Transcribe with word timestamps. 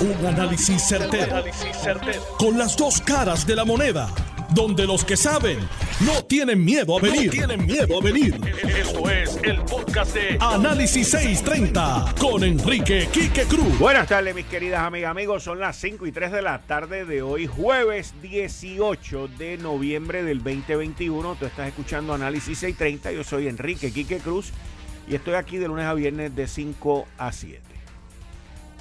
Un 0.00 0.26
análisis 0.26 0.82
certero, 0.88 1.44
Con 2.38 2.56
las 2.56 2.74
dos 2.74 3.02
caras 3.02 3.46
de 3.46 3.54
la 3.54 3.66
moneda. 3.66 4.08
Donde 4.54 4.86
los 4.86 5.04
que 5.04 5.14
saben 5.14 5.58
no 6.00 6.24
tienen 6.24 6.64
miedo 6.64 6.96
a 6.96 7.02
venir. 7.02 7.30
tienen 7.30 7.66
miedo 7.66 7.98
a 8.00 8.02
venir. 8.02 8.40
Esto 8.66 9.10
es 9.10 9.38
el 9.42 9.60
podcast 9.60 10.14
de 10.14 10.38
Análisis 10.40 11.06
630 11.10 12.14
con 12.18 12.42
Enrique 12.44 13.10
Quique 13.12 13.42
Cruz. 13.42 13.78
Buenas 13.78 14.08
tardes, 14.08 14.34
mis 14.34 14.46
queridas 14.46 14.80
amigas, 14.80 15.10
amigos. 15.10 15.42
Son 15.42 15.60
las 15.60 15.76
5 15.76 16.06
y 16.06 16.12
3 16.12 16.32
de 16.32 16.40
la 16.40 16.62
tarde 16.62 17.04
de 17.04 17.20
hoy, 17.20 17.46
jueves 17.46 18.14
18 18.22 19.28
de 19.36 19.58
noviembre 19.58 20.22
del 20.22 20.38
2021. 20.38 21.34
Tú 21.34 21.44
estás 21.44 21.68
escuchando 21.68 22.14
Análisis 22.14 22.56
630. 22.56 23.12
Yo 23.12 23.22
soy 23.22 23.48
Enrique 23.48 23.92
Quique 23.92 24.16
Cruz 24.16 24.50
y 25.06 25.14
estoy 25.14 25.34
aquí 25.34 25.58
de 25.58 25.68
lunes 25.68 25.84
a 25.84 25.92
viernes 25.92 26.34
de 26.34 26.48
5 26.48 27.06
a 27.18 27.32
7 27.32 27.69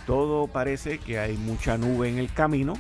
todo 0.09 0.47
parece 0.47 0.97
que 0.97 1.19
hay 1.19 1.37
mucha 1.37 1.77
nube 1.77 2.09
en 2.09 2.17
el 2.17 2.33
camino. 2.33 2.73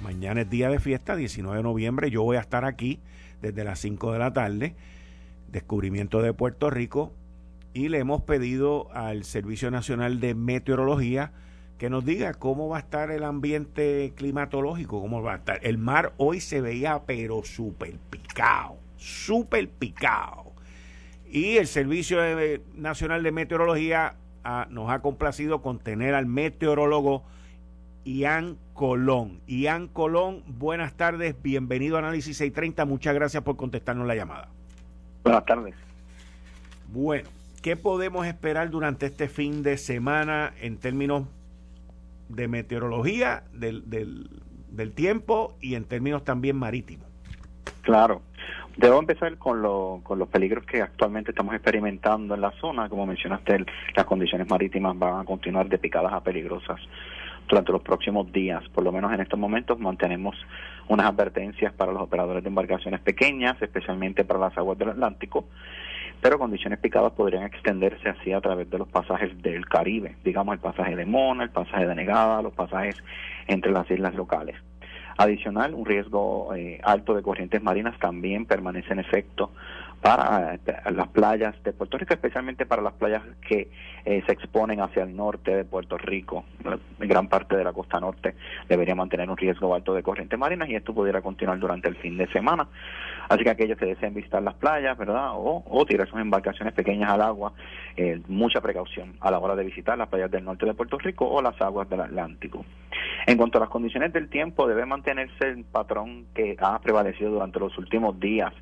Mañana 0.00 0.42
es 0.42 0.48
día 0.48 0.70
de 0.70 0.78
fiesta, 0.78 1.16
19 1.16 1.56
de 1.56 1.62
noviembre. 1.64 2.08
Yo 2.08 2.22
voy 2.22 2.36
a 2.36 2.40
estar 2.40 2.64
aquí 2.64 3.00
desde 3.42 3.64
las 3.64 3.80
5 3.80 4.12
de 4.12 4.18
la 4.20 4.32
tarde. 4.32 4.76
Descubrimiento 5.50 6.22
de 6.22 6.32
Puerto 6.32 6.70
Rico. 6.70 7.12
Y 7.74 7.88
le 7.88 7.98
hemos 7.98 8.22
pedido 8.22 8.92
al 8.92 9.24
Servicio 9.24 9.72
Nacional 9.72 10.20
de 10.20 10.36
Meteorología 10.36 11.32
que 11.78 11.90
nos 11.90 12.04
diga 12.04 12.34
cómo 12.34 12.68
va 12.68 12.76
a 12.76 12.80
estar 12.80 13.10
el 13.10 13.24
ambiente 13.24 14.12
climatológico, 14.14 15.00
cómo 15.00 15.20
va 15.20 15.32
a 15.32 15.36
estar. 15.38 15.58
El 15.64 15.78
mar 15.78 16.12
hoy 16.16 16.38
se 16.38 16.60
veía 16.60 17.02
pero 17.06 17.42
súper 17.42 17.94
picado, 18.08 18.76
súper 18.96 19.68
picado. 19.68 20.52
Y 21.28 21.56
el 21.56 21.66
Servicio 21.66 22.20
Nacional 22.76 23.24
de 23.24 23.32
Meteorología 23.32 24.14
nos 24.70 24.90
ha 24.90 25.00
complacido 25.00 25.62
con 25.62 25.78
tener 25.78 26.14
al 26.14 26.26
meteorólogo 26.26 27.22
Ian 28.04 28.56
Colón. 28.72 29.40
Ian 29.46 29.88
Colón, 29.88 30.42
buenas 30.46 30.94
tardes, 30.94 31.34
bienvenido 31.42 31.96
a 31.96 31.98
Análisis 32.00 32.36
630, 32.38 32.84
muchas 32.84 33.14
gracias 33.14 33.42
por 33.42 33.56
contestarnos 33.56 34.06
la 34.06 34.14
llamada. 34.14 34.48
Buenas 35.24 35.44
tardes. 35.44 35.74
Bueno, 36.88 37.28
¿qué 37.62 37.76
podemos 37.76 38.26
esperar 38.26 38.70
durante 38.70 39.06
este 39.06 39.28
fin 39.28 39.62
de 39.62 39.76
semana 39.76 40.54
en 40.60 40.78
términos 40.78 41.24
de 42.28 42.48
meteorología, 42.48 43.44
del, 43.52 43.88
del, 43.90 44.30
del 44.70 44.92
tiempo 44.92 45.56
y 45.60 45.74
en 45.74 45.84
términos 45.84 46.24
también 46.24 46.56
marítimos? 46.56 47.06
Claro. 47.82 48.22
Debo 48.78 49.00
empezar 49.00 49.36
con, 49.38 50.02
con 50.02 50.20
los 50.20 50.28
peligros 50.28 50.64
que 50.64 50.80
actualmente 50.80 51.32
estamos 51.32 51.52
experimentando 51.52 52.36
en 52.36 52.40
la 52.40 52.52
zona. 52.60 52.88
Como 52.88 53.06
mencionaste, 53.06 53.66
las 53.96 54.04
condiciones 54.04 54.48
marítimas 54.48 54.96
van 54.96 55.18
a 55.18 55.24
continuar 55.24 55.68
de 55.68 55.78
picadas 55.78 56.12
a 56.12 56.22
peligrosas 56.22 56.80
durante 57.48 57.72
los 57.72 57.82
próximos 57.82 58.30
días. 58.30 58.62
Por 58.68 58.84
lo 58.84 58.92
menos 58.92 59.12
en 59.12 59.20
estos 59.20 59.36
momentos 59.36 59.80
mantenemos 59.80 60.36
unas 60.86 61.06
advertencias 61.06 61.72
para 61.72 61.90
los 61.90 62.02
operadores 62.02 62.44
de 62.44 62.50
embarcaciones 62.50 63.00
pequeñas, 63.00 63.60
especialmente 63.60 64.24
para 64.24 64.38
las 64.38 64.56
aguas 64.56 64.78
del 64.78 64.90
Atlántico, 64.90 65.48
pero 66.22 66.38
condiciones 66.38 66.78
picadas 66.78 67.14
podrían 67.14 67.42
extenderse 67.42 68.08
así 68.08 68.32
a 68.32 68.40
través 68.40 68.70
de 68.70 68.78
los 68.78 68.86
pasajes 68.86 69.42
del 69.42 69.66
Caribe, 69.66 70.14
digamos 70.22 70.52
el 70.52 70.60
pasaje 70.60 70.94
de 70.94 71.04
Mona, 71.04 71.42
el 71.42 71.50
pasaje 71.50 71.84
de 71.84 71.96
Negada, 71.96 72.42
los 72.42 72.52
pasajes 72.52 72.96
entre 73.48 73.72
las 73.72 73.90
islas 73.90 74.14
locales. 74.14 74.54
Adicional, 75.18 75.74
un 75.74 75.84
riesgo 75.84 76.54
eh, 76.54 76.80
alto 76.84 77.12
de 77.12 77.22
corrientes 77.22 77.60
marinas 77.60 77.98
también 77.98 78.46
permanece 78.46 78.92
en 78.92 79.00
efecto 79.00 79.50
para 80.00 80.54
eh, 80.54 80.60
las 80.92 81.08
playas 81.08 81.54
de 81.64 81.72
Puerto 81.72 81.98
Rico, 81.98 82.14
especialmente 82.14 82.66
para 82.66 82.82
las 82.82 82.94
playas 82.94 83.22
que 83.46 83.70
eh, 84.04 84.22
se 84.26 84.32
exponen 84.32 84.80
hacia 84.80 85.02
el 85.02 85.14
norte 85.14 85.54
de 85.54 85.64
Puerto 85.64 85.98
Rico. 85.98 86.44
Gran 86.98 87.28
parte 87.28 87.56
de 87.56 87.64
la 87.64 87.72
costa 87.72 88.00
norte 88.00 88.34
debería 88.68 88.94
mantener 88.94 89.28
un 89.28 89.36
riesgo 89.36 89.74
alto 89.74 89.94
de 89.94 90.02
corrientes 90.02 90.38
marinas 90.38 90.68
y 90.68 90.76
esto 90.76 90.94
pudiera 90.94 91.20
continuar 91.20 91.58
durante 91.58 91.88
el 91.88 91.96
fin 91.96 92.16
de 92.16 92.26
semana. 92.28 92.68
Así 93.28 93.44
que 93.44 93.50
aquellos 93.50 93.76
que 93.76 93.86
deseen 93.86 94.14
visitar 94.14 94.42
las 94.42 94.54
playas, 94.54 94.96
¿verdad? 94.96 95.32
O, 95.34 95.62
o 95.66 95.84
tirar 95.84 96.08
sus 96.08 96.18
embarcaciones 96.18 96.72
pequeñas 96.72 97.10
al 97.10 97.20
agua, 97.20 97.52
eh, 97.96 98.20
mucha 98.28 98.60
precaución 98.60 99.16
a 99.20 99.30
la 99.30 99.38
hora 99.38 99.56
de 99.56 99.64
visitar 99.64 99.98
las 99.98 100.08
playas 100.08 100.30
del 100.30 100.44
norte 100.44 100.64
de 100.64 100.74
Puerto 100.74 100.98
Rico 100.98 101.28
o 101.28 101.42
las 101.42 101.60
aguas 101.60 101.88
del 101.90 102.00
Atlántico. 102.00 102.64
En 103.26 103.36
cuanto 103.36 103.58
a 103.58 103.60
las 103.60 103.70
condiciones 103.70 104.12
del 104.12 104.28
tiempo, 104.30 104.66
debe 104.66 104.86
mantenerse 104.86 105.48
el 105.48 105.64
patrón 105.64 106.26
que 106.34 106.56
ha 106.58 106.78
prevalecido 106.78 107.30
durante 107.30 107.58
los 107.58 107.76
últimos 107.76 108.18
días 108.18 108.54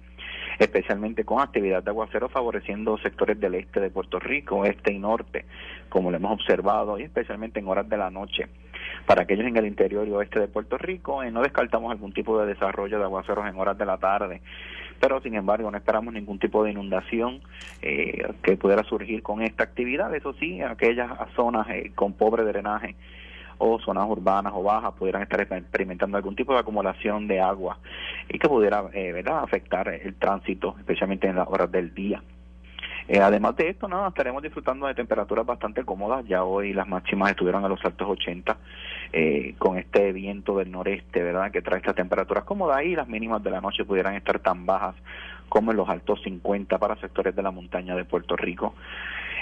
especialmente 0.58 1.24
con 1.24 1.40
actividad 1.40 1.82
de 1.82 1.90
aguacero 1.90 2.28
favoreciendo 2.28 2.98
sectores 2.98 3.38
del 3.38 3.54
este 3.54 3.80
de 3.80 3.90
Puerto 3.90 4.18
Rico, 4.18 4.64
este 4.64 4.92
y 4.92 4.98
norte, 4.98 5.44
como 5.88 6.10
lo 6.10 6.16
hemos 6.16 6.32
observado, 6.32 6.98
y 6.98 7.02
especialmente 7.02 7.60
en 7.60 7.68
horas 7.68 7.88
de 7.88 7.96
la 7.96 8.10
noche. 8.10 8.46
Para 9.06 9.22
aquellos 9.22 9.46
en 9.46 9.56
el 9.56 9.66
interior 9.66 10.06
y 10.06 10.12
oeste 10.12 10.40
de 10.40 10.48
Puerto 10.48 10.78
Rico, 10.78 11.22
eh, 11.22 11.30
no 11.30 11.42
descartamos 11.42 11.90
algún 11.90 12.12
tipo 12.12 12.38
de 12.40 12.46
desarrollo 12.46 12.98
de 12.98 13.04
aguaceros 13.04 13.46
en 13.46 13.58
horas 13.58 13.78
de 13.78 13.86
la 13.86 13.98
tarde, 13.98 14.40
pero 15.00 15.20
sin 15.20 15.34
embargo 15.34 15.70
no 15.70 15.76
esperamos 15.76 16.14
ningún 16.14 16.38
tipo 16.38 16.64
de 16.64 16.70
inundación 16.72 17.40
eh, 17.82 18.32
que 18.42 18.56
pudiera 18.56 18.82
surgir 18.84 19.22
con 19.22 19.42
esta 19.42 19.64
actividad. 19.64 20.14
Eso 20.14 20.32
sí, 20.34 20.60
aquellas 20.62 21.10
zonas 21.34 21.68
eh, 21.70 21.92
con 21.94 22.14
pobre 22.14 22.44
drenaje 22.44 22.96
o 23.58 23.78
zonas 23.80 24.06
urbanas 24.08 24.52
o 24.54 24.62
bajas 24.62 24.92
pudieran 24.94 25.22
estar 25.22 25.40
experimentando 25.40 26.16
algún 26.16 26.36
tipo 26.36 26.52
de 26.52 26.60
acumulación 26.60 27.26
de 27.28 27.40
agua 27.40 27.78
y 28.28 28.38
que 28.38 28.48
pudiera 28.48 28.84
eh, 28.92 29.12
¿verdad? 29.12 29.40
afectar 29.42 29.88
el 29.88 30.14
tránsito, 30.14 30.74
especialmente 30.78 31.26
en 31.26 31.36
las 31.36 31.48
horas 31.48 31.70
del 31.70 31.94
día. 31.94 32.22
Eh, 33.08 33.20
además 33.20 33.54
de 33.56 33.68
esto, 33.68 33.86
nada, 33.86 34.08
estaremos 34.08 34.42
disfrutando 34.42 34.86
de 34.86 34.94
temperaturas 34.94 35.46
bastante 35.46 35.84
cómodas. 35.84 36.26
Ya 36.26 36.42
hoy 36.42 36.72
las 36.72 36.88
máximas 36.88 37.30
estuvieron 37.30 37.64
a 37.64 37.68
los 37.68 37.84
altos 37.84 38.08
80 38.08 38.56
eh, 39.12 39.54
con 39.58 39.78
este 39.78 40.12
viento 40.12 40.58
del 40.58 40.72
noreste, 40.72 41.22
¿verdad? 41.22 41.52
Que 41.52 41.62
trae 41.62 41.78
estas 41.78 41.94
temperaturas 41.94 42.44
cómodas 42.44 42.82
y 42.82 42.96
las 42.96 43.06
mínimas 43.06 43.42
de 43.44 43.50
la 43.50 43.60
noche 43.60 43.84
pudieran 43.84 44.14
estar 44.14 44.40
tan 44.40 44.66
bajas 44.66 44.96
como 45.48 45.70
en 45.70 45.76
los 45.76 45.88
altos 45.88 46.20
50 46.22 46.78
para 46.78 46.96
sectores 46.96 47.34
de 47.34 47.42
la 47.42 47.50
montaña 47.50 47.94
de 47.94 48.04
Puerto 48.04 48.36
Rico. 48.36 48.74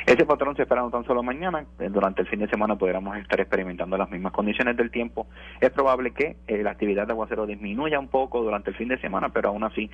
Ese 0.06 0.26
patrón 0.26 0.54
se 0.54 0.62
espera 0.62 0.82
no 0.82 0.90
tan 0.90 1.04
solo 1.04 1.22
mañana, 1.22 1.64
eh, 1.78 1.88
durante 1.90 2.20
el 2.20 2.28
fin 2.28 2.40
de 2.40 2.48
semana 2.48 2.76
podríamos 2.76 3.16
estar 3.16 3.40
experimentando 3.40 3.96
las 3.96 4.10
mismas 4.10 4.32
condiciones 4.32 4.76
del 4.76 4.90
tiempo. 4.90 5.26
Es 5.60 5.70
probable 5.70 6.10
que 6.10 6.36
eh, 6.46 6.62
la 6.62 6.72
actividad 6.72 7.06
de 7.06 7.12
aguacero 7.12 7.46
disminuya 7.46 7.98
un 7.98 8.08
poco 8.08 8.42
durante 8.42 8.70
el 8.70 8.76
fin 8.76 8.88
de 8.88 8.98
semana, 8.98 9.30
pero 9.30 9.48
aún 9.48 9.64
así 9.64 9.90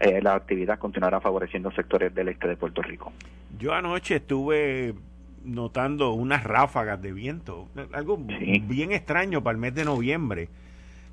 eh, 0.00 0.20
la 0.20 0.34
actividad 0.34 0.78
continuará 0.78 1.20
favoreciendo 1.20 1.70
sectores 1.70 2.14
del 2.14 2.28
este 2.28 2.46
de 2.46 2.56
Puerto 2.56 2.82
Rico. 2.82 3.12
Yo 3.58 3.72
anoche 3.72 4.16
estuve 4.16 4.94
notando 5.44 6.12
unas 6.12 6.44
ráfagas 6.44 7.00
de 7.00 7.12
viento, 7.12 7.68
algo 7.92 8.18
bien 8.18 8.92
extraño 8.92 9.42
para 9.42 9.54
el 9.54 9.60
mes 9.60 9.74
de 9.74 9.86
noviembre, 9.86 10.48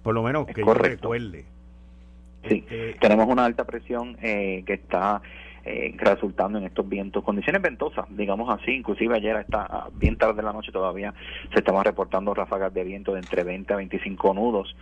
por 0.03 0.13
lo 0.13 0.23
menos 0.23 0.45
que 0.47 0.61
yo 0.61 0.73
recuerde. 0.73 1.45
Sí, 2.47 2.65
este, 2.69 2.93
tenemos 2.99 3.27
una 3.27 3.45
alta 3.45 3.65
presión 3.65 4.15
que 4.15 4.63
está 4.67 5.21
eh, 5.63 5.93
resultando 5.97 6.57
en 6.57 6.65
estos 6.65 6.87
vientos, 6.87 7.23
condiciones 7.23 7.61
ventosas, 7.61 8.05
digamos 8.09 8.49
así, 8.49 8.71
inclusive 8.71 9.15
ayer 9.15 9.35
está 9.37 9.87
bien 9.93 10.17
tarde 10.17 10.35
de 10.35 10.43
la 10.43 10.53
noche 10.53 10.71
todavía 10.71 11.13
se 11.53 11.59
estaban 11.59 11.83
reportando 11.83 12.33
ráfagas 12.33 12.73
de 12.73 12.83
viento 12.83 13.13
de 13.13 13.19
entre 13.19 13.43
20 13.43 13.73
a 13.73 13.77
25 13.77 14.33
nudos 14.33 14.75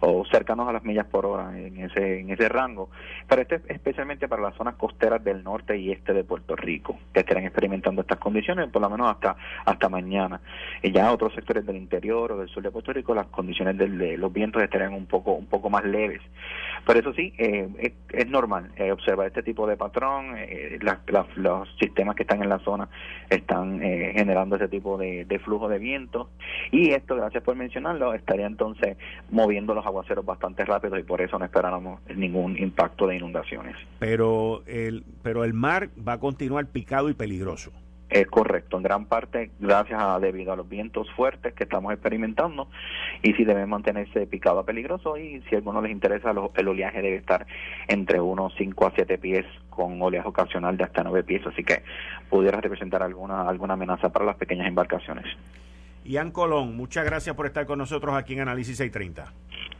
o 0.00 0.24
cercanos 0.26 0.68
a 0.68 0.72
las 0.72 0.84
millas 0.84 1.06
por 1.06 1.26
hora 1.26 1.58
en 1.58 1.78
ese 1.78 2.20
en 2.20 2.30
ese 2.30 2.48
rango, 2.48 2.90
pero 3.28 3.42
este 3.42 3.56
es 3.56 3.62
especialmente 3.68 4.28
para 4.28 4.42
las 4.42 4.54
zonas 4.54 4.76
costeras 4.76 5.22
del 5.24 5.42
norte 5.42 5.76
y 5.76 5.90
este 5.90 6.12
de 6.12 6.24
Puerto 6.24 6.56
Rico, 6.56 6.98
que 7.12 7.20
estarán 7.20 7.44
experimentando 7.44 8.02
estas 8.02 8.18
condiciones 8.18 8.68
por 8.70 8.82
lo 8.82 8.90
menos 8.90 9.10
hasta 9.10 9.36
hasta 9.64 9.88
mañana. 9.88 10.40
Y 10.82 10.92
ya 10.92 11.12
otros 11.12 11.34
sectores 11.34 11.66
del 11.66 11.76
interior 11.76 12.32
o 12.32 12.38
del 12.38 12.48
sur 12.48 12.62
de 12.62 12.70
Puerto 12.70 12.92
Rico 12.92 13.14
las 13.14 13.26
condiciones 13.26 13.76
de 13.76 14.16
los 14.16 14.32
vientos 14.32 14.62
estarían 14.62 14.94
un 14.94 15.06
poco 15.06 15.32
un 15.32 15.46
poco 15.46 15.70
más 15.70 15.84
leves. 15.84 16.20
Pero 16.86 17.00
eso 17.00 17.12
sí, 17.12 17.32
eh, 17.38 17.94
es, 18.08 18.28
normal 18.28 18.70
eh, 18.76 18.92
observar 18.92 19.26
este 19.26 19.42
tipo 19.42 19.66
de 19.66 19.76
patrón. 19.76 20.17
Eh, 20.36 20.78
los 21.36 21.68
sistemas 21.78 22.16
que 22.16 22.22
están 22.22 22.42
en 22.42 22.48
la 22.48 22.58
zona 22.60 22.88
están 23.30 23.80
generando 23.80 24.56
ese 24.56 24.68
tipo 24.68 24.96
de, 24.96 25.40
flujo 25.44 25.68
de 25.68 25.78
viento. 25.78 26.30
Y 26.70 26.90
esto, 26.90 27.16
gracias 27.16 27.42
por 27.42 27.56
mencionarlo, 27.56 28.14
estaría 28.14 28.46
entonces 28.46 28.96
moviendo 29.30 29.74
los 29.74 29.84
aguaceros 29.86 30.24
bastante 30.24 30.64
rápido 30.64 30.98
y 30.98 31.02
por 31.02 31.20
eso 31.20 31.38
no 31.38 31.44
esperáramos 31.44 32.00
ningún 32.14 32.58
impacto 32.58 33.06
de 33.06 33.16
inundaciones. 33.16 33.76
Pero 33.98 34.62
el, 34.66 35.04
pero 35.22 35.44
el 35.44 35.54
mar 35.54 35.90
va 36.06 36.14
a 36.14 36.18
continuar 36.18 36.66
picado 36.66 37.08
y 37.10 37.14
peligroso. 37.14 37.72
Es 38.10 38.26
correcto, 38.26 38.78
en 38.78 38.82
gran 38.82 39.04
parte 39.04 39.50
gracias 39.58 40.00
a 40.02 40.18
debido 40.18 40.52
a 40.52 40.56
los 40.56 40.66
vientos 40.66 41.10
fuertes 41.12 41.52
que 41.52 41.64
estamos 41.64 41.92
experimentando 41.92 42.68
y 43.22 43.34
si 43.34 43.44
debe 43.44 43.66
mantenerse 43.66 44.26
picado 44.26 44.60
a 44.60 44.64
peligroso 44.64 45.18
y 45.18 45.42
si 45.42 45.54
a 45.54 45.58
alguno 45.58 45.82
les 45.82 45.92
interesa 45.92 46.30
el 46.30 46.68
oleaje 46.68 47.02
debe 47.02 47.16
estar 47.16 47.46
entre 47.86 48.18
unos 48.20 48.54
5 48.56 48.86
a 48.86 48.92
7 48.94 49.18
pies 49.18 49.44
con 49.68 50.00
oleaje 50.00 50.26
ocasional 50.26 50.78
de 50.78 50.84
hasta 50.84 51.02
9 51.02 51.22
pies, 51.22 51.46
así 51.46 51.62
que 51.62 51.82
pudiera 52.30 52.60
representar 52.62 53.02
alguna 53.02 53.46
alguna 53.46 53.74
amenaza 53.74 54.08
para 54.08 54.24
las 54.24 54.36
pequeñas 54.36 54.68
embarcaciones. 54.68 55.26
Ian 56.08 56.30
Colón, 56.30 56.74
muchas 56.74 57.04
gracias 57.04 57.36
por 57.36 57.44
estar 57.44 57.66
con 57.66 57.78
nosotros 57.78 58.16
aquí 58.16 58.32
en 58.32 58.40
Análisis 58.40 58.78
630. 58.78 59.30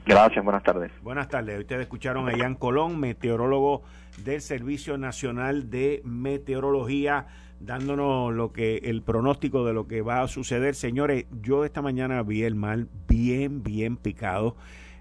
Gracias, 0.05 0.45
buenas 0.45 0.63
tardes. 0.63 0.93
Buenas 1.03 1.29
tardes. 1.29 1.59
Ustedes 1.59 1.83
escucharon 1.83 2.29
a 2.29 2.37
Ian 2.37 2.55
Colón, 2.55 3.01
meteorólogo 3.01 3.83
del 4.25 4.43
Servicio 4.43 4.99
Nacional 4.99 5.71
de 5.71 6.03
Meteorología, 6.05 7.27
dándonos 7.60 8.32
lo 8.32 8.52
que 8.52 8.76
el 8.84 9.02
pronóstico 9.02 9.64
de 9.64 9.72
lo 9.72 9.87
que 9.87 10.02
va 10.02 10.22
a 10.22 10.28
suceder. 10.28 10.75
Señores, 10.75 11.26
yo 11.43 11.64
esta 11.64 11.82
mañana 11.82 12.22
vi 12.22 12.43
el 12.43 12.55
mal 12.55 12.88
bien, 13.08 13.62
bien 13.62 13.96
picado 13.96 14.56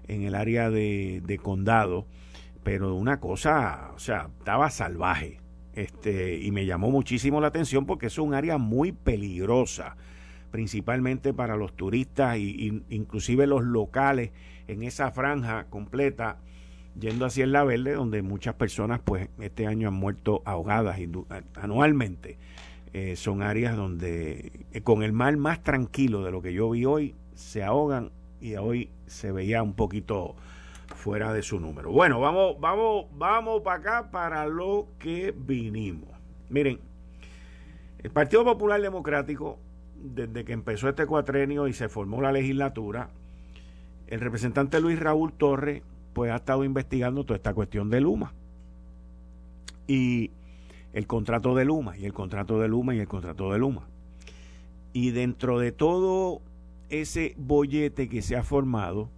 en 0.06 0.22
el 0.22 0.34
área 0.34 0.70
de, 0.70 1.22
de 1.24 1.38
condado, 1.38 2.06
pero 2.62 2.94
una 2.94 3.20
cosa, 3.20 3.92
o 3.94 3.98
sea, 3.98 4.30
estaba 4.38 4.70
salvaje. 4.70 5.40
Este, 5.78 6.36
y 6.40 6.50
me 6.50 6.66
llamó 6.66 6.90
muchísimo 6.90 7.40
la 7.40 7.46
atención 7.46 7.86
porque 7.86 8.06
es 8.06 8.18
un 8.18 8.34
área 8.34 8.58
muy 8.58 8.90
peligrosa, 8.90 9.96
principalmente 10.50 11.32
para 11.32 11.56
los 11.56 11.76
turistas 11.76 12.36
y, 12.36 12.82
inclusive 12.88 13.46
los 13.46 13.62
locales 13.62 14.32
en 14.66 14.82
esa 14.82 15.12
franja 15.12 15.66
completa 15.70 16.40
yendo 16.98 17.26
hacia 17.26 17.44
el 17.44 17.52
La 17.52 17.64
Verde, 17.64 17.92
donde 17.92 18.22
muchas 18.22 18.54
personas 18.54 19.00
pues 19.04 19.28
este 19.40 19.66
año 19.66 19.88
han 19.88 19.94
muerto 19.94 20.42
ahogadas 20.44 20.98
anualmente. 21.54 22.38
Eh, 22.92 23.16
son 23.16 23.42
áreas 23.42 23.76
donde 23.76 24.66
eh, 24.72 24.80
con 24.80 25.02
el 25.02 25.12
mar 25.12 25.36
más 25.36 25.62
tranquilo 25.62 26.24
de 26.24 26.30
lo 26.30 26.40
que 26.40 26.54
yo 26.54 26.70
vi 26.70 26.86
hoy 26.86 27.14
se 27.34 27.62
ahogan 27.62 28.10
y 28.40 28.54
hoy 28.56 28.90
se 29.06 29.30
veía 29.30 29.62
un 29.62 29.74
poquito 29.74 30.34
fuera 30.96 31.32
de 31.32 31.42
su 31.42 31.60
número. 31.60 31.92
Bueno, 31.92 32.18
vamos, 32.18 32.58
vamos, 32.60 33.06
vamos 33.12 33.62
para 33.62 33.78
acá 33.78 34.10
para 34.10 34.46
lo 34.46 34.88
que 34.98 35.34
vinimos. 35.36 36.08
Miren, 36.48 36.80
el 38.02 38.10
Partido 38.10 38.44
Popular 38.44 38.80
Democrático, 38.80 39.58
desde 39.96 40.44
que 40.44 40.52
empezó 40.52 40.88
este 40.88 41.06
cuatrenio 41.06 41.68
y 41.68 41.74
se 41.74 41.88
formó 41.88 42.22
la 42.22 42.32
legislatura, 42.32 43.10
el 44.06 44.20
representante 44.20 44.80
Luis 44.80 44.98
Raúl 44.98 45.32
Torres, 45.32 45.82
pues 46.18 46.32
ha 46.32 46.36
estado 46.38 46.64
investigando 46.64 47.22
toda 47.22 47.36
esta 47.36 47.54
cuestión 47.54 47.90
de 47.90 48.00
Luma. 48.00 48.32
Y 49.86 50.32
el 50.92 51.06
contrato 51.06 51.54
de 51.54 51.64
Luma, 51.64 51.96
y 51.96 52.06
el 52.06 52.12
contrato 52.12 52.58
de 52.58 52.66
Luma, 52.66 52.92
y 52.92 52.98
el 52.98 53.06
contrato 53.06 53.52
de 53.52 53.60
Luma. 53.60 53.86
Y 54.92 55.12
dentro 55.12 55.60
de 55.60 55.70
todo 55.70 56.42
ese 56.88 57.36
bollete 57.38 58.08
que 58.08 58.20
se 58.22 58.34
ha 58.34 58.42
formado, 58.42 59.10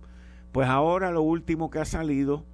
pues 0.52 0.68
ahora 0.68 1.10
lo 1.10 1.22
último 1.22 1.70
que 1.70 1.78
ha 1.78 1.86
salido 1.86 2.44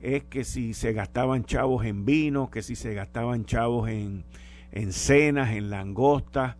es 0.00 0.22
que 0.22 0.44
si 0.44 0.74
se 0.74 0.92
gastaban 0.92 1.44
chavos 1.44 1.84
en 1.84 2.04
vino, 2.04 2.50
que 2.52 2.62
si 2.62 2.76
se 2.76 2.94
gastaban 2.94 3.46
chavos 3.46 3.88
en, 3.88 4.22
en 4.70 4.92
cenas, 4.92 5.50
en 5.50 5.70
langostas 5.70 6.54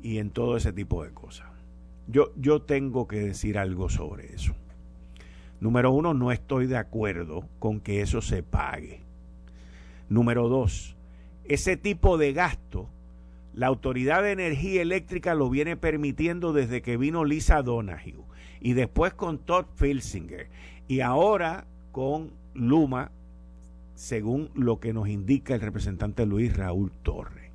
y 0.00 0.18
en 0.18 0.30
todo 0.30 0.56
ese 0.56 0.72
tipo 0.72 1.02
de 1.02 1.10
cosas. 1.10 1.48
Yo, 2.06 2.30
yo 2.36 2.62
tengo 2.62 3.08
que 3.08 3.18
decir 3.18 3.58
algo 3.58 3.88
sobre 3.88 4.32
eso. 4.32 4.54
Número 5.60 5.90
uno, 5.90 6.14
no 6.14 6.32
estoy 6.32 6.66
de 6.66 6.76
acuerdo 6.76 7.48
con 7.58 7.80
que 7.80 8.02
eso 8.02 8.20
se 8.20 8.42
pague. 8.42 9.00
Número 10.08 10.48
dos, 10.48 10.96
ese 11.44 11.76
tipo 11.76 12.18
de 12.18 12.32
gasto, 12.32 12.88
la 13.54 13.68
Autoridad 13.68 14.22
de 14.22 14.32
Energía 14.32 14.82
Eléctrica 14.82 15.34
lo 15.34 15.48
viene 15.48 15.76
permitiendo 15.76 16.52
desde 16.52 16.82
que 16.82 16.96
vino 16.96 17.24
Lisa 17.24 17.62
Donahue 17.62 18.24
y 18.60 18.74
después 18.74 19.14
con 19.14 19.38
Todd 19.38 19.66
Filsinger 19.76 20.48
y 20.88 21.00
ahora 21.00 21.66
con 21.90 22.32
Luma, 22.52 23.10
según 23.94 24.50
lo 24.54 24.78
que 24.78 24.92
nos 24.92 25.08
indica 25.08 25.54
el 25.54 25.62
representante 25.62 26.26
Luis 26.26 26.54
Raúl 26.54 26.92
Torres. 27.02 27.45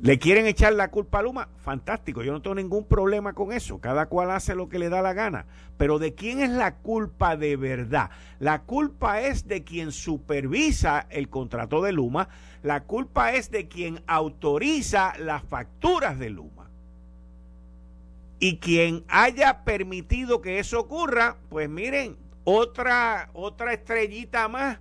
¿Le 0.00 0.18
quieren 0.18 0.46
echar 0.46 0.72
la 0.74 0.90
culpa 0.90 1.20
a 1.20 1.22
Luma? 1.22 1.48
Fantástico, 1.58 2.22
yo 2.22 2.32
no 2.32 2.42
tengo 2.42 2.56
ningún 2.56 2.84
problema 2.84 3.32
con 3.32 3.52
eso. 3.52 3.80
Cada 3.80 4.06
cual 4.06 4.30
hace 4.30 4.54
lo 4.54 4.68
que 4.68 4.78
le 4.78 4.88
da 4.88 5.02
la 5.02 5.12
gana. 5.12 5.46
Pero 5.76 5.98
¿de 5.98 6.14
quién 6.14 6.40
es 6.40 6.50
la 6.50 6.76
culpa 6.76 7.36
de 7.36 7.56
verdad? 7.56 8.10
La 8.38 8.62
culpa 8.62 9.22
es 9.22 9.46
de 9.46 9.64
quien 9.64 9.92
supervisa 9.92 11.06
el 11.10 11.28
contrato 11.28 11.80
de 11.80 11.92
Luma. 11.92 12.28
La 12.62 12.82
culpa 12.84 13.32
es 13.32 13.50
de 13.50 13.68
quien 13.68 14.02
autoriza 14.06 15.14
las 15.18 15.42
facturas 15.44 16.18
de 16.18 16.30
Luma. 16.30 16.70
Y 18.40 18.58
quien 18.58 19.04
haya 19.08 19.64
permitido 19.64 20.42
que 20.42 20.58
eso 20.58 20.80
ocurra, 20.80 21.38
pues 21.48 21.68
miren, 21.70 22.16
otra, 22.42 23.30
otra 23.32 23.72
estrellita 23.72 24.48
más 24.48 24.80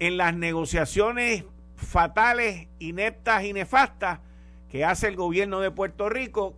en 0.00 0.16
las 0.16 0.34
negociaciones 0.34 1.44
fatales, 1.76 2.68
ineptas 2.78 3.44
y 3.44 3.52
nefastas 3.52 4.20
que 4.70 4.84
hace 4.84 5.08
el 5.08 5.16
gobierno 5.16 5.60
de 5.60 5.70
Puerto 5.70 6.08
Rico 6.08 6.54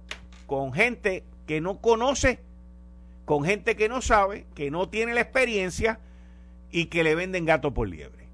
con 0.47 0.73
gente 0.73 1.25
que 1.47 1.61
no 1.61 1.81
conoce, 1.81 2.41
con 3.25 3.45
gente 3.45 3.77
que 3.77 3.89
no 3.89 4.01
sabe, 4.01 4.47
que 4.55 4.71
no 4.71 4.89
tiene 4.89 5.15
la 5.15 5.21
experiencia 5.21 6.01
y 6.71 6.87
que 6.87 7.05
le 7.05 7.15
venden 7.15 7.45
gato 7.45 7.75
por 7.75 7.89
liebre. 7.89 8.27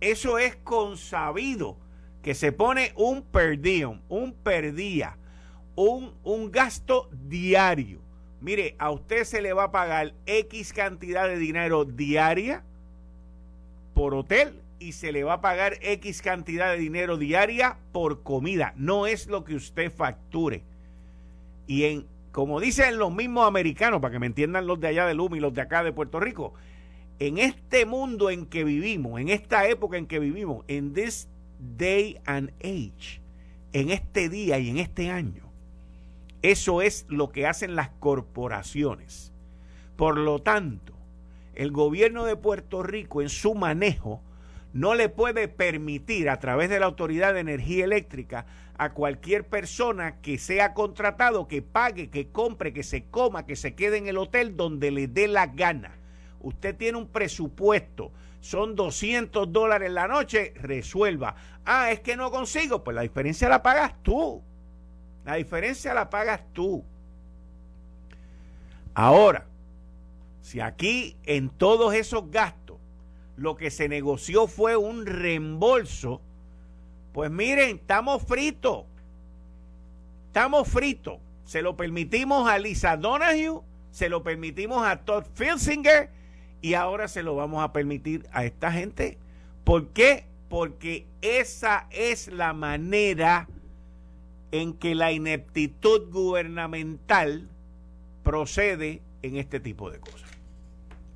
Eso 0.00 0.38
es 0.38 0.56
consabido 0.56 1.76
que 2.22 2.34
se 2.34 2.52
pone 2.52 2.92
un 2.96 3.22
per 3.22 3.58
un 4.08 4.32
perdía 4.32 5.16
un, 5.74 6.14
un 6.22 6.50
gasto 6.50 7.08
diario. 7.12 8.00
Mire, 8.40 8.74
a 8.78 8.90
usted 8.90 9.24
se 9.24 9.40
le 9.40 9.52
va 9.52 9.64
a 9.64 9.72
pagar 9.72 10.14
X 10.26 10.72
cantidad 10.72 11.28
de 11.28 11.38
dinero 11.38 11.84
diaria 11.84 12.64
por 13.94 14.14
hotel 14.14 14.61
y 14.82 14.92
se 14.92 15.12
le 15.12 15.24
va 15.24 15.34
a 15.34 15.40
pagar 15.40 15.78
X 15.80 16.22
cantidad 16.22 16.72
de 16.72 16.78
dinero 16.78 17.16
diaria 17.16 17.78
por 17.92 18.22
comida. 18.22 18.74
No 18.76 19.06
es 19.06 19.28
lo 19.28 19.44
que 19.44 19.54
usted 19.54 19.92
facture. 19.92 20.62
Y 21.66 21.84
en, 21.84 22.06
como 22.32 22.60
dicen 22.60 22.98
los 22.98 23.14
mismos 23.14 23.46
americanos, 23.46 24.00
para 24.00 24.12
que 24.12 24.18
me 24.18 24.26
entiendan 24.26 24.66
los 24.66 24.80
de 24.80 24.88
allá 24.88 25.06
de 25.06 25.14
Luma 25.14 25.36
y 25.36 25.40
los 25.40 25.54
de 25.54 25.60
acá 25.60 25.84
de 25.84 25.92
Puerto 25.92 26.18
Rico, 26.18 26.54
en 27.18 27.38
este 27.38 27.86
mundo 27.86 28.30
en 28.30 28.46
que 28.46 28.64
vivimos, 28.64 29.20
en 29.20 29.28
esta 29.28 29.68
época 29.68 29.96
en 29.96 30.06
que 30.06 30.18
vivimos, 30.18 30.64
en 30.66 30.92
this 30.92 31.28
day 31.76 32.18
and 32.26 32.50
age, 32.60 33.20
en 33.72 33.90
este 33.90 34.28
día 34.28 34.58
y 34.58 34.68
en 34.68 34.78
este 34.78 35.10
año, 35.10 35.44
eso 36.42 36.82
es 36.82 37.06
lo 37.08 37.30
que 37.30 37.46
hacen 37.46 37.76
las 37.76 37.90
corporaciones. 38.00 39.32
Por 39.96 40.18
lo 40.18 40.40
tanto, 40.40 40.92
el 41.54 41.70
gobierno 41.70 42.24
de 42.24 42.34
Puerto 42.34 42.82
Rico 42.82 43.22
en 43.22 43.28
su 43.28 43.54
manejo 43.54 44.20
no 44.72 44.94
le 44.94 45.08
puede 45.08 45.48
permitir 45.48 46.30
a 46.30 46.38
través 46.38 46.70
de 46.70 46.80
la 46.80 46.86
Autoridad 46.86 47.34
de 47.34 47.40
Energía 47.40 47.84
Eléctrica 47.84 48.46
a 48.78 48.94
cualquier 48.94 49.46
persona 49.46 50.20
que 50.20 50.38
sea 50.38 50.72
contratado 50.72 51.46
que 51.46 51.62
pague, 51.62 52.08
que 52.10 52.28
compre, 52.28 52.72
que 52.72 52.82
se 52.82 53.04
coma, 53.04 53.46
que 53.46 53.56
se 53.56 53.74
quede 53.74 53.98
en 53.98 54.08
el 54.08 54.16
hotel 54.16 54.56
donde 54.56 54.90
le 54.90 55.08
dé 55.08 55.28
la 55.28 55.46
gana. 55.46 55.98
Usted 56.40 56.74
tiene 56.76 56.98
un 56.98 57.06
presupuesto, 57.06 58.12
son 58.40 58.74
200 58.74 59.52
dólares 59.52 59.90
la 59.92 60.08
noche, 60.08 60.54
resuelva. 60.56 61.36
Ah, 61.64 61.92
es 61.92 62.00
que 62.00 62.16
no 62.16 62.30
consigo, 62.30 62.82
pues 62.82 62.94
la 62.94 63.02
diferencia 63.02 63.48
la 63.48 63.62
pagas 63.62 63.94
tú. 64.02 64.42
La 65.24 65.34
diferencia 65.34 65.94
la 65.94 66.10
pagas 66.10 66.40
tú. 66.52 66.82
Ahora, 68.94 69.46
si 70.40 70.60
aquí 70.60 71.16
en 71.24 71.48
todos 71.50 71.94
esos 71.94 72.30
gastos 72.30 72.61
lo 73.36 73.56
que 73.56 73.70
se 73.70 73.88
negoció 73.88 74.46
fue 74.46 74.76
un 74.76 75.06
reembolso, 75.06 76.20
pues 77.12 77.30
miren, 77.30 77.76
estamos 77.76 78.22
fritos. 78.22 78.84
Estamos 80.28 80.68
fritos. 80.68 81.18
Se 81.44 81.62
lo 81.62 81.76
permitimos 81.76 82.48
a 82.48 82.58
Lisa 82.58 82.96
Donahue, 82.96 83.60
se 83.90 84.08
lo 84.08 84.22
permitimos 84.22 84.86
a 84.86 85.04
Todd 85.04 85.24
Filsinger 85.34 86.10
y 86.62 86.74
ahora 86.74 87.08
se 87.08 87.22
lo 87.22 87.34
vamos 87.36 87.62
a 87.62 87.72
permitir 87.72 88.26
a 88.32 88.44
esta 88.44 88.72
gente. 88.72 89.18
¿Por 89.64 89.88
qué? 89.88 90.26
Porque 90.48 91.06
esa 91.20 91.86
es 91.90 92.28
la 92.28 92.52
manera 92.52 93.48
en 94.52 94.74
que 94.74 94.94
la 94.94 95.12
ineptitud 95.12 96.10
gubernamental 96.10 97.48
procede 98.22 99.02
en 99.22 99.36
este 99.36 99.60
tipo 99.60 99.90
de 99.90 99.98
cosas. 99.98 100.30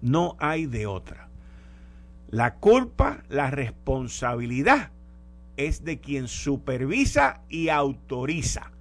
No 0.01 0.37
hay 0.39 0.67
de 0.67 0.87
otra. 0.87 1.26
La 2.29 2.57
culpa, 2.57 3.23
la 3.29 3.51
responsabilidad 3.51 4.91
es 5.57 5.85
de 5.85 6.01
quien 6.01 6.29
supervisa 6.29 7.43
y 7.49 7.69
autoriza, 7.69 8.73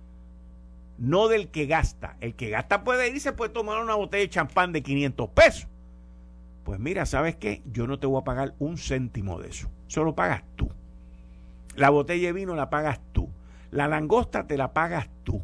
no 0.98 1.28
del 1.28 1.50
que 1.50 1.66
gasta. 1.68 2.18
El 2.22 2.36
que 2.36 2.50
gasta 2.50 2.84
puede 2.84 3.08
ir 3.08 3.16
y 3.16 3.20
se 3.20 3.34
puede 3.34 3.54
tomar 3.54 3.82
una 3.82 3.96
botella 3.96 4.24
de 4.24 4.30
champán 4.30 4.74
de 4.74 4.82
500 4.82 5.30
pesos. 5.30 5.68
Pues 6.64 6.80
mira, 6.80 7.06
¿sabes 7.06 7.36
qué? 7.36 7.62
Yo 7.72 7.86
no 7.86 8.00
te 8.00 8.08
voy 8.08 8.20
a 8.20 8.24
pagar 8.24 8.56
un 8.58 8.78
céntimo 8.78 9.40
de 9.40 9.50
eso. 9.50 9.70
Solo 9.88 10.16
pagas 10.16 10.44
tú. 10.56 10.70
La 11.76 11.92
botella 11.92 12.28
de 12.28 12.34
vino 12.34 12.56
la 12.56 12.70
pagas 12.70 13.00
tú. 13.12 13.30
La 13.70 13.88
langosta 13.88 14.48
te 14.48 14.58
la 14.58 14.74
pagas 14.74 15.10
tú, 15.24 15.44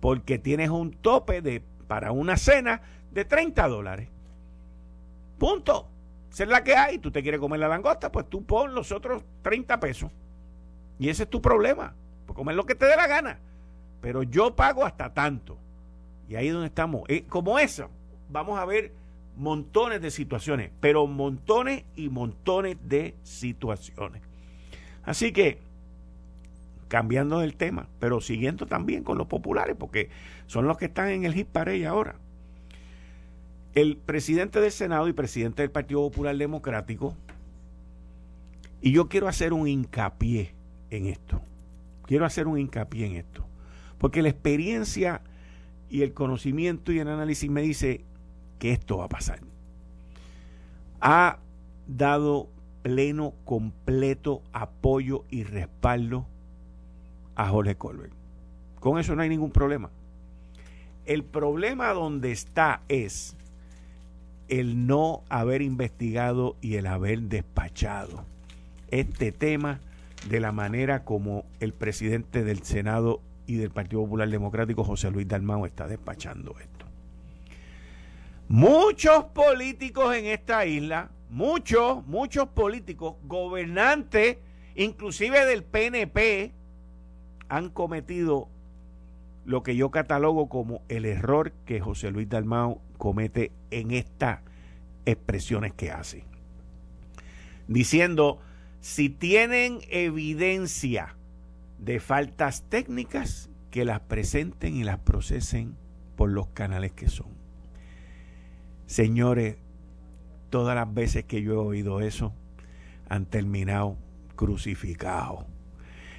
porque 0.00 0.38
tienes 0.38 0.70
un 0.70 0.92
tope 0.92 1.42
de, 1.42 1.62
para 1.86 2.12
una 2.12 2.36
cena 2.36 2.80
de 3.12 3.24
30 3.24 3.68
dólares. 3.68 4.08
Punto. 5.38 5.88
Esa 6.30 6.44
es 6.44 6.48
la 6.48 6.62
que 6.62 6.76
hay. 6.76 6.98
Tú 6.98 7.10
te 7.10 7.22
quieres 7.22 7.40
comer 7.40 7.60
la 7.60 7.68
langosta, 7.68 8.12
pues 8.12 8.28
tú 8.28 8.44
pon 8.44 8.74
los 8.74 8.92
otros 8.92 9.22
30 9.42 9.80
pesos. 9.80 10.10
Y 10.98 11.08
ese 11.08 11.24
es 11.24 11.30
tu 11.30 11.40
problema. 11.40 11.94
Pues 12.26 12.36
comer 12.36 12.54
lo 12.54 12.66
que 12.66 12.74
te 12.74 12.86
dé 12.86 12.96
la 12.96 13.06
gana. 13.06 13.38
Pero 14.00 14.22
yo 14.22 14.54
pago 14.54 14.84
hasta 14.84 15.12
tanto. 15.12 15.58
Y 16.28 16.36
ahí 16.36 16.48
es 16.48 16.52
donde 16.52 16.68
estamos. 16.68 17.02
Eh, 17.08 17.24
como 17.28 17.58
eso, 17.58 17.88
vamos 18.28 18.58
a 18.58 18.64
ver 18.64 18.92
montones 19.36 20.02
de 20.02 20.10
situaciones, 20.10 20.70
pero 20.80 21.06
montones 21.06 21.84
y 21.96 22.08
montones 22.08 22.76
de 22.82 23.14
situaciones. 23.22 24.22
Así 25.04 25.32
que, 25.32 25.58
cambiando 26.88 27.40
el 27.42 27.54
tema, 27.54 27.88
pero 27.98 28.20
siguiendo 28.20 28.66
también 28.66 29.04
con 29.04 29.16
los 29.16 29.26
populares, 29.26 29.76
porque 29.78 30.10
son 30.46 30.66
los 30.66 30.76
que 30.76 30.86
están 30.86 31.08
en 31.08 31.24
el 31.24 31.34
hit 31.34 31.48
parade 31.48 31.86
ahora. 31.86 32.16
El 33.78 33.96
presidente 33.96 34.60
del 34.60 34.72
Senado 34.72 35.06
y 35.06 35.12
presidente 35.12 35.62
del 35.62 35.70
Partido 35.70 36.00
Popular 36.00 36.36
Democrático, 36.36 37.14
y 38.80 38.90
yo 38.90 39.08
quiero 39.08 39.28
hacer 39.28 39.52
un 39.52 39.68
hincapié 39.68 40.52
en 40.90 41.06
esto, 41.06 41.40
quiero 42.04 42.24
hacer 42.24 42.48
un 42.48 42.58
hincapié 42.58 43.06
en 43.06 43.14
esto, 43.14 43.46
porque 43.98 44.20
la 44.20 44.30
experiencia 44.30 45.20
y 45.88 46.02
el 46.02 46.12
conocimiento 46.12 46.90
y 46.90 46.98
el 46.98 47.06
análisis 47.06 47.48
me 47.48 47.62
dice 47.62 48.00
que 48.58 48.72
esto 48.72 48.98
va 48.98 49.04
a 49.04 49.08
pasar. 49.08 49.38
Ha 51.00 51.38
dado 51.86 52.48
pleno, 52.82 53.32
completo 53.44 54.42
apoyo 54.52 55.24
y 55.30 55.44
respaldo 55.44 56.26
a 57.36 57.48
Jorge 57.48 57.76
Colbert. 57.76 58.12
Con 58.80 58.98
eso 58.98 59.14
no 59.14 59.22
hay 59.22 59.28
ningún 59.28 59.52
problema. 59.52 59.88
El 61.06 61.22
problema 61.22 61.92
donde 61.92 62.32
está 62.32 62.82
es 62.88 63.36
el 64.48 64.86
no 64.86 65.22
haber 65.28 65.62
investigado 65.62 66.56
y 66.60 66.76
el 66.76 66.86
haber 66.86 67.22
despachado 67.22 68.24
este 68.90 69.32
tema 69.32 69.80
de 70.28 70.40
la 70.40 70.52
manera 70.52 71.04
como 71.04 71.44
el 71.60 71.72
presidente 71.72 72.42
del 72.44 72.62
Senado 72.62 73.20
y 73.46 73.56
del 73.56 73.70
Partido 73.70 74.02
Popular 74.02 74.28
Democrático, 74.28 74.84
José 74.84 75.10
Luis 75.10 75.28
Dalmau, 75.28 75.64
está 75.64 75.86
despachando 75.86 76.54
esto. 76.58 76.86
Muchos 78.48 79.24
políticos 79.24 80.14
en 80.16 80.26
esta 80.26 80.64
isla, 80.66 81.10
muchos, 81.30 82.06
muchos 82.06 82.48
políticos, 82.48 83.16
gobernantes, 83.24 84.38
inclusive 84.74 85.44
del 85.44 85.62
PNP, 85.64 86.52
han 87.48 87.70
cometido 87.70 88.48
lo 89.48 89.62
que 89.62 89.76
yo 89.76 89.90
catalogo 89.90 90.50
como 90.50 90.82
el 90.90 91.06
error 91.06 91.52
que 91.64 91.80
José 91.80 92.10
Luis 92.10 92.28
Dalmau 92.28 92.82
comete 92.98 93.50
en 93.70 93.92
estas 93.92 94.40
expresiones 95.06 95.72
que 95.72 95.90
hace. 95.90 96.24
Diciendo, 97.66 98.40
si 98.82 99.08
tienen 99.08 99.78
evidencia 99.88 101.16
de 101.78 101.98
faltas 101.98 102.64
técnicas, 102.68 103.48
que 103.70 103.86
las 103.86 104.00
presenten 104.00 104.76
y 104.76 104.84
las 104.84 104.98
procesen 104.98 105.76
por 106.14 106.28
los 106.28 106.48
canales 106.48 106.92
que 106.92 107.08
son. 107.08 107.28
Señores, 108.84 109.56
todas 110.50 110.74
las 110.74 110.92
veces 110.92 111.24
que 111.24 111.40
yo 111.40 111.54
he 111.54 111.56
oído 111.56 112.02
eso, 112.02 112.34
han 113.08 113.24
terminado 113.24 113.96
crucificados 114.36 115.46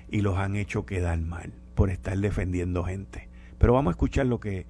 y 0.09 0.21
los 0.21 0.39
han 0.39 0.55
hecho 0.55 0.88
quedar 0.88 1.19
mal 1.19 1.53
por 1.79 1.91
estar 1.91 2.17
defendiendo 2.17 2.83
gente. 2.83 3.29
Pero 3.57 3.71
vamos 3.71 3.91
a 3.91 3.93
escuchar 3.93 4.25
lo 4.25 4.41
que 4.41 4.65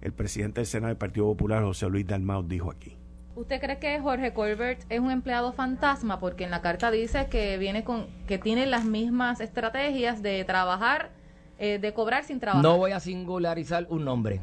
el 0.00 0.12
presidente 0.12 0.60
del 0.60 0.66
Senado 0.66 0.90
del 0.90 0.96
Partido 0.96 1.26
Popular, 1.26 1.64
José 1.64 1.88
Luis 1.88 2.06
Dalmau, 2.06 2.44
dijo 2.44 2.70
aquí. 2.70 2.96
¿Usted 3.34 3.60
cree 3.60 3.80
que 3.80 3.98
Jorge 3.98 4.32
Colbert 4.32 4.80
es 4.88 5.00
un 5.00 5.10
empleado 5.10 5.52
fantasma? 5.52 6.20
Porque 6.20 6.44
en 6.44 6.52
la 6.52 6.62
carta 6.62 6.92
dice 6.92 7.26
que 7.28 7.58
viene 7.58 7.82
con, 7.82 8.06
que 8.28 8.38
tiene 8.38 8.66
las 8.66 8.84
mismas 8.84 9.40
estrategias 9.40 10.22
de 10.22 10.44
trabajar, 10.44 11.10
eh, 11.58 11.80
de 11.80 11.92
cobrar 11.92 12.22
sin 12.22 12.38
trabajar. 12.38 12.62
No 12.62 12.76
voy 12.76 12.92
a 12.92 13.00
singularizar 13.00 13.88
un 13.90 14.04
nombre. 14.04 14.40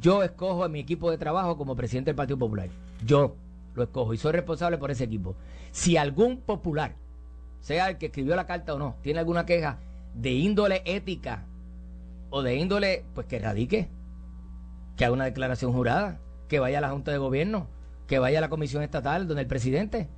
Yo 0.00 0.22
escojo 0.22 0.64
a 0.64 0.70
mi 0.70 0.80
equipo 0.80 1.10
de 1.10 1.18
trabajo 1.18 1.58
como 1.58 1.76
presidente 1.76 2.08
del 2.08 2.16
Partido 2.16 2.38
Popular. 2.38 2.70
Yo 3.04 3.36
lo 3.74 3.82
escojo 3.82 4.14
y 4.14 4.16
soy 4.16 4.32
responsable 4.32 4.78
por 4.78 4.90
ese 4.90 5.04
equipo. 5.04 5.36
Si 5.72 5.98
algún 5.98 6.40
popular, 6.40 6.94
sea 7.60 7.90
el 7.90 7.98
que 7.98 8.06
escribió 8.06 8.34
la 8.34 8.46
carta 8.46 8.72
o 8.72 8.78
no, 8.78 8.96
tiene 9.02 9.18
alguna 9.18 9.44
queja 9.44 9.78
de 10.14 10.30
índole 10.30 10.80
ética 10.86 11.44
o 12.30 12.42
de 12.42 12.56
índole, 12.56 13.04
pues 13.14 13.26
que 13.26 13.38
radique, 13.38 13.90
que 14.96 15.04
haga 15.04 15.14
una 15.14 15.24
declaración 15.24 15.72
jurada, 15.72 16.20
que 16.48 16.58
vaya 16.58 16.78
a 16.78 16.80
la 16.80 16.90
Junta 16.90 17.10
de 17.10 17.18
Gobierno 17.18 17.68
que 18.10 18.18
vaya 18.18 18.38
a 18.38 18.40
la 18.40 18.48
comisión 18.48 18.82
estatal 18.82 19.28
donde 19.28 19.42
el 19.42 19.46
presidente 19.46 20.08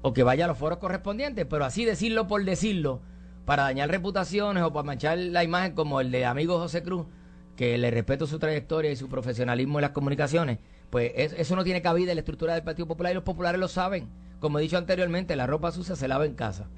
o 0.00 0.12
que 0.12 0.22
vaya 0.22 0.44
a 0.44 0.48
los 0.48 0.56
foros 0.56 0.78
correspondientes, 0.78 1.44
pero 1.50 1.64
así 1.64 1.84
decirlo 1.84 2.28
por 2.28 2.44
decirlo, 2.44 3.00
para 3.44 3.64
dañar 3.64 3.90
reputaciones 3.90 4.62
o 4.62 4.72
para 4.72 4.84
manchar 4.84 5.18
la 5.18 5.42
imagen 5.42 5.72
como 5.72 6.00
el 6.00 6.12
de 6.12 6.24
amigo 6.24 6.60
José 6.60 6.84
Cruz, 6.84 7.08
que 7.56 7.76
le 7.78 7.90
respeto 7.90 8.28
su 8.28 8.38
trayectoria 8.38 8.92
y 8.92 8.96
su 8.96 9.08
profesionalismo 9.08 9.80
en 9.80 9.82
las 9.82 9.90
comunicaciones, 9.90 10.60
pues 10.88 11.10
eso 11.16 11.56
no 11.56 11.64
tiene 11.64 11.82
cabida 11.82 12.12
en 12.12 12.16
la 12.16 12.20
estructura 12.20 12.54
del 12.54 12.62
Partido 12.62 12.86
Popular 12.86 13.10
y 13.10 13.16
los 13.16 13.24
populares 13.24 13.58
lo 13.58 13.66
saben. 13.66 14.08
Como 14.38 14.60
he 14.60 14.62
dicho 14.62 14.78
anteriormente, 14.78 15.34
la 15.34 15.48
ropa 15.48 15.72
sucia 15.72 15.96
se 15.96 16.06
lava 16.06 16.26
en 16.26 16.34
casa. 16.34 16.68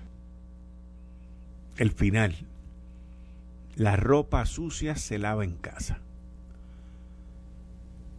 El 1.77 1.91
final. 1.91 2.35
La 3.78 3.94
ropa 3.94 4.44
sucia 4.44 4.97
se 4.97 5.18
lava 5.18 5.44
en 5.44 5.54
casa. 5.54 6.00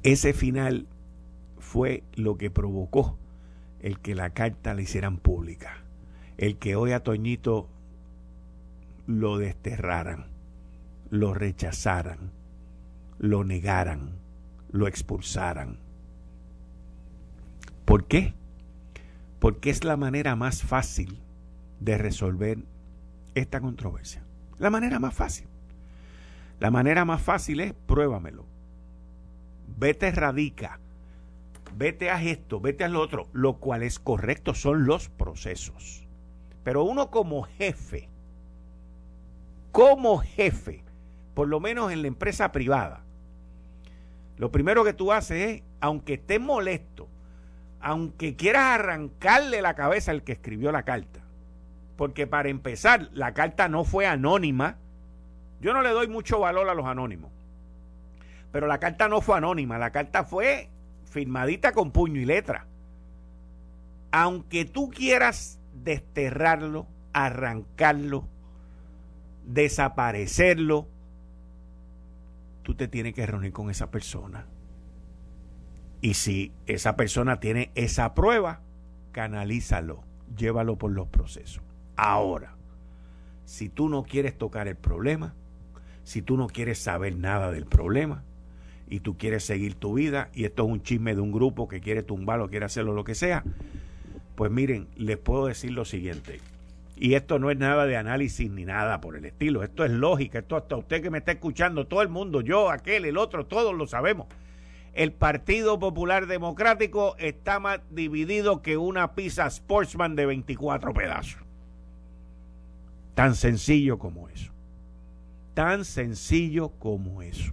Ese 0.03 0.31
final 0.31 0.87
fue 1.57 2.05
lo 2.13 2.37
que 2.37 2.49
provocó 2.49 3.17
el 3.81 3.99
que 3.99 4.15
la 4.15 4.29
carta 4.29 4.73
la 4.73 4.83
hicieran 4.83 5.17
pública. 5.17 5.83
El 6.37 6.57
que 6.59 6.77
hoy 6.77 6.93
a 6.93 7.03
Toñito 7.03 7.67
lo 9.05 9.37
desterraran, 9.37 10.27
lo 11.09 11.33
rechazaran, 11.33 12.31
lo 13.17 13.43
negaran, 13.43 14.11
lo 14.71 14.87
expulsaran. 14.87 15.79
¿Por 17.83 18.07
qué? 18.07 18.33
Porque 19.39 19.71
es 19.71 19.83
la 19.83 19.97
manera 19.97 20.37
más 20.37 20.63
fácil 20.63 21.19
de 21.81 21.97
resolver 21.97 22.59
esta 23.35 23.59
controversia. 23.59 24.23
La 24.57 24.69
manera 24.69 24.99
más 24.99 25.13
fácil. 25.13 25.48
La 26.59 26.71
manera 26.71 27.05
más 27.05 27.21
fácil 27.21 27.59
es 27.59 27.73
pruébamelo. 27.73 28.45
Vete, 29.77 30.11
radica 30.11 30.79
vete 31.79 32.09
a 32.09 32.21
esto, 32.21 32.59
vete 32.59 32.83
a 32.83 32.89
lo 32.89 32.99
otro, 32.99 33.27
lo 33.33 33.55
cual 33.57 33.83
es 33.83 33.99
correcto, 33.99 34.53
son 34.53 34.85
los 34.85 35.09
procesos. 35.09 36.07
Pero 36.63 36.83
uno 36.83 37.09
como 37.09 37.43
jefe, 37.43 38.09
como 39.71 40.17
jefe, 40.19 40.83
por 41.33 41.47
lo 41.47 41.59
menos 41.59 41.91
en 41.91 42.01
la 42.01 42.07
empresa 42.07 42.51
privada, 42.51 43.03
lo 44.37 44.51
primero 44.51 44.83
que 44.83 44.93
tú 44.93 45.11
haces 45.11 45.47
es, 45.47 45.63
aunque 45.79 46.15
estés 46.15 46.41
molesto, 46.41 47.07
aunque 47.79 48.35
quieras 48.35 48.79
arrancarle 48.79 49.61
la 49.61 49.75
cabeza 49.75 50.11
al 50.11 50.23
que 50.23 50.33
escribió 50.33 50.71
la 50.71 50.83
carta, 50.83 51.21
porque 51.95 52.27
para 52.27 52.49
empezar, 52.49 53.09
la 53.13 53.33
carta 53.33 53.69
no 53.69 53.83
fue 53.83 54.05
anónima, 54.05 54.77
yo 55.61 55.73
no 55.73 55.81
le 55.81 55.89
doy 55.89 56.07
mucho 56.07 56.39
valor 56.39 56.69
a 56.69 56.73
los 56.73 56.85
anónimos, 56.85 57.31
pero 58.51 58.67
la 58.67 58.79
carta 58.79 59.07
no 59.07 59.21
fue 59.21 59.37
anónima, 59.37 59.77
la 59.77 59.91
carta 59.91 60.23
fue 60.23 60.69
firmadita 61.05 61.73
con 61.73 61.91
puño 61.91 62.19
y 62.21 62.25
letra. 62.25 62.65
Aunque 64.11 64.65
tú 64.65 64.89
quieras 64.89 65.59
desterrarlo, 65.83 66.87
arrancarlo, 67.13 68.27
desaparecerlo, 69.45 70.87
tú 72.63 72.75
te 72.75 72.87
tienes 72.87 73.13
que 73.13 73.25
reunir 73.25 73.51
con 73.51 73.69
esa 73.69 73.91
persona. 73.91 74.45
Y 76.01 76.13
si 76.13 76.53
esa 76.65 76.95
persona 76.95 77.39
tiene 77.39 77.71
esa 77.75 78.15
prueba, 78.15 78.61
canalízalo, 79.11 80.03
llévalo 80.35 80.77
por 80.77 80.91
los 80.91 81.07
procesos. 81.07 81.63
Ahora, 81.97 82.55
si 83.45 83.69
tú 83.69 83.89
no 83.89 84.03
quieres 84.03 84.37
tocar 84.37 84.67
el 84.67 84.77
problema, 84.77 85.35
si 86.09 86.23
tú 86.23 86.37
no 86.37 86.47
quieres 86.47 86.79
saber 86.79 87.15
nada 87.15 87.51
del 87.51 87.67
problema, 87.67 88.23
y 88.89 89.01
tú 89.01 89.15
quieres 89.15 89.43
seguir 89.43 89.75
tu 89.75 89.93
vida 89.93 90.31
y 90.33 90.45
esto 90.45 90.63
es 90.63 90.69
un 90.71 90.81
chisme 90.81 91.13
de 91.13 91.21
un 91.21 91.31
grupo 91.31 91.67
que 91.67 91.81
quiere 91.81 92.01
tumbarlo, 92.01 92.49
quiere 92.49 92.65
hacerlo, 92.65 92.93
lo 92.93 93.03
que 93.03 93.13
sea, 93.13 93.43
pues 94.33 94.49
miren, 94.49 94.87
les 94.95 95.17
puedo 95.17 95.45
decir 95.45 95.69
lo 95.69 95.85
siguiente. 95.85 96.39
Y 96.97 97.13
esto 97.13 97.37
no 97.37 97.51
es 97.51 97.59
nada 97.59 97.85
de 97.85 97.95
análisis 97.95 98.49
ni 98.49 98.65
nada 98.65 98.99
por 99.01 99.17
el 99.17 99.25
estilo. 99.25 99.61
Esto 99.61 99.85
es 99.85 99.91
lógica. 99.91 100.39
Esto 100.39 100.57
hasta 100.57 100.77
usted 100.77 101.03
que 101.03 101.11
me 101.11 101.19
está 101.19 101.33
escuchando, 101.33 101.85
todo 101.85 102.01
el 102.01 102.09
mundo, 102.09 102.41
yo, 102.41 102.71
aquel, 102.71 103.05
el 103.05 103.17
otro, 103.17 103.45
todos 103.45 103.75
lo 103.75 103.85
sabemos. 103.85 104.25
El 104.93 105.11
Partido 105.11 105.77
Popular 105.77 106.25
Democrático 106.25 107.15
está 107.19 107.59
más 107.59 107.81
dividido 107.91 108.63
que 108.63 108.77
una 108.77 109.13
pizza 109.13 109.45
Sportsman 109.47 110.15
de 110.15 110.25
24 110.25 110.91
pedazos. 110.91 111.37
Tan 113.13 113.35
sencillo 113.35 113.99
como 113.99 114.27
eso. 114.29 114.51
Tan 115.59 115.83
sencillo 115.83 116.69
como 116.79 117.21
eso. 117.21 117.51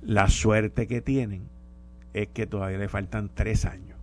La 0.00 0.30
suerte 0.30 0.88
que 0.88 1.02
tienen 1.02 1.46
es 2.14 2.28
que 2.28 2.46
todavía 2.46 2.78
le 2.78 2.88
faltan 2.88 3.28
tres 3.28 3.66
años. 3.66 3.98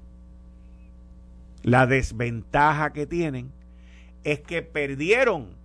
La 1.64 1.88
desventaja 1.88 2.94
que 2.94 3.08
tienen 3.08 3.52
es 4.24 4.42
que 4.42 4.62
perdieron, 4.62 5.56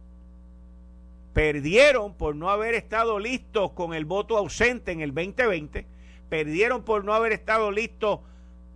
perdieron 1.35 2.15
por 2.15 2.35
no 2.35 2.49
haber 2.49 2.77
estado 2.77 3.19
listos 3.19 3.73
con 3.73 3.93
el 3.93 4.07
voto 4.07 4.39
ausente 4.39 4.91
en 4.91 5.03
el 5.03 5.13
2020, 5.13 5.85
perdieron 6.31 6.83
por 6.83 7.05
no 7.05 7.13
haber 7.13 7.33
estado 7.33 7.71
listos 7.71 8.21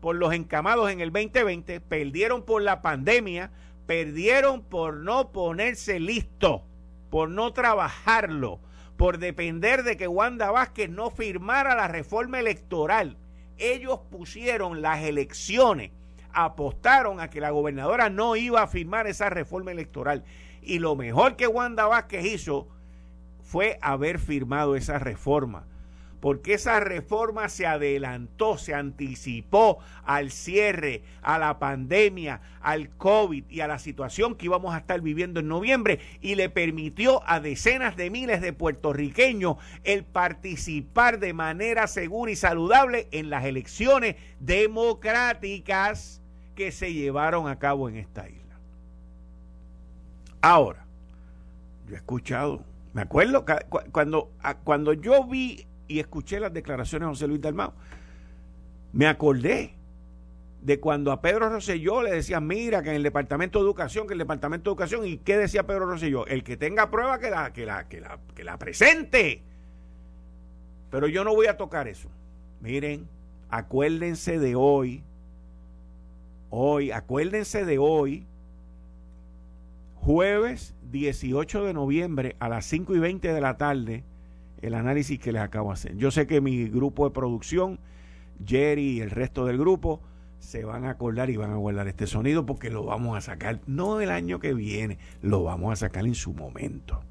por 0.03 0.17
los 0.17 0.35
encamados 0.35 0.91
en 0.91 1.01
el 1.01 1.11
2020, 1.11 1.81
perdieron 1.81 2.43
por 2.43 2.61
la 2.61 2.83
pandemia, 2.83 3.51
perdieron 3.87 4.63
por 4.63 4.97
no 4.97 5.33
ponerse 5.33 5.99
listo, 5.99 6.63
por 7.11 7.29
no 7.31 7.53
trabajarlo, 7.53 8.61
por 8.97 9.19
depender 9.19 9.83
de 9.83 9.97
que 9.97 10.09
Wanda 10.09 10.51
Vázquez 10.51 10.91
no 10.91 11.11
firmara 11.11 11.75
la 11.75 11.89
reforma 11.89 12.39
electoral. 12.41 13.17
Ellos 13.59 14.01
pusieron 14.11 14.83
las 14.83 15.03
elecciones, 15.03 15.93
apostaron 16.33 17.21
a 17.21 17.31
que 17.31 17.41
la 17.41 17.51
gobernadora 17.51 18.11
no 18.11 18.37
iba 18.37 18.63
a 18.63 18.67
firmar 18.67 19.07
esa 19.07 19.31
reforma 19.31 19.71
electoral. 19.71 20.25
Y 20.63 20.79
lo 20.79 20.97
mejor 20.97 21.37
que 21.37 21.47
Wanda 21.47 21.87
Vázquez 21.87 22.25
hizo 22.25 22.69
fue 23.43 23.79
haber 23.81 24.19
firmado 24.19 24.77
esa 24.77 24.99
reforma 24.99 25.67
porque 26.21 26.55
esa 26.55 26.81
reforma 26.81 27.49
se 27.49 27.67
adelantó, 27.67 28.59
se 28.59 28.75
anticipó 28.75 29.79
al 30.05 30.31
cierre, 30.31 31.03
a 31.23 31.39
la 31.39 31.59
pandemia, 31.59 32.41
al 32.61 32.91
COVID 32.91 33.45
y 33.49 33.61
a 33.61 33.69
la 33.69 33.79
situación 33.79 34.35
que 34.35 34.47
íbamos 34.47 34.75
a 34.75 34.79
estar 34.79 35.01
viviendo 35.01 35.41
en 35.41 35.49
noviembre 35.49 36.01
y 36.21 36.35
le 36.35 36.49
permitió 36.49 37.23
a 37.29 37.41
decenas 37.41 37.97
de 37.97 38.11
miles 38.11 38.41
de 38.41 38.53
puertorriqueños 38.53 39.57
el 39.85 40.05
participar 40.05 41.19
de 41.19 41.33
manera 41.33 41.87
segura 41.87 42.33
y 42.33 42.37
saludable 42.37 43.09
en 43.11 43.31
las 43.31 43.45
elecciones 43.45 44.17
democráticas 44.41 46.23
que 46.55 46.73
se 46.73 46.93
llevaron 46.93 47.49
a 47.49 47.59
cabo 47.59 47.89
en 47.89 47.97
esta 47.97 48.29
isla. 48.29 48.59
Ahora, 50.41 50.87
yo 51.87 51.95
he 51.95 51.99
escuchado, 51.99 52.65
me 52.95 53.03
acuerdo 53.03 53.45
cuando, 53.93 54.31
cuando 54.65 54.93
yo 54.93 55.25
vi 55.25 55.67
y 55.89 56.01
escuché 56.01 56.41
las 56.41 56.53
declaraciones 56.53 57.07
de 57.07 57.11
José 57.11 57.29
Luis 57.29 57.41
Dalmau, 57.41 57.73
me 58.93 59.07
acordé 59.07 59.75
de 60.63 60.81
cuando 60.81 61.13
a 61.13 61.21
Pedro 61.21 61.49
Rosselló 61.49 62.03
le 62.03 62.11
decían, 62.11 62.47
mira, 62.47 62.83
que 62.83 62.91
en 62.91 62.97
el 62.97 63.03
Departamento 63.03 63.59
de 63.59 63.67
Educación, 63.67 64.07
que 64.07 64.15
el 64.15 64.19
Departamento 64.19 64.71
de 64.71 64.73
Educación, 64.73 65.07
¿y 65.07 65.19
qué 65.19 65.37
decía 65.37 65.67
Pedro 65.67 65.87
Rosselló? 65.87 66.27
El 66.27 66.43
que 66.43 66.57
tenga 66.57 66.91
prueba 66.91 67.21
que 67.21 67.31
la, 67.31 67.53
que 67.53 67.67
la, 67.67 67.89
que 67.89 68.01
la, 68.01 68.19
que 68.35 68.43
la 68.43 68.59
presente. 68.59 69.43
Pero 70.91 71.07
yo 71.09 71.25
no 71.25 71.35
voy 71.35 71.47
a 71.47 71.57
tocar 71.57 71.89
eso. 71.89 72.09
Miren, 72.61 73.07
acuérdense 73.49 74.39
de 74.39 74.57
hoy, 74.57 75.05
hoy, 76.51 76.91
acuérdense 76.91 77.65
de 77.65 77.79
hoy, 77.79 78.27
jueves 79.95 80.75
18 80.91 81.65
de 81.65 81.75
noviembre 81.75 82.37
a 82.41 82.49
las 82.49 82.67
5 82.67 82.95
y 82.95 82.99
20 82.99 83.33
de 83.33 83.41
la 83.41 83.57
tarde, 83.57 84.05
el 84.63 84.75
análisis 84.75 85.19
que 85.19 85.33
les 85.33 85.43
acabo 85.43 85.69
de 85.69 85.75
hacer. 85.75 85.97
Yo 85.97 86.11
sé 86.11 86.27
que 86.27 86.41
mi 86.41 86.69
grupo 86.69 87.05
de 87.05 87.15
producción, 87.15 87.79
Jerry 88.45 88.99
y 88.99 89.01
el 89.01 89.11
resto 89.11 89.45
del 89.47 89.59
grupo, 89.59 90.01
se 90.39 90.65
van 90.65 90.85
a 90.85 90.91
acordar 90.91 91.31
y 91.31 91.37
van 91.37 91.51
a 91.51 91.57
guardar 91.57 91.89
este 91.89 92.07
sonido 92.07 92.47
porque 92.47 92.71
lo 92.71 92.85
vamos 92.85 93.17
a 93.17 93.21
sacar, 93.21 93.61
no 93.67 94.01
el 94.01 94.11
año 94.11 94.39
que 94.39 94.55
viene, 94.55 94.99
lo 95.23 95.43
vamos 95.43 95.73
a 95.73 95.77
sacar 95.77 96.07
en 96.07 96.15
su 96.15 96.33
momento. 96.35 97.03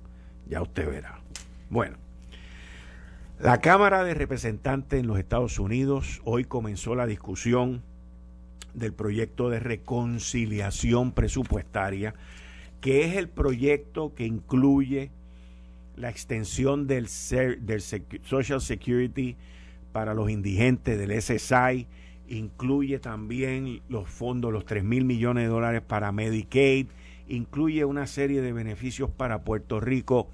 Ya 0.47 0.61
usted 0.61 0.89
verá. 0.89 1.19
Bueno, 1.69 1.97
la 3.39 3.59
Cámara 3.59 4.03
de 4.03 4.13
Representantes 4.13 4.99
en 4.99 5.07
los 5.07 5.19
Estados 5.19 5.59
Unidos 5.59 6.21
hoy 6.23 6.45
comenzó 6.45 6.95
la 6.95 7.07
discusión 7.07 7.83
del 8.73 8.93
proyecto 8.93 9.49
de 9.49 9.59
reconciliación 9.59 11.11
presupuestaria, 11.11 12.13
que 12.79 13.05
es 13.05 13.17
el 13.17 13.27
proyecto 13.27 14.13
que 14.13 14.25
incluye 14.25 15.11
la 15.95 16.09
extensión 16.09 16.87
del, 16.87 17.07
del 17.61 17.81
Social 17.81 18.61
Security 18.61 19.35
para 19.91 20.13
los 20.13 20.29
indigentes 20.29 20.97
del 20.97 21.21
SSI, 21.21 21.87
incluye 22.27 22.99
también 22.99 23.81
los 23.87 24.09
fondos, 24.09 24.51
los 24.51 24.65
3 24.65 24.83
mil 24.83 25.05
millones 25.05 25.45
de 25.45 25.49
dólares 25.49 25.81
para 25.81 26.11
Medicaid, 26.11 26.87
incluye 27.27 27.85
una 27.85 28.07
serie 28.07 28.41
de 28.41 28.51
beneficios 28.51 29.09
para 29.09 29.43
Puerto 29.43 29.79
Rico 29.79 30.27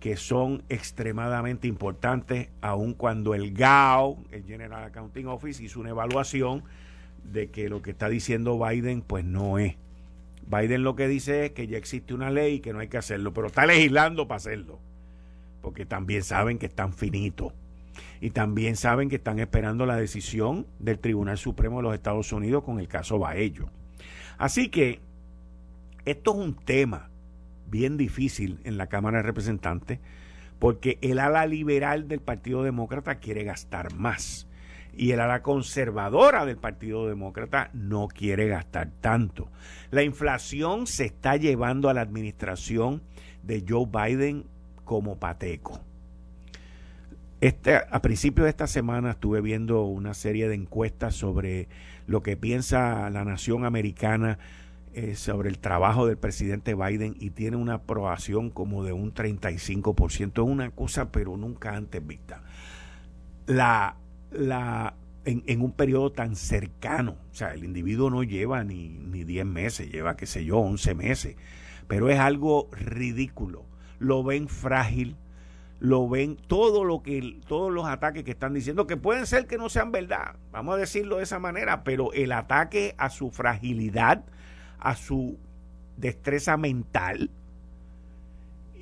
que 0.00 0.16
son 0.16 0.62
extremadamente 0.68 1.68
importantes, 1.68 2.48
aun 2.60 2.94
cuando 2.94 3.34
el 3.34 3.52
GAO, 3.52 4.18
el 4.30 4.44
General 4.44 4.84
Accounting 4.84 5.26
Office, 5.26 5.62
hizo 5.62 5.80
una 5.80 5.90
evaluación 5.90 6.64
de 7.24 7.48
que 7.48 7.68
lo 7.68 7.80
que 7.80 7.92
está 7.92 8.08
diciendo 8.08 8.58
Biden, 8.58 9.02
pues 9.02 9.24
no 9.24 9.58
es. 9.58 9.76
Biden 10.46 10.84
lo 10.84 10.94
que 10.96 11.08
dice 11.08 11.46
es 11.46 11.52
que 11.52 11.66
ya 11.66 11.78
existe 11.78 12.12
una 12.12 12.30
ley 12.30 12.56
y 12.56 12.60
que 12.60 12.72
no 12.72 12.80
hay 12.80 12.88
que 12.88 12.98
hacerlo, 12.98 13.32
pero 13.32 13.48
está 13.48 13.66
legislando 13.66 14.28
para 14.28 14.36
hacerlo 14.36 14.78
porque 15.60 15.86
también 15.86 16.22
saben 16.22 16.58
que 16.58 16.66
están 16.66 16.92
finitos. 16.92 17.52
Y 18.20 18.30
también 18.30 18.76
saben 18.76 19.08
que 19.08 19.16
están 19.16 19.38
esperando 19.38 19.86
la 19.86 19.96
decisión 19.96 20.66
del 20.78 20.98
Tribunal 20.98 21.38
Supremo 21.38 21.78
de 21.78 21.82
los 21.84 21.94
Estados 21.94 22.32
Unidos 22.32 22.64
con 22.64 22.78
el 22.80 22.88
caso 22.88 23.18
Baello. 23.18 23.68
Así 24.38 24.68
que 24.68 25.00
esto 26.04 26.32
es 26.32 26.36
un 26.36 26.54
tema 26.54 27.10
bien 27.68 27.96
difícil 27.96 28.60
en 28.64 28.78
la 28.78 28.86
Cámara 28.86 29.18
de 29.18 29.22
Representantes 29.24 29.98
porque 30.58 30.98
el 31.02 31.18
ala 31.18 31.46
liberal 31.46 32.08
del 32.08 32.20
Partido 32.20 32.62
Demócrata 32.62 33.16
quiere 33.16 33.44
gastar 33.44 33.94
más 33.94 34.46
y 34.96 35.10
el 35.10 35.20
ala 35.20 35.42
conservadora 35.42 36.46
del 36.46 36.56
Partido 36.56 37.06
Demócrata 37.06 37.70
no 37.74 38.08
quiere 38.08 38.48
gastar 38.48 38.90
tanto. 39.00 39.50
La 39.90 40.02
inflación 40.02 40.86
se 40.86 41.04
está 41.04 41.36
llevando 41.36 41.90
a 41.90 41.94
la 41.94 42.00
administración 42.00 43.02
de 43.42 43.64
Joe 43.68 43.86
Biden 43.86 44.46
como 44.86 45.18
pateco. 45.18 45.82
Este, 47.42 47.76
a 47.76 48.00
principios 48.00 48.44
de 48.44 48.50
esta 48.50 48.66
semana 48.66 49.10
estuve 49.10 49.42
viendo 49.42 49.82
una 49.84 50.14
serie 50.14 50.48
de 50.48 50.54
encuestas 50.54 51.14
sobre 51.14 51.68
lo 52.06 52.22
que 52.22 52.38
piensa 52.38 53.10
la 53.10 53.24
nación 53.26 53.66
americana 53.66 54.38
eh, 54.94 55.16
sobre 55.16 55.50
el 55.50 55.58
trabajo 55.58 56.06
del 56.06 56.16
presidente 56.16 56.74
Biden 56.74 57.14
y 57.20 57.28
tiene 57.28 57.58
una 57.58 57.74
aprobación 57.74 58.48
como 58.48 58.84
de 58.84 58.94
un 58.94 59.12
35%. 59.12 60.32
Es 60.32 60.38
una 60.38 60.70
cosa 60.70 61.12
pero 61.12 61.36
nunca 61.36 61.76
antes 61.76 62.06
vista. 62.06 62.42
La, 63.44 63.96
la, 64.30 64.94
en, 65.26 65.42
en, 65.46 65.60
un 65.60 65.72
periodo 65.72 66.12
tan 66.12 66.36
cercano, 66.36 67.18
o 67.30 67.34
sea, 67.34 67.52
el 67.52 67.64
individuo 67.64 68.08
no 68.08 68.22
lleva 68.22 68.64
ni, 68.64 68.88
ni 68.88 69.24
10 69.24 69.44
meses, 69.44 69.92
lleva, 69.92 70.16
qué 70.16 70.24
sé 70.24 70.46
yo, 70.46 70.56
11 70.58 70.94
meses, 70.94 71.36
pero 71.86 72.08
es 72.08 72.18
algo 72.18 72.70
ridículo 72.72 73.66
lo 73.98 74.22
ven 74.22 74.48
frágil, 74.48 75.16
lo 75.80 76.08
ven 76.08 76.36
todo 76.36 76.84
lo 76.84 77.02
que 77.02 77.38
todos 77.46 77.72
los 77.72 77.86
ataques 77.86 78.24
que 78.24 78.30
están 78.30 78.54
diciendo 78.54 78.86
que 78.86 78.96
pueden 78.96 79.26
ser 79.26 79.46
que 79.46 79.58
no 79.58 79.68
sean 79.68 79.92
verdad, 79.92 80.36
vamos 80.52 80.74
a 80.74 80.78
decirlo 80.78 81.18
de 81.18 81.24
esa 81.24 81.38
manera, 81.38 81.84
pero 81.84 82.12
el 82.12 82.32
ataque 82.32 82.94
a 82.98 83.10
su 83.10 83.30
fragilidad, 83.30 84.24
a 84.78 84.96
su 84.96 85.38
destreza 85.96 86.56
mental 86.56 87.30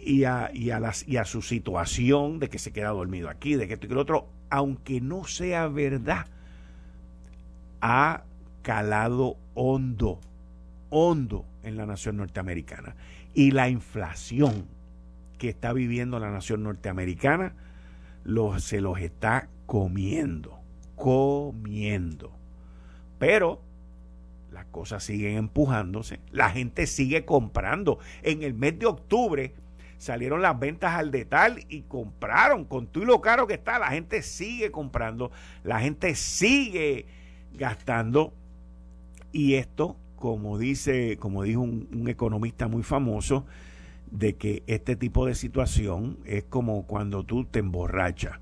y 0.04 0.24
a, 0.24 0.50
y 0.52 0.70
a, 0.70 0.80
las, 0.80 1.06
y 1.08 1.16
a 1.16 1.24
su 1.24 1.42
situación 1.42 2.38
de 2.38 2.48
que 2.48 2.58
se 2.58 2.72
queda 2.72 2.90
dormido 2.90 3.28
aquí, 3.28 3.54
de 3.54 3.66
que 3.66 3.74
esto 3.74 3.86
y 3.86 3.88
que 3.88 3.94
lo 3.94 4.02
otro, 4.02 4.28
aunque 4.50 5.00
no 5.00 5.24
sea 5.24 5.68
verdad, 5.68 6.26
ha 7.80 8.22
calado 8.62 9.36
hondo, 9.54 10.20
hondo 10.90 11.44
en 11.62 11.76
la 11.76 11.86
nación 11.86 12.18
norteamericana. 12.18 12.94
Y 13.34 13.50
la 13.50 13.68
inflación 13.68 14.66
que 15.44 15.50
está 15.50 15.74
viviendo 15.74 16.18
la 16.18 16.30
nación 16.30 16.62
norteamericana 16.62 17.54
se 18.58 18.80
los 18.80 18.98
está 18.98 19.48
comiendo, 19.66 20.58
comiendo. 20.96 22.32
Pero 23.18 23.60
las 24.50 24.64
cosas 24.66 25.04
siguen 25.04 25.36
empujándose, 25.36 26.20
la 26.32 26.48
gente 26.48 26.86
sigue 26.86 27.26
comprando. 27.26 27.98
En 28.22 28.42
el 28.42 28.54
mes 28.54 28.78
de 28.78 28.86
octubre 28.86 29.54
salieron 29.98 30.40
las 30.40 30.58
ventas 30.58 30.94
al 30.94 31.10
detal 31.10 31.62
y 31.68 31.82
compraron 31.82 32.64
con 32.64 32.86
todo 32.86 33.04
lo 33.04 33.20
caro 33.20 33.46
que 33.46 33.54
está, 33.54 33.78
la 33.78 33.88
gente 33.88 34.22
sigue 34.22 34.70
comprando, 34.70 35.30
la 35.62 35.80
gente 35.80 36.14
sigue 36.14 37.06
gastando 37.52 38.32
y 39.30 39.54
esto, 39.54 39.96
como 40.16 40.56
dice, 40.56 41.18
como 41.18 41.42
dijo 41.42 41.60
un 41.60 42.06
economista 42.08 42.66
muy 42.66 42.82
famoso, 42.82 43.44
de 44.14 44.36
que 44.36 44.62
este 44.68 44.94
tipo 44.94 45.26
de 45.26 45.34
situación 45.34 46.18
es 46.24 46.44
como 46.44 46.86
cuando 46.86 47.24
tú 47.24 47.44
te 47.44 47.58
emborrachas, 47.58 48.38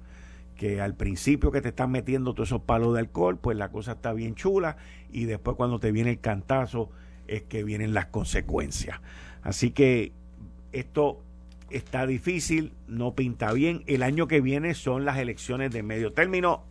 que 0.54 0.82
al 0.82 0.94
principio 0.94 1.50
que 1.50 1.62
te 1.62 1.70
están 1.70 1.90
metiendo 1.90 2.34
todos 2.34 2.50
esos 2.50 2.60
palos 2.60 2.92
de 2.92 3.00
alcohol, 3.00 3.38
pues 3.38 3.56
la 3.56 3.70
cosa 3.70 3.92
está 3.92 4.12
bien 4.12 4.34
chula 4.34 4.76
y 5.10 5.24
después 5.24 5.56
cuando 5.56 5.78
te 5.78 5.90
viene 5.90 6.10
el 6.10 6.20
cantazo 6.20 6.90
es 7.26 7.42
que 7.44 7.64
vienen 7.64 7.94
las 7.94 8.06
consecuencias. 8.06 9.00
Así 9.42 9.70
que 9.70 10.12
esto 10.72 11.22
está 11.70 12.06
difícil, 12.06 12.72
no 12.86 13.14
pinta 13.14 13.50
bien. 13.54 13.82
El 13.86 14.02
año 14.02 14.28
que 14.28 14.42
viene 14.42 14.74
son 14.74 15.06
las 15.06 15.16
elecciones 15.16 15.72
de 15.72 15.82
medio 15.82 16.12
término. 16.12 16.64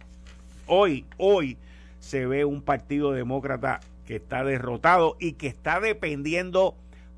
Hoy, 0.68 1.06
hoy 1.18 1.58
se 2.00 2.28
ve 2.28 2.46
un 2.46 2.62
partido 2.62 3.14
demócrata 3.14 3.80
que 4.06 4.18
está 4.18 4.44
derrotado 4.44 5.18
y 5.20 5.34
que 5.34 5.48
está 5.48 5.80
dependiendo 5.80 6.76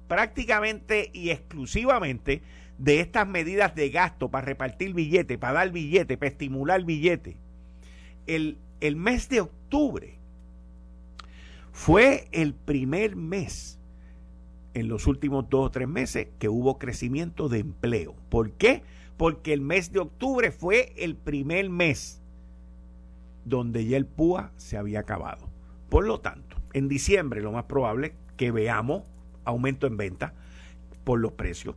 prácticamente 0.08 1.10
y 1.14 1.30
exclusivamente 1.30 2.42
de 2.78 3.00
estas 3.00 3.28
medidas 3.28 3.76
de 3.76 3.90
gasto 3.90 4.30
para 4.30 4.46
repartir 4.46 4.94
billetes, 4.94 5.38
para 5.38 5.54
dar 5.54 5.72
billetes, 5.72 6.18
para 6.18 6.30
estimular 6.30 6.84
billetes. 6.84 7.36
el, 8.26 8.58
el 8.82 8.96
mes 8.96 9.30
de 9.30 9.42
octubre 9.42 10.18
fue 11.72 12.28
el 12.32 12.54
primer 12.54 13.16
mes 13.16 13.80
en 14.74 14.88
los 14.88 15.08
últimos 15.08 15.50
dos 15.50 15.68
o 15.68 15.72
tres 15.72 15.88
meses 15.88 16.28
que 16.40 16.50
hubo 16.50 16.80
crecimiento 16.80 17.50
de 17.50 17.60
empleo. 17.60 18.16
¿Por 18.30 18.52
qué? 18.52 18.84
Porque 19.18 19.54
el 19.54 19.62
mes 19.62 19.92
de 19.92 20.00
octubre 20.00 20.52
fue 20.52 20.94
el 20.98 21.16
primer 21.16 21.70
mes 21.70 22.22
donde 23.46 23.86
ya 23.86 23.98
el 23.98 24.06
PUA 24.06 24.52
se 24.58 24.78
había 24.78 25.00
acabado. 25.00 25.50
Por 25.90 26.06
lo 26.06 26.20
tanto, 26.22 26.58
en 26.74 26.88
diciembre 26.88 27.42
lo 27.42 27.52
más 27.52 27.66
probable 27.66 28.16
que 28.38 28.52
veamos 28.52 29.04
aumento 29.46 29.88
en 29.88 29.98
venta 29.98 30.34
por 31.04 31.20
los 31.20 31.34
precios, 31.34 31.76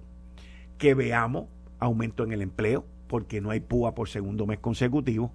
que 0.79 0.95
veamos 0.95 1.47
aumento 1.79 2.25
en 2.25 2.33
el 2.33 2.43
empleo, 2.43 2.87
porque 3.07 3.41
no 3.41 3.51
hay 3.51 3.61
PUA 3.61 3.95
por 3.95 4.09
segundo 4.09 4.47
mes 4.47 4.59
consecutivo, 4.59 5.33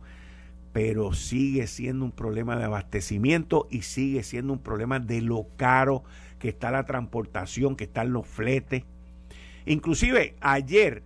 pero 0.74 1.14
sigue 1.14 1.68
siendo 1.68 2.06
un 2.06 2.12
problema 2.12 2.56
de 2.56 2.66
abastecimiento 2.66 3.68
y 3.70 3.82
sigue 3.82 4.24
siendo 4.24 4.54
un 4.54 4.60
problema 4.60 5.00
de 5.00 5.22
lo 5.22 5.48
caro 5.58 6.04
que 6.40 6.50
está 6.50 6.72
la 6.72 6.86
transportación, 6.86 7.76
que 7.76 7.84
están 7.86 8.14
los 8.14 8.28
fletes. 8.28 8.84
Inclusive 9.66 10.36
ayer 10.42 11.04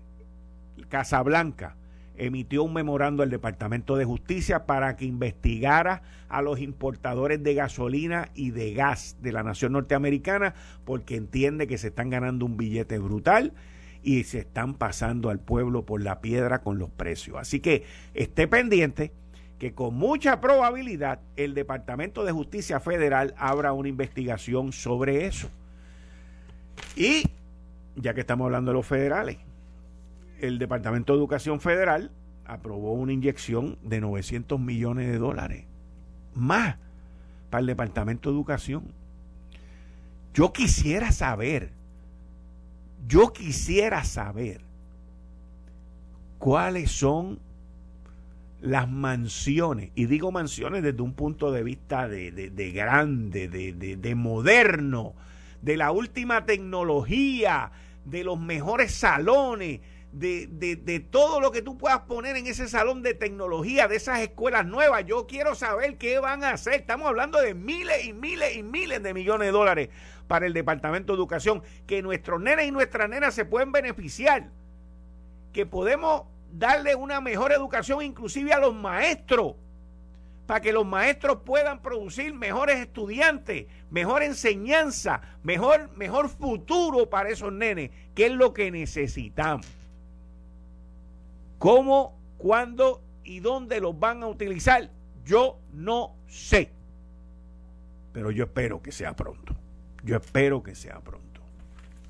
Casablanca 0.90 1.76
emitió 2.18 2.64
un 2.64 2.74
memorando 2.74 3.24
al 3.24 3.30
Departamento 3.30 3.96
de 3.96 4.06
Justicia 4.06 4.66
para 4.66 4.96
que 4.96 5.06
investigara 5.06 6.04
a 6.30 6.42
los 6.42 6.60
importadores 6.60 7.42
de 7.44 7.54
gasolina 7.54 8.30
y 8.34 8.52
de 8.52 8.74
gas 8.74 9.18
de 9.22 9.32
la 9.32 9.44
nación 9.44 9.74
norteamericana 9.74 10.54
porque 10.86 11.16
entiende 11.16 11.68
que 11.68 11.78
se 11.78 11.88
están 11.88 12.10
ganando 12.10 12.46
un 12.46 12.58
billete 12.58 13.00
brutal 13.00 13.54
y 14.04 14.24
se 14.24 14.40
están 14.40 14.76
pasando 14.76 15.30
al 15.30 15.40
pueblo 15.40 15.86
por 15.86 16.02
la 16.02 16.22
piedra 16.22 16.62
con 16.62 16.78
los 16.78 16.90
precios. 16.90 17.38
Así 17.38 17.60
que 17.60 17.84
esté 18.14 18.48
pendiente 18.48 19.12
que 19.58 19.74
con 19.74 19.96
mucha 19.96 20.42
probabilidad 20.42 21.22
el 21.36 21.54
Departamento 21.54 22.24
de 22.24 22.32
Justicia 22.32 22.80
Federal 22.80 23.34
abra 23.38 23.74
una 23.74 23.90
investigación 23.90 24.74
sobre 24.74 25.26
eso. 25.26 25.50
Y 26.96 27.24
ya 27.96 28.14
que 28.14 28.22
estamos 28.22 28.46
hablando 28.46 28.72
de 28.72 28.76
los 28.76 28.86
federales, 28.86 29.38
el 30.42 30.60
Departamento 30.60 31.14
de 31.14 31.20
Educación 31.20 31.60
Federal 31.60 32.12
aprobó 32.46 32.94
una 32.94 33.14
inyección 33.14 33.78
de 33.84 34.02
900 34.02 34.60
millones 34.60 35.08
de 35.08 35.18
dólares 35.18 35.66
más 36.34 36.78
para 37.50 37.62
el 37.62 37.68
Departamento 37.68 38.30
de 38.30 38.36
Educación. 38.36 38.84
Yo 40.34 40.52
quisiera 40.52 41.12
saber, 41.12 41.72
yo 43.08 43.32
quisiera 43.32 44.04
saber 44.04 44.62
cuáles 46.38 46.92
son 46.92 47.40
las 48.62 48.90
mansiones, 48.90 49.92
y 49.96 50.06
digo 50.06 50.32
mansiones 50.32 50.84
desde 50.84 51.02
un 51.02 51.14
punto 51.14 51.52
de 51.52 51.64
vista 51.64 52.08
de, 52.08 52.32
de, 52.32 52.72
grande, 52.72 53.48
de, 53.48 53.74
de, 53.74 54.16
moderno, 54.16 55.14
de 55.62 55.78
la 55.78 55.92
última 55.92 56.46
tecnología, 56.46 57.72
de 58.06 58.24
los 58.24 58.40
mejores 58.40 58.94
salones, 58.94 59.82
de, 60.16 60.48
de, 60.78 61.00
todo 61.02 61.42
lo 61.42 61.52
que 61.52 61.62
tú 61.62 61.78
puedas 61.78 62.00
poner 62.02 62.38
en 62.38 62.48
ese 62.48 62.70
salón 62.70 63.04
de 63.04 63.14
tecnología, 63.14 63.90
de 63.90 63.98
esas 63.98 64.20
escuelas 64.22 64.66
nuevas. 64.66 65.06
Yo 65.06 65.28
quiero 65.28 65.56
saber 65.56 65.98
qué 65.98 66.20
van 66.20 66.44
a 66.44 66.52
hacer. 66.52 66.76
Estamos 66.76 67.08
hablando 67.08 67.42
de 67.42 67.54
miles 67.54 68.06
y 68.06 68.14
miles 68.14 68.56
y 68.56 68.64
miles 68.64 69.04
de 69.04 69.14
millones 69.14 69.48
de 69.48 69.52
dólares 69.52 69.90
para 70.28 70.46
el 70.46 70.54
Departamento 70.54 71.14
de 71.14 71.18
Educación, 71.18 71.64
que 71.86 72.02
nuestros 72.02 72.42
nenes 72.42 72.68
y 72.68 72.72
nuestras 72.72 73.10
nenas 73.10 73.36
se 73.36 73.44
pueden 73.44 73.74
beneficiar, 73.74 74.50
que 75.52 75.66
podemos 75.66 76.24
darle 76.52 76.96
una 76.96 77.20
mejor 77.20 77.52
educación 77.52 78.02
inclusive 78.02 78.54
a 78.54 78.60
los 78.60 78.74
maestros, 78.74 79.56
para 80.46 80.62
que 80.62 80.72
los 80.72 80.86
maestros 80.86 81.40
puedan 81.44 81.82
producir 81.82 82.34
mejores 82.34 82.78
estudiantes, 82.78 83.66
mejor 83.90 84.24
enseñanza, 84.24 85.22
mejor, 85.44 85.90
mejor 85.98 86.30
futuro 86.30 87.10
para 87.10 87.30
esos 87.30 87.52
nenes, 87.52 87.92
que 88.14 88.28
es 88.28 88.32
lo 88.32 88.54
que 88.54 88.72
necesitamos. 88.72 89.85
¿Cómo, 91.66 92.16
cuándo 92.38 93.02
y 93.24 93.40
dónde 93.40 93.82
los 93.82 93.98
van 93.98 94.22
a 94.22 94.28
utilizar? 94.28 94.92
Yo 95.26 95.58
no 95.74 96.16
sé. 96.28 96.70
Pero 98.14 98.30
yo 98.30 98.44
espero 98.44 98.84
que 98.84 98.92
sea 98.92 99.16
pronto. 99.16 99.56
Yo 100.04 100.16
espero 100.16 100.62
que 100.62 100.76
sea 100.76 101.00
pronto. 101.00 101.42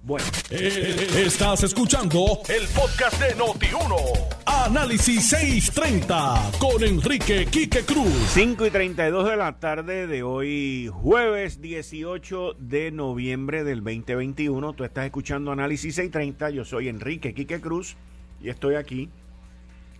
Bueno. 0.04 0.26
Eh, 0.50 1.24
estás 1.26 1.64
escuchando 1.64 2.42
el 2.50 2.68
podcast 2.68 3.18
de 3.22 3.34
Noti1. 3.38 4.28
Análisis 4.46 5.30
630 5.30 6.52
con 6.60 6.84
Enrique 6.84 7.46
Quique 7.46 7.86
Cruz. 7.86 8.12
5 8.34 8.66
y 8.66 8.72
32 8.72 9.30
de 9.30 9.38
la 9.38 9.58
tarde 9.58 10.06
de 10.06 10.22
hoy, 10.22 10.92
jueves 10.94 11.62
18 11.62 12.56
de 12.60 12.92
noviembre 12.92 13.64
del 13.64 13.86
2021. 13.86 14.74
Tú 14.74 14.84
estás 14.84 15.06
escuchando 15.06 15.54
Análisis 15.54 15.96
630. 15.96 16.50
Yo 16.50 16.66
soy 16.66 16.90
Enrique 16.90 17.34
Quique 17.34 17.62
Cruz 17.62 17.96
y 18.42 18.50
estoy 18.50 18.76
aquí 18.76 19.10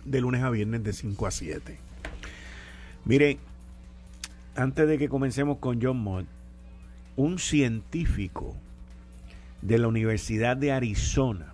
de 0.06 0.20
lunes 0.20 0.42
a 0.42 0.50
viernes 0.50 0.84
de 0.84 0.92
5 0.92 1.26
a 1.26 1.30
7. 1.30 1.78
Mire, 3.04 3.38
antes 4.54 4.88
de 4.88 4.98
que 4.98 5.08
comencemos 5.08 5.58
con 5.58 5.82
John 5.82 5.98
Mott, 5.98 6.26
un 7.16 7.38
científico 7.38 8.54
de 9.62 9.78
la 9.78 9.88
Universidad 9.88 10.56
de 10.56 10.72
Arizona, 10.72 11.52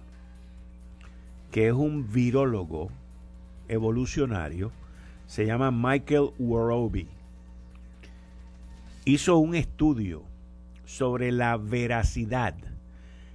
que 1.50 1.68
es 1.68 1.72
un 1.72 2.12
virólogo 2.12 2.90
evolucionario, 3.68 4.70
se 5.26 5.46
llama 5.46 5.70
Michael 5.70 6.30
Worobi. 6.38 7.08
Hizo 9.04 9.38
un 9.38 9.54
estudio 9.54 10.22
sobre 10.84 11.32
la 11.32 11.56
veracidad 11.56 12.54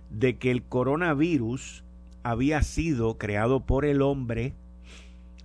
de 0.09 0.37
que 0.37 0.51
el 0.51 0.63
coronavirus 0.63 1.83
había 2.23 2.61
sido 2.61 3.17
creado 3.17 3.61
por 3.61 3.83
el 3.83 4.01
hombre 4.01 4.53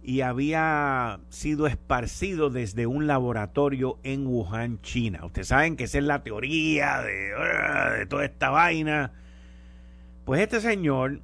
y 0.03 0.23
había 0.23 1.21
sido 1.29 1.67
esparcido 1.67 2.51
desde 2.51 2.87
un 2.87 3.07
laboratorio 3.07 3.99
en 4.03 4.27
Wuhan, 4.27 4.81
China. 4.83 5.25
Ustedes 5.25 5.49
saben 5.49 5.77
que 5.77 5.85
esa 5.85 5.99
es 5.99 6.05
la 6.05 6.23
teoría 6.25 7.01
de, 7.03 7.31
ah, 7.37 7.91
de 7.99 8.07
toda 8.07 8.25
esta 8.25 8.51
vaina. 8.51 9.13
Pues 10.25 10.41
este 10.41 10.61
señor 10.61 11.21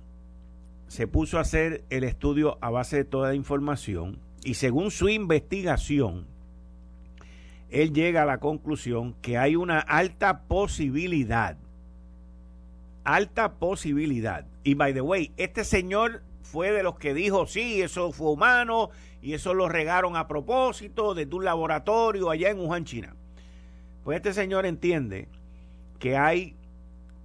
se 0.87 1.07
puso 1.07 1.39
a 1.39 1.43
hacer 1.43 1.85
el 1.91 2.05
estudio 2.05 2.57
a 2.61 2.71
base 2.71 2.99
de 2.99 3.05
toda 3.05 3.31
la 3.31 3.35
información 3.35 4.21
y 4.45 4.55
según 4.55 4.91
su 4.91 5.09
investigación, 5.09 6.27
él 7.71 7.93
llega 7.93 8.23
a 8.23 8.27
la 8.27 8.39
conclusión 8.39 9.15
que 9.21 9.39
hay 9.39 9.57
una 9.57 9.81
alta 9.81 10.43
posibilidad, 10.43 11.59
alta 13.05 13.55
posibilidad. 13.55 14.47
Y 14.63 14.75
by 14.75 14.95
the 14.95 15.01
way, 15.01 15.33
este 15.37 15.65
señor 15.65 16.23
fue 16.51 16.73
de 16.73 16.83
los 16.83 16.97
que 16.97 17.13
dijo, 17.13 17.47
sí, 17.47 17.83
eso 17.83 18.11
fue 18.11 18.31
humano 18.31 18.91
y 19.21 19.35
eso 19.35 19.53
lo 19.53 19.69
regaron 19.69 20.17
a 20.17 20.27
propósito 20.27 21.15
desde 21.15 21.35
un 21.35 21.45
laboratorio 21.45 22.31
allá 22.31 22.51
en 22.51 22.59
Wuhan, 22.59 22.85
China. 22.85 23.15
Pues 24.03 24.17
este 24.17 24.33
señor 24.33 24.65
entiende 24.65 25.29
que 25.99 26.17
hay 26.17 26.57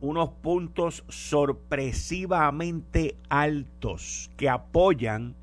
unos 0.02 0.30
puntos 0.30 1.06
sorpresivamente 1.08 3.16
altos 3.30 4.30
que 4.36 4.50
apoyan 4.50 5.36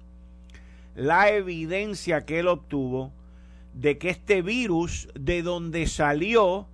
la 0.95 1.31
evidencia 1.31 2.27
que 2.27 2.41
él 2.41 2.49
obtuvo 2.49 3.13
de 3.73 3.97
que 3.97 4.11
este 4.11 4.43
virus 4.43 5.09
de 5.15 5.43
donde 5.43 5.87
salió 5.87 6.67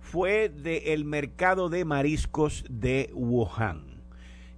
fue 0.00 0.48
del 0.48 1.04
mercado 1.04 1.68
de 1.68 1.84
mariscos 1.84 2.64
de 2.68 3.10
Wuhan. 3.14 3.91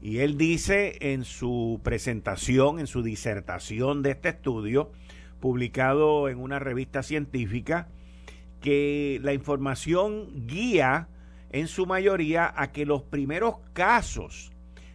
Y 0.05 0.19
él 0.19 0.37
dice 0.37 0.99
en 1.01 1.25
su 1.25 1.81
presentación, 1.83 2.79
en 2.79 2.87
su 2.87 3.03
disertación 3.03 4.03
de 4.03 4.11
este 4.11 4.29
estudio, 4.29 4.93
publicado 5.41 6.29
en 6.29 6.41
una 6.41 6.59
revista 6.59 7.03
científica, 7.03 7.89
que 8.61 9.19
la 9.23 9.33
información 9.33 10.47
guía 10.47 11.09
en 11.53 11.69
su 11.69 11.87
mayoría 11.87 12.53
a 12.55 12.71
que 12.71 12.85
los 12.85 13.03
primeros 13.03 13.55
casos 13.73 14.53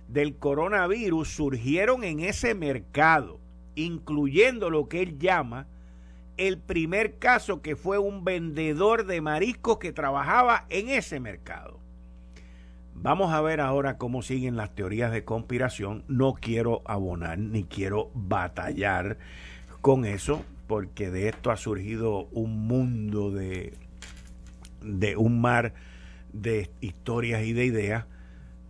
del 0.08 0.38
coronavirus 0.38 1.28
surgieron 1.28 2.04
en 2.04 2.19
ese 2.19 2.54
mercado, 2.54 3.39
incluyendo 3.74 4.69
lo 4.69 4.88
que 4.89 5.02
él 5.02 5.17
llama 5.17 5.65
el 6.38 6.60
primer 6.60 7.17
caso 7.17 7.63
que 7.63 7.76
fue 7.76 7.98
un 7.98 8.24
vendedor 8.24 9.08
de 9.08 9.22
mariscos 9.22 9.80
que 9.80 9.91
trabajaba 9.91 10.67
en 10.69 10.89
ese 10.89 11.19
mercado. 11.19 11.80
Vamos 13.01 13.31
a 13.31 13.39
ver 13.39 13.62
ahora 13.62 13.97
cómo 13.97 14.21
siguen 14.21 14.57
las 14.57 14.75
teorías 14.75 15.13
de 15.13 15.23
conspiración. 15.23 16.03
No 16.09 16.33
quiero 16.33 16.81
abonar 16.83 17.39
ni 17.39 17.63
quiero 17.63 18.12
batallar 18.13 19.17
con 19.79 20.03
eso, 20.03 20.43
porque 20.67 21.09
de 21.09 21.29
esto 21.29 21.49
ha 21.49 21.55
surgido 21.55 22.25
un 22.33 22.67
mundo 22.67 23.31
de, 23.31 23.73
de 24.81 25.15
un 25.15 25.39
mar 25.39 25.73
de 26.33 26.69
historias 26.81 27.43
y 27.43 27.53
de 27.53 27.63
ideas. 27.63 28.05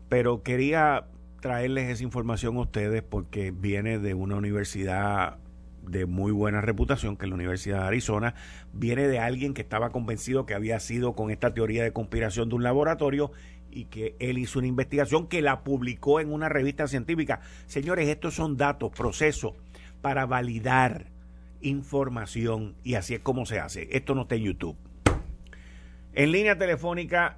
Pero 0.09 0.43
quería 0.43 1.07
traerles 1.41 1.89
esa 1.89 2.03
información 2.03 2.55
a 2.57 2.61
ustedes 2.61 3.01
porque 3.01 3.49
viene 3.49 3.97
de 3.97 4.13
una 4.13 4.35
universidad 4.35 5.37
de 5.81 6.05
muy 6.05 6.31
buena 6.31 6.61
reputación, 6.61 7.17
que 7.17 7.25
es 7.25 7.29
la 7.29 7.35
Universidad 7.35 7.79
de 7.81 7.87
Arizona, 7.87 8.35
viene 8.73 9.07
de 9.07 9.17
alguien 9.17 9.55
que 9.55 9.61
estaba 9.61 9.89
convencido 9.89 10.45
que 10.45 10.53
había 10.53 10.79
sido 10.79 11.13
con 11.13 11.31
esta 11.31 11.53
teoría 11.53 11.83
de 11.83 11.93
conspiración 11.93 12.49
de 12.49 12.55
un 12.55 12.63
laboratorio 12.63 13.31
y 13.71 13.85
que 13.85 14.15
él 14.19 14.37
hizo 14.37 14.59
una 14.59 14.67
investigación 14.67 15.27
que 15.27 15.41
la 15.41 15.63
publicó 15.63 16.19
en 16.19 16.31
una 16.31 16.49
revista 16.49 16.87
científica. 16.87 17.41
Señores, 17.67 18.07
estos 18.07 18.33
son 18.35 18.57
datos, 18.57 18.91
procesos 18.91 19.53
para 20.01 20.25
validar 20.25 21.05
información 21.61 22.75
y 22.83 22.95
así 22.95 23.15
es 23.15 23.19
como 23.19 23.45
se 23.45 23.59
hace. 23.59 23.87
Esto 23.91 24.15
no 24.15 24.23
está 24.23 24.35
en 24.35 24.43
YouTube. 24.43 24.75
En 26.13 26.31
línea 26.31 26.57
telefónica, 26.57 27.37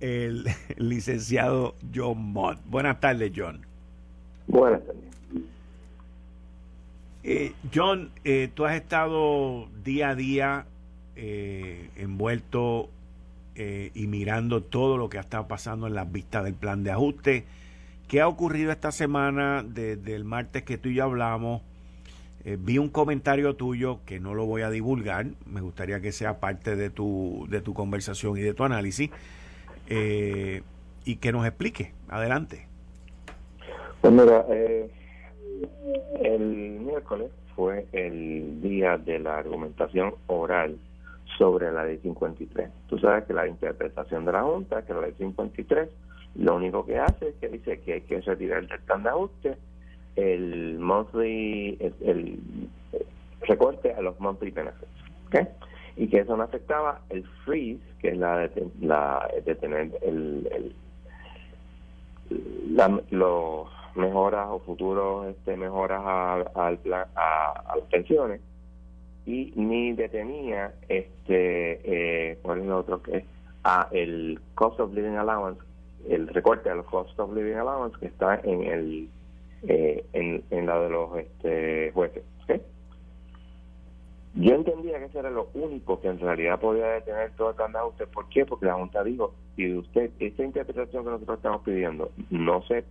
el 0.00 0.44
licenciado 0.76 1.74
John 1.94 2.32
Mott. 2.32 2.58
Buenas 2.66 3.00
tardes, 3.00 3.32
John. 3.34 3.66
Buenas 4.46 4.80
tardes. 4.84 5.08
Eh, 7.24 7.52
John, 7.74 8.10
eh, 8.24 8.48
tú 8.54 8.64
has 8.64 8.74
estado 8.76 9.68
día 9.84 10.10
a 10.10 10.14
día 10.14 10.66
eh, 11.16 11.90
envuelto 11.96 12.88
y 13.58 14.06
mirando 14.06 14.62
todo 14.62 14.96
lo 14.96 15.08
que 15.08 15.18
ha 15.18 15.22
estado 15.22 15.48
pasando 15.48 15.86
en 15.86 15.94
las 15.94 16.10
vistas 16.10 16.44
del 16.44 16.54
plan 16.54 16.84
de 16.84 16.92
ajuste. 16.92 17.44
¿Qué 18.06 18.20
ha 18.20 18.28
ocurrido 18.28 18.72
esta 18.72 18.92
semana 18.92 19.64
desde 19.66 20.14
el 20.14 20.24
martes 20.24 20.62
que 20.62 20.78
tú 20.78 20.88
y 20.88 20.94
yo 20.94 21.04
hablamos? 21.04 21.62
vi 22.60 22.78
un 22.78 22.88
comentario 22.88 23.56
tuyo 23.56 23.98
que 24.06 24.20
no 24.20 24.32
lo 24.32 24.46
voy 24.46 24.62
a 24.62 24.70
divulgar, 24.70 25.26
me 25.44 25.60
gustaría 25.60 26.00
que 26.00 26.12
sea 26.12 26.40
parte 26.40 26.76
de 26.76 26.88
tu, 26.88 27.46
de 27.50 27.60
tu 27.60 27.74
conversación 27.74 28.38
y 28.38 28.40
de 28.40 28.54
tu 28.54 28.64
análisis, 28.64 29.10
y 29.88 31.16
que 31.16 31.32
nos 31.32 31.46
explique. 31.46 31.92
Adelante. 32.08 32.68
Pues 34.00 34.12
mira, 34.12 34.44
eh, 34.48 34.90
el 36.22 36.80
miércoles 36.80 37.30
fue 37.56 37.86
el 37.92 38.60
día 38.62 38.96
de 38.96 39.18
la 39.18 39.38
argumentación 39.38 40.14
oral 40.28 40.78
sobre 41.38 41.70
la 41.72 41.84
ley 41.84 41.98
53. 41.98 42.68
Tú 42.88 42.98
sabes 42.98 43.24
que 43.24 43.32
la 43.32 43.46
interpretación 43.46 44.24
de 44.24 44.32
la 44.32 44.42
Junta, 44.42 44.84
que 44.84 44.92
la 44.92 45.02
ley 45.02 45.14
53, 45.16 45.88
lo 46.34 46.56
único 46.56 46.84
que 46.84 46.98
hace 46.98 47.28
es 47.28 47.34
que 47.36 47.48
dice 47.48 47.80
que 47.80 47.94
hay 47.94 48.00
que 48.02 48.20
retirar 48.20 48.66
del 48.66 48.80
plan 48.80 49.02
de 49.02 49.08
ajuste 49.08 49.56
el 50.16 50.78
monthly, 50.80 51.78
el, 52.00 52.40
recorte 53.42 53.94
a 53.94 54.02
los 54.02 54.18
monthly 54.18 54.50
benefits. 54.50 54.90
¿okay? 55.28 55.46
Y 55.96 56.08
que 56.08 56.18
eso 56.20 56.36
no 56.36 56.42
afectaba 56.42 57.00
el 57.08 57.24
freeze, 57.44 57.80
que 58.00 58.08
es 58.08 58.18
la 58.18 58.38
de, 58.38 58.68
la, 58.80 59.30
de 59.44 59.54
tener 59.54 59.96
el, 60.02 60.74
los 63.10 63.68
mejoras 63.94 64.48
o 64.50 64.58
futuros 64.60 65.26
este, 65.28 65.56
mejoras 65.56 66.00
a, 66.04 66.34
a, 66.54 66.68
a, 66.68 67.76
las 67.76 67.84
pensiones 67.90 68.40
y 69.28 69.52
ni 69.56 69.92
detenía 69.92 70.72
este 70.88 71.80
eh, 71.84 72.38
es 72.42 72.64
lo 72.64 72.78
otro 72.78 73.02
que 73.02 73.24
a 73.62 73.88
el 73.92 74.40
cost 74.54 74.80
of 74.80 74.94
living 74.94 75.16
allowance 75.16 75.60
el 76.08 76.28
recorte 76.28 76.70
al 76.70 76.82
cost 76.84 77.18
of 77.20 77.34
living 77.34 77.56
allowance 77.56 77.98
que 78.00 78.06
está 78.06 78.40
en 78.42 78.62
el 78.62 79.08
eh, 79.64 80.02
en, 80.14 80.42
en 80.50 80.66
la 80.66 80.80
de 80.80 80.88
los 80.88 81.18
este, 81.18 81.90
jueces 81.92 82.24
yo 84.34 84.54
entendía 84.54 84.98
que 85.00 85.06
ese 85.06 85.18
era 85.18 85.30
lo 85.30 85.48
único 85.54 86.00
que 86.00 86.06
en 86.06 86.20
realidad 86.20 86.60
podía 86.60 86.86
detener 86.86 87.32
todo 87.32 87.50
el 87.50 87.56
plan 87.56 87.72
de 87.72 87.78
ajuste. 87.78 88.06
¿Por 88.06 88.28
qué? 88.28 88.46
Porque 88.46 88.66
la 88.66 88.74
Junta 88.74 89.02
dijo, 89.02 89.34
si 89.56 89.74
usted, 89.74 90.12
esta 90.20 90.44
interpretación 90.44 91.02
que 91.02 91.10
nosotros 91.10 91.38
estamos 91.38 91.62
pidiendo 91.62 92.12
no 92.30 92.62
se 92.62 92.84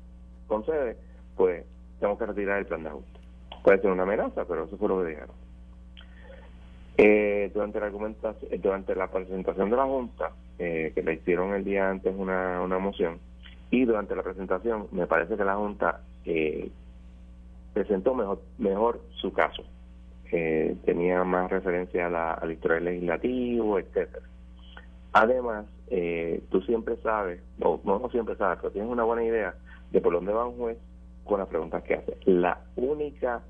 concede, 0.48 0.98
pues 1.38 1.64
tengo 2.02 2.18
que 2.18 2.26
retirar 2.26 2.60
el 2.60 2.66
plan 2.66 2.84
de 2.84 2.90
ajuste. 2.90 3.20
Puede 3.64 3.80
ser 3.80 3.92
una 3.92 4.04
amenaza, 4.04 4.44
pero 4.46 4.66
eso 4.66 4.76
fue 4.76 4.90
lo 4.90 5.00
que 5.00 5.10
dijeron. 5.12 5.47
Eh, 7.00 7.52
durante, 7.54 7.80
la 7.80 7.86
argumentación, 7.86 8.60
durante 8.60 8.96
la 8.96 9.08
presentación 9.08 9.70
de 9.70 9.76
la 9.76 9.86
Junta, 9.86 10.32
eh, 10.58 10.92
que 10.96 11.04
le 11.04 11.14
hicieron 11.14 11.54
el 11.54 11.64
día 11.64 11.92
antes 11.92 12.12
una, 12.18 12.60
una 12.62 12.80
moción, 12.80 13.20
y 13.70 13.86
durante 13.86 14.16
la 14.16 14.24
presentación 14.24 14.88
me 14.92 15.06
parece 15.06 15.38
que 15.38 15.46
la 15.46 15.56
Junta 15.56 16.02
eh, 16.26 16.72
presentó 17.74 18.16
mejor, 18.16 18.42
mejor 18.58 19.02
su 19.22 19.32
caso. 19.32 19.64
tenía 20.86 21.24
más 21.24 21.52
referencia 21.52 22.08
a 22.08 22.10
la, 22.10 22.34
al 22.34 22.52
historial 22.52 22.86
legislativo, 22.86 23.78
etcétera. 23.78 24.26
Además, 25.14 25.66
tú 26.50 26.62
siempre 26.62 26.98
sabes, 26.98 27.42
no, 27.60 27.80
no 27.84 28.10
siempre 28.10 28.36
sabes, 28.38 28.58
pero 28.60 28.74
tienes 28.74 28.90
una 28.90 29.04
buena 29.04 29.24
idea 29.24 29.54
de 29.92 30.02
por 30.02 30.14
dónde 30.14 30.34
va 30.34 30.48
un 30.48 30.58
juez 30.58 30.78
con 31.24 31.40
las 31.40 31.48
preguntas 31.48 31.84
que 31.84 31.94
hace. 31.94 32.18
La 32.26 32.60
única 32.76 33.42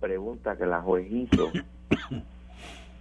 pregunta 0.00 0.56
que 0.56 0.66
la 0.66 0.82
juez 0.82 1.10
hizo, 1.10 1.50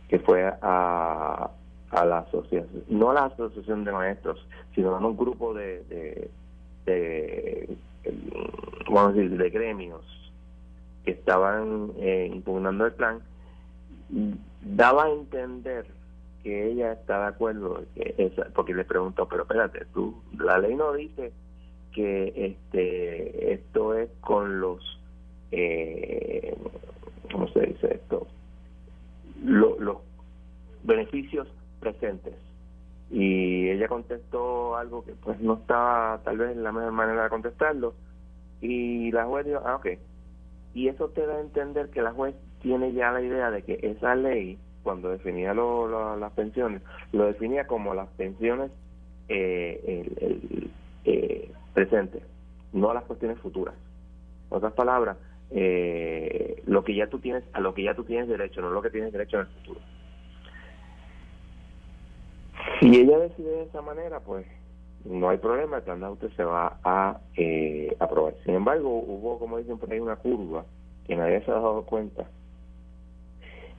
que 0.08 0.20
fue 0.20 0.46
a, 0.62 1.50
a 1.92 2.06
la 2.06 2.20
asociación, 2.20 2.84
no 2.90 3.12
a 3.12 3.14
la 3.14 3.26
asociación 3.26 3.84
de 3.84 3.92
maestros, 3.92 4.46
sino 4.76 4.96
a 4.96 5.00
un 5.00 5.18
grupo 5.18 5.54
de, 5.54 6.30
de, 6.86 7.78
vamos 8.90 9.14
a 9.14 9.14
decir, 9.14 9.38
de 9.38 9.50
gremios 9.50 10.04
que 11.04 11.12
estaban 11.12 11.92
eh, 11.98 12.30
impugnando 12.32 12.86
el 12.86 12.94
plan, 12.94 13.20
daba 14.62 15.06
a 15.06 15.12
entender 15.12 15.86
que 16.44 16.72
ella 16.72 16.94
está 16.94 17.22
de 17.22 17.28
acuerdo, 17.28 17.84
que 17.96 18.32
porque 18.54 18.74
le 18.74 18.86
preguntó, 18.86 19.28
pero 19.28 19.44
espérate, 19.44 19.86
tú, 19.94 20.22
la 20.38 20.58
ley 20.58 20.76
no 20.76 20.94
dice 20.94 21.32
que 21.94 22.34
este 22.36 23.54
esto 23.54 23.96
es 23.96 24.10
con 24.22 24.60
los 24.60 25.00
eh, 25.52 26.56
cómo 27.32 27.48
se 27.50 27.62
dice 27.62 27.96
esto 27.96 28.28
los 29.44 29.98
beneficios 30.84 31.48
presentes. 31.80 32.36
Y 33.10 33.70
ella 33.70 33.88
contestó 33.88 34.76
algo 34.76 35.06
que 35.06 35.14
pues 35.14 35.40
no 35.40 35.56
estaba 35.56 36.22
tal 36.24 36.38
vez 36.38 36.58
la 36.58 36.72
mejor 36.72 36.92
manera 36.92 37.24
de 37.24 37.30
contestarlo. 37.30 37.94
Y 38.60 39.12
la 39.12 39.26
juez 39.26 39.46
dijo 39.46 39.62
ah 39.66 39.76
ok 39.76 39.88
y 40.78 40.90
eso 40.90 41.10
te 41.10 41.26
da 41.26 41.38
a 41.38 41.42
entender 41.42 41.90
que 41.90 42.04
la 42.04 42.12
juez 42.12 42.36
tiene 42.62 42.94
ya 42.94 43.12
la 43.12 43.22
idea 43.22 43.50
de 43.50 43.64
que 43.64 43.80
esa 43.82 44.14
ley 44.14 44.60
cuando 44.84 45.10
definía 45.10 45.52
las 45.56 46.32
pensiones 46.34 46.84
lo 47.12 47.26
definía 47.26 47.66
como 47.66 47.96
las 47.96 48.08
pensiones 48.10 48.70
eh, 49.28 50.06
el, 50.22 50.70
eh, 51.06 51.52
presente, 51.74 52.22
no 52.74 52.94
las 52.94 53.06
cuestiones 53.06 53.40
futuras. 53.40 53.74
En 54.52 54.58
otras 54.58 54.74
palabras, 54.74 55.18
eh, 55.52 56.62
lo 56.66 56.84
que 56.84 56.96
ya 56.96 57.08
tú 57.08 57.20
tienes, 57.20 57.44
a 57.54 57.60
lo 57.60 57.74
que 57.74 57.84
ya 57.84 57.94
tú 57.94 58.04
tienes 58.04 58.28
derecho, 58.28 58.62
no 58.62 58.70
lo 58.70 58.82
que 58.82 58.90
tienes 58.90 59.12
derecho 59.12 59.38
en 59.38 59.42
el 59.42 59.48
futuro. 59.48 59.80
Si 62.80 62.88
ella 62.96 63.18
decide 63.20 63.50
de 63.50 63.64
esa 63.64 63.82
manera, 63.82 64.20
pues 64.20 64.46
no 65.06 65.30
hay 65.30 65.38
problema, 65.38 65.78
el 65.78 65.84
plan 65.84 66.00
de 66.00 66.10
usted 66.10 66.30
se 66.36 66.44
va 66.44 66.80
a 66.84 67.20
eh, 67.36 67.96
aprobar. 68.00 68.36
Sin 68.46 68.56
embargo, 68.56 68.90
hubo, 68.90 69.40
como 69.40 69.58
dicen 69.58 69.78
por 69.78 69.92
ahí, 69.92 70.00
una 70.00 70.18
curva 70.18 70.66
que 71.06 71.16
nadie 71.16 71.42
se 71.44 71.52
ha 71.52 71.56
dado 71.56 71.84
cuenta. 71.84 72.26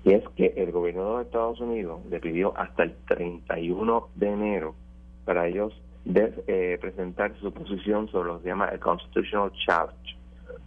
Y 0.05 0.15
es 0.15 0.27
que 0.37 0.55
el 0.57 0.73
gobierno 0.73 1.19
de 1.19 1.25
Estados 1.25 1.61
Unidos 1.61 2.01
le 2.09 2.21
pidió 2.21 2.57
hasta 2.57 2.85
el 2.85 2.95
31 3.09 4.09
de 4.15 4.29
enero 4.29 4.75
para 5.25 5.47
ellos 5.47 5.75
de 6.05 6.33
eh, 6.47 6.79
presentar 6.81 7.35
su 7.41 7.53
posición 7.53 8.09
sobre 8.09 8.29
lo 8.29 8.37
que 8.39 8.45
se 8.45 8.49
llama 8.49 8.69
el 8.69 8.81
Constitutional 8.81 9.53
Challenge, 9.67 10.18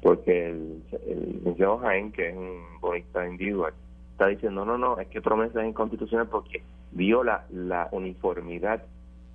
porque 0.01 0.49
el, 0.49 0.83
el 1.07 1.33
licenciado 1.33 1.77
Jaén, 1.79 2.11
que 2.11 2.29
es 2.29 2.35
un 2.35 2.79
bonista 2.79 3.27
individual, 3.27 3.73
está 4.11 4.27
diciendo, 4.27 4.65
no, 4.65 4.77
no, 4.77 4.99
es 4.99 5.07
que 5.07 5.21
promesa 5.21 5.61
es 5.61 5.69
inconstitucional 5.69 6.27
porque 6.27 6.61
viola 6.91 7.45
la 7.51 7.87
uniformidad 7.91 8.83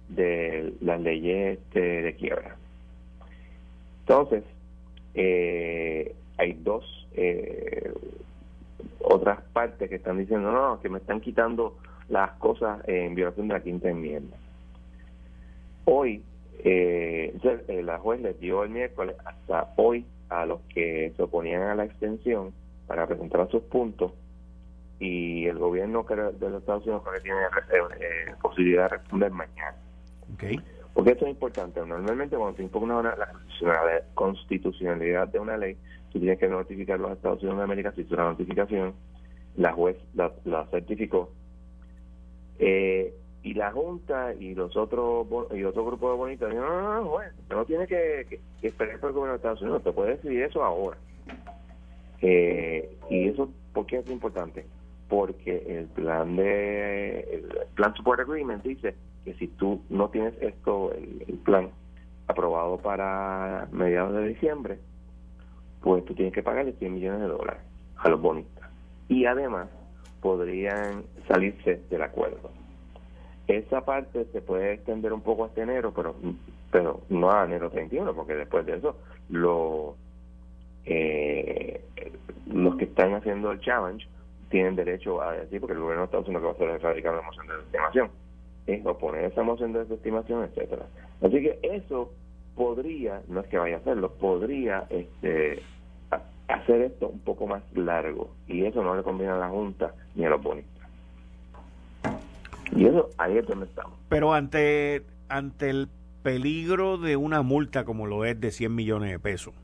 de 0.08 0.72
las 0.80 1.00
leyes 1.00 1.58
este, 1.58 1.80
de, 2.02 2.14
quiebra. 2.14 2.56
Entonces, 4.00 4.44
eh, 5.14 6.14
hay 6.36 6.52
dos 6.52 6.84
eh, 7.14 7.92
otras 9.00 9.40
partes 9.52 9.88
que 9.88 9.96
están 9.96 10.18
diciendo, 10.18 10.52
no, 10.52 10.70
no, 10.70 10.80
que 10.80 10.88
me 10.88 10.98
están 10.98 11.20
quitando 11.20 11.76
las 12.08 12.32
cosas 12.32 12.80
en 12.88 13.14
violación 13.14 13.48
de 13.48 13.54
la 13.54 13.62
quinta 13.62 13.88
enmienda. 13.88 14.36
Hoy, 15.84 16.22
eh, 16.64 17.36
eh, 17.42 17.82
la 17.82 17.98
juez 17.98 18.20
les 18.20 18.38
dio 18.40 18.64
el 18.64 18.70
miércoles 18.70 19.16
hasta 19.24 19.72
hoy 19.76 20.04
a 20.28 20.46
los 20.46 20.60
que 20.62 21.12
se 21.16 21.22
oponían 21.22 21.62
a 21.62 21.74
la 21.74 21.84
extensión 21.84 22.52
para 22.86 23.06
presentar 23.06 23.48
sus 23.50 23.62
puntos 23.62 24.12
y 24.98 25.46
el 25.46 25.58
gobierno 25.58 26.04
de 26.04 26.50
los 26.50 26.60
Estados 26.60 26.84
Unidos 26.84 27.02
creo 27.04 27.14
que 27.14 27.20
tiene 27.20 27.38
eh, 28.00 28.34
posibilidad 28.40 28.84
de 28.84 28.96
responder 28.96 29.30
mañana. 29.30 29.76
Okay. 30.34 30.58
Porque 30.94 31.10
esto 31.10 31.26
es 31.26 31.32
importante. 31.32 31.80
Normalmente 31.84 32.36
cuando 32.36 32.56
se 32.56 32.62
impugna 32.62 32.98
una, 32.98 33.14
la 33.14 33.28
constitucionalidad 34.14 35.28
de 35.28 35.38
una 35.38 35.56
ley, 35.58 35.76
tú 36.10 36.18
tienes 36.18 36.38
que 36.38 36.48
notificar 36.48 36.96
a 36.96 37.02
los 37.02 37.12
Estados 37.12 37.42
Unidos 37.42 37.58
de 37.58 37.64
América 37.64 37.92
si 37.94 38.00
es 38.00 38.10
una 38.10 38.24
notificación, 38.24 38.94
la 39.56 39.72
juez 39.72 39.96
la, 40.14 40.32
la 40.44 40.66
certificó. 40.66 41.30
Eh, 42.58 43.14
y 43.46 43.54
la 43.54 43.70
Junta 43.70 44.34
y 44.34 44.56
los 44.56 44.76
otros 44.76 45.24
y 45.54 45.62
otro 45.62 45.84
grupo 45.86 46.10
de 46.10 46.16
bonitos 46.16 46.52
no, 46.52 46.62
no, 46.62 46.94
no, 46.94 47.04
bueno, 47.10 47.30
no 47.48 47.64
tiene 47.64 47.86
que, 47.86 48.40
esperar 48.60 48.98
por 48.98 49.10
el 49.10 49.14
gobierno 49.14 49.34
de 49.34 49.36
Estados 49.36 49.62
Unidos, 49.62 49.84
te 49.84 49.92
puede 49.92 50.16
decidir 50.16 50.42
eso 50.42 50.64
ahora. 50.64 50.98
Eh, 52.22 52.90
y 53.08 53.28
eso, 53.28 53.48
¿por 53.72 53.86
qué 53.86 53.98
es 53.98 54.10
importante? 54.10 54.66
Porque 55.08 55.62
el 55.78 55.86
plan 55.86 56.34
de 56.34 57.20
el 57.20 57.44
plan 57.76 57.94
support 57.94 58.18
agreement 58.18 58.64
dice 58.64 58.96
que 59.24 59.34
si 59.34 59.46
tú 59.46 59.80
no 59.90 60.08
tienes 60.08 60.34
esto, 60.40 60.92
el, 60.92 61.38
plan 61.44 61.70
aprobado 62.26 62.78
para 62.78 63.68
mediados 63.70 64.12
de 64.14 64.26
diciembre, 64.26 64.80
pues 65.82 66.04
tú 66.04 66.14
tienes 66.14 66.34
que 66.34 66.42
pagarle 66.42 66.72
100 66.72 66.92
millones 66.92 67.20
de 67.20 67.28
dólares 67.28 67.62
a 67.98 68.08
los 68.08 68.20
bonistas. 68.20 68.68
Y 69.08 69.24
además 69.24 69.68
podrían 70.20 71.04
salirse 71.28 71.80
del 71.88 72.02
acuerdo. 72.02 72.55
Esa 73.48 73.84
parte 73.84 74.26
se 74.32 74.40
puede 74.40 74.74
extender 74.74 75.12
un 75.12 75.20
poco 75.20 75.44
hasta 75.44 75.62
enero, 75.62 75.92
pero 75.94 76.14
pero 76.70 77.00
no 77.08 77.30
a 77.30 77.44
enero 77.44 77.70
31, 77.70 78.14
porque 78.14 78.34
después 78.34 78.66
de 78.66 78.76
eso 78.76 78.96
lo, 79.30 79.96
eh, 80.84 81.80
los 82.46 82.76
que 82.76 82.84
están 82.84 83.14
haciendo 83.14 83.50
el 83.52 83.60
challenge 83.60 84.06
tienen 84.50 84.76
derecho 84.76 85.22
a 85.22 85.32
decir, 85.32 85.60
porque 85.60 85.74
el 85.74 85.80
gobierno 85.80 86.04
Estados 86.04 86.28
Unidos 86.28 86.42
que 86.42 86.46
va 86.46 86.52
a 86.52 86.54
hacer 86.54 86.68
es 86.70 86.84
erradicar 86.84 87.14
la 87.14 87.22
moción 87.22 87.46
de 87.46 87.54
desestimación, 87.54 88.10
es 88.66 88.86
oponer 88.86 89.24
esa 89.24 89.42
moción 89.42 89.72
de 89.72 89.80
desestimación, 89.80 90.44
etcétera. 90.44 90.86
Así 91.22 91.42
que 91.42 91.58
eso 91.62 92.12
podría, 92.54 93.22
no 93.28 93.40
es 93.40 93.46
que 93.46 93.58
vaya 93.58 93.76
a 93.76 93.78
hacerlo, 93.78 94.12
podría 94.12 94.86
este 94.90 95.62
hacer 96.48 96.82
esto 96.82 97.08
un 97.08 97.20
poco 97.20 97.46
más 97.46 97.62
largo 97.74 98.30
y 98.46 98.64
eso 98.64 98.82
no 98.82 98.94
le 98.94 99.02
conviene 99.02 99.32
a 99.32 99.38
la 99.38 99.48
Junta 99.48 99.94
ni 100.14 100.24
a 100.24 100.30
los 100.30 100.42
bonistas. 100.42 100.75
Y 102.72 102.86
eso 102.86 103.10
ahí 103.18 103.38
es 103.38 103.46
donde 103.46 103.66
estamos. 103.66 103.98
Pero 104.08 104.32
ante, 104.32 105.04
ante 105.28 105.70
el 105.70 105.88
peligro 106.22 106.98
de 106.98 107.16
una 107.16 107.42
multa 107.42 107.84
como 107.84 108.06
lo 108.06 108.24
es 108.24 108.40
de 108.40 108.50
100 108.50 108.74
millones 108.74 109.10
de 109.10 109.18
pesos, 109.18 109.54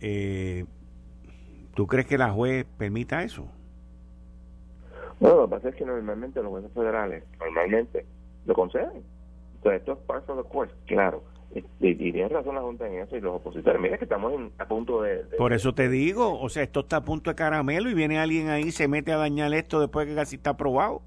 eh, 0.00 0.64
¿tú 1.74 1.86
crees 1.86 2.06
que 2.06 2.18
la 2.18 2.30
juez 2.30 2.66
permita 2.76 3.22
eso? 3.22 3.48
Bueno, 5.20 5.36
lo 5.36 5.46
que 5.46 5.50
pasa 5.56 5.68
es 5.70 5.74
que 5.74 5.84
normalmente 5.84 6.40
los 6.42 6.50
jueces 6.50 6.70
federales 6.72 7.24
normalmente 7.40 8.06
lo 8.46 8.54
conceden. 8.54 9.02
Entonces, 9.56 9.80
esto 9.80 9.92
es 9.92 9.98
parte 9.98 10.30
of 10.30 10.42
the 10.42 10.48
course, 10.48 10.72
claro. 10.86 11.22
Y, 11.54 11.94
tiene 11.94 12.28
razón 12.28 12.54
la 12.54 12.60
Junta 12.60 12.86
en 12.86 13.00
eso 13.00 13.16
y 13.16 13.20
los 13.20 13.36
opositores. 13.36 13.80
Mira 13.80 13.96
que 13.96 14.04
estamos 14.04 14.32
a 14.58 14.68
punto 14.68 15.02
de, 15.02 15.24
Por 15.38 15.52
eso 15.52 15.74
te 15.74 15.88
digo, 15.88 16.38
o 16.38 16.48
sea, 16.48 16.62
esto 16.62 16.80
está 16.80 16.98
a 16.98 17.04
punto 17.04 17.30
de 17.30 17.36
caramelo 17.36 17.88
y 17.90 17.94
viene 17.94 18.18
alguien 18.18 18.48
ahí 18.48 18.64
y 18.64 18.70
se 18.72 18.86
mete 18.86 19.12
a 19.12 19.16
dañar 19.16 19.52
esto 19.54 19.80
después 19.80 20.06
que 20.06 20.14
casi 20.14 20.36
está 20.36 20.50
aprobado. 20.50 21.02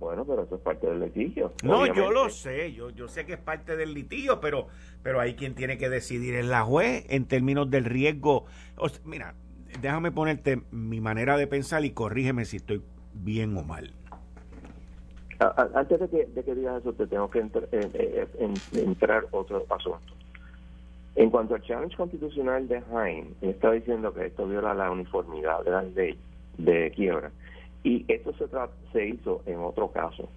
Bueno, 0.00 0.24
pero 0.26 0.42
eso 0.42 0.56
es 0.56 0.60
parte 0.60 0.86
del 0.86 1.00
litigio. 1.00 1.52
No, 1.62 1.86
yo 1.86 2.10
lo 2.10 2.28
sé, 2.28 2.72
yo, 2.72 2.90
yo 2.90 3.08
sé 3.08 3.24
que 3.24 3.34
es 3.34 3.38
parte 3.38 3.76
del 3.76 3.94
litigio, 3.94 4.40
pero, 4.40 4.66
pero 5.02 5.20
hay 5.20 5.34
quien 5.34 5.54
tiene 5.54 5.78
que 5.78 5.88
decidir 5.88 6.34
es 6.34 6.44
la 6.44 6.62
juez 6.62 7.06
en 7.08 7.24
términos 7.24 7.70
del 7.70 7.84
riesgo. 7.84 8.44
mira, 9.04 9.34
déjame 9.80 10.12
ponerte 10.12 10.62
mi 10.70 11.00
manera 11.00 11.36
de 11.36 11.46
pensar 11.46 11.84
y 11.84 11.92
corrígeme 11.92 12.44
si 12.44 12.56
estoy 12.56 12.82
bien 13.14 13.56
o 13.56 13.62
mal. 13.62 13.94
Antes 15.38 16.00
de 16.00 16.08
que, 16.08 16.26
de 16.26 16.42
que 16.42 16.54
digas 16.54 16.80
eso, 16.80 16.92
te 16.92 17.06
tengo 17.06 17.30
que 17.30 17.40
eh, 17.40 17.48
eh, 17.72 18.54
entrar 18.72 19.26
otro 19.30 19.64
asunto. 19.68 20.14
En 21.14 21.30
cuanto 21.30 21.54
al 21.54 21.62
challenge 21.62 21.96
constitucional 21.96 22.68
de 22.68 22.80
Jaime, 22.82 23.30
está 23.40 23.72
diciendo 23.72 24.12
que 24.12 24.26
esto 24.26 24.46
viola 24.46 24.74
la 24.74 24.90
uniformidad 24.90 25.64
de 25.64 25.70
la 25.70 25.82
ley 25.82 26.18
de 26.58 26.90
quiebra. 26.92 27.30
Y 27.82 28.04
esto 28.08 28.32
se, 28.34 28.46
se 28.92 29.06
hizo 29.06 29.42
en 29.46 29.58
otro 29.58 29.90
caso. 29.90 30.28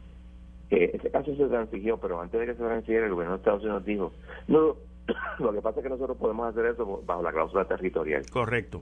ese 0.70 1.10
caso 1.12 1.36
se 1.36 1.48
transigió, 1.48 1.98
pero 1.98 2.22
antes 2.22 2.40
de 2.40 2.46
que 2.46 2.54
se 2.54 2.64
transigiera, 2.64 3.06
el 3.06 3.14
gobierno 3.14 3.36
de 3.36 3.40
Estados 3.40 3.64
Unidos 3.64 3.86
dijo, 3.86 4.12
no, 4.48 4.76
lo 5.40 5.54
que 5.54 5.62
pasa 5.62 5.80
es 5.80 5.84
que 5.84 5.90
nosotros 5.90 6.18
podemos 6.18 6.48
hacer 6.48 6.66
eso 6.66 7.02
bajo 7.06 7.24
la 7.24 7.32
cláusula 7.32 7.66
territorial. 7.66 8.24
Correcto. 8.30 8.82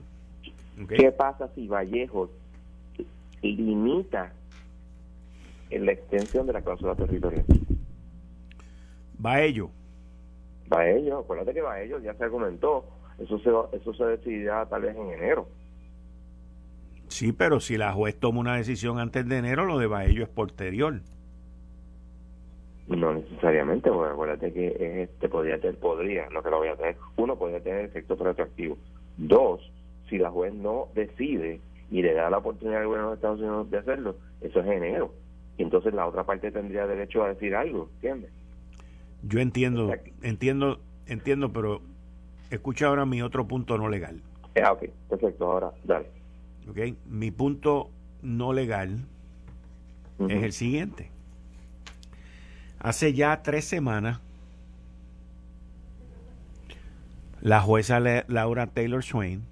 ¿Qué 0.88 1.10
pasa 1.10 1.48
si 1.54 1.66
Vallejo 1.66 2.30
limita 3.42 4.32
en 5.70 5.86
la 5.86 5.92
extensión 5.92 6.46
de 6.46 6.52
la 6.52 6.62
cláusula 6.62 6.94
territorial. 6.94 7.44
Va 9.24 9.42
ello. 9.42 9.70
Va 10.72 10.88
ello. 10.88 11.18
Acuérdate 11.18 11.54
que 11.54 11.60
va 11.60 11.80
ello, 11.80 11.98
ya 11.98 12.14
se 12.14 12.24
argumentó. 12.24 12.84
Eso 13.18 13.38
se, 13.40 13.50
eso 13.76 13.94
se 13.94 14.04
decidirá 14.04 14.66
tal 14.66 14.82
vez 14.82 14.96
en 14.96 15.10
enero. 15.10 15.48
Sí, 17.08 17.32
pero 17.32 17.58
si 17.58 17.76
la 17.76 17.92
juez 17.92 18.18
toma 18.18 18.40
una 18.40 18.56
decisión 18.56 18.98
antes 18.98 19.26
de 19.26 19.38
enero, 19.38 19.64
lo 19.64 19.78
de 19.78 19.86
Baello 19.86 20.22
es 20.22 20.28
posterior. 20.28 21.00
No 22.86 23.14
necesariamente, 23.14 23.90
porque 23.90 24.12
acuérdate 24.12 24.52
que 24.52 25.02
este 25.02 25.28
podría 25.28 25.58
tener, 25.58 25.78
podría, 25.78 26.28
no 26.30 26.42
que 26.42 26.50
lo 26.50 26.58
voy 26.58 26.68
a 26.68 26.76
tener, 26.76 26.96
uno 27.16 27.36
podría 27.36 27.60
tener 27.60 27.86
efecto 27.86 28.14
retroactivo. 28.14 28.78
Dos, 29.16 29.60
si 30.08 30.18
la 30.18 30.30
juez 30.30 30.54
no 30.54 30.88
decide 30.94 31.60
y 31.90 32.02
le 32.02 32.14
da 32.14 32.30
la 32.30 32.38
oportunidad 32.38 32.80
al 32.80 32.86
gobierno 32.86 33.08
de 33.10 33.14
Estados 33.16 33.40
Unidos 33.40 33.70
de 33.70 33.78
hacerlo, 33.78 34.16
eso 34.40 34.60
es 34.60 34.66
enero 34.66 35.12
y 35.58 35.62
entonces 35.64 35.92
la 35.92 36.06
otra 36.06 36.24
parte 36.24 36.50
tendría 36.52 36.86
derecho 36.86 37.24
a 37.24 37.28
decir 37.28 37.54
algo, 37.54 37.90
¿entiendes? 37.96 38.30
Yo 39.24 39.40
entiendo, 39.40 39.92
entiendo, 40.22 40.80
entiendo, 41.06 41.52
pero 41.52 41.82
escucha 42.50 42.86
ahora 42.86 43.04
mi 43.04 43.20
otro 43.20 43.46
punto 43.48 43.76
no 43.76 43.88
legal. 43.88 44.22
Ah, 44.62 44.72
ok, 44.72 44.84
perfecto, 45.10 45.50
ahora 45.50 45.72
dale. 45.84 46.06
Ok, 46.70 46.78
mi 47.06 47.32
punto 47.32 47.90
no 48.22 48.52
legal 48.52 49.04
es 50.28 50.42
el 50.42 50.52
siguiente. 50.52 51.10
Hace 52.78 53.12
ya 53.12 53.42
tres 53.42 53.64
semanas, 53.64 54.20
la 57.40 57.60
jueza 57.60 57.98
Laura 58.28 58.68
Taylor 58.68 59.02
Swain 59.02 59.42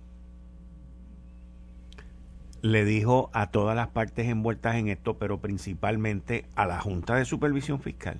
le 2.63 2.85
dijo 2.85 3.31
a 3.33 3.51
todas 3.51 3.77
las 3.77 3.89
partes 3.89 4.27
envueltas 4.27 4.77
en 4.77 4.89
esto, 4.89 5.19
pero 5.19 5.39
principalmente 5.39 6.47
a 6.55 6.67
la 6.67 6.81
Junta 6.81 7.17
de 7.17 7.25
Supervisión 7.25 7.81
Fiscal 7.81 8.19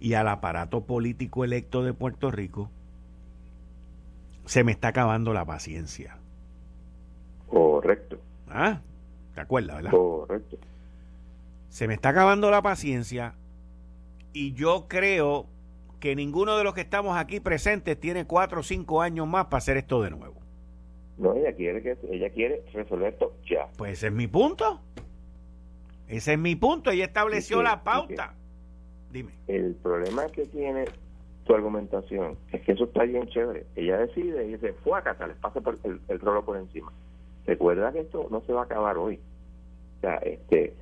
y 0.00 0.14
al 0.14 0.28
aparato 0.28 0.84
político 0.84 1.44
electo 1.44 1.82
de 1.82 1.92
Puerto 1.92 2.30
Rico, 2.30 2.70
se 4.44 4.64
me 4.64 4.72
está 4.72 4.88
acabando 4.88 5.32
la 5.32 5.44
paciencia. 5.44 6.18
Correcto. 7.48 8.18
Ah, 8.48 8.80
¿te 9.34 9.40
acuerdas, 9.40 9.76
verdad? 9.76 9.90
Correcto. 9.90 10.58
Se 11.68 11.88
me 11.88 11.94
está 11.94 12.10
acabando 12.10 12.50
la 12.50 12.62
paciencia 12.62 13.34
y 14.32 14.52
yo 14.52 14.86
creo 14.88 15.46
que 16.00 16.14
ninguno 16.14 16.56
de 16.56 16.64
los 16.64 16.74
que 16.74 16.82
estamos 16.82 17.16
aquí 17.16 17.40
presentes 17.40 17.98
tiene 17.98 18.26
cuatro 18.26 18.60
o 18.60 18.62
cinco 18.62 19.02
años 19.02 19.26
más 19.26 19.46
para 19.46 19.58
hacer 19.58 19.76
esto 19.76 20.02
de 20.02 20.10
nuevo. 20.10 20.35
No, 21.18 21.34
ella 21.34 21.54
quiere 21.54 21.82
que 21.82 21.96
ella 22.10 22.30
quiere 22.30 22.62
resolver 22.72 23.12
esto 23.12 23.32
ya. 23.48 23.68
Pues 23.78 23.92
ese 23.92 24.08
es 24.08 24.12
mi 24.12 24.26
punto. 24.26 24.80
Ese 26.08 26.34
es 26.34 26.38
mi 26.38 26.56
punto. 26.56 26.90
Ella 26.90 27.06
estableció 27.06 27.62
la 27.62 27.82
pauta. 27.82 28.34
Dime. 29.10 29.32
El 29.46 29.74
problema 29.76 30.26
que 30.26 30.44
tiene 30.46 30.84
tu 31.44 31.54
argumentación 31.54 32.36
es 32.52 32.60
que 32.62 32.72
eso 32.72 32.84
está 32.84 33.04
bien 33.04 33.26
chévere. 33.28 33.66
Ella 33.76 33.98
decide 33.98 34.44
y 34.44 34.52
dice, 34.52 34.74
fue 34.84 34.98
a 34.98 35.02
casa, 35.02 35.26
les 35.26 35.36
pasa 35.36 35.60
por 35.60 35.78
el, 35.84 36.00
el 36.08 36.20
rolo 36.20 36.44
por 36.44 36.56
encima. 36.56 36.92
Recuerda 37.46 37.92
que 37.92 38.00
esto 38.00 38.26
no 38.30 38.42
se 38.42 38.52
va 38.52 38.62
a 38.62 38.64
acabar 38.64 38.98
hoy. 38.98 39.20
O 39.98 40.00
sea, 40.00 40.16
este, 40.16 40.74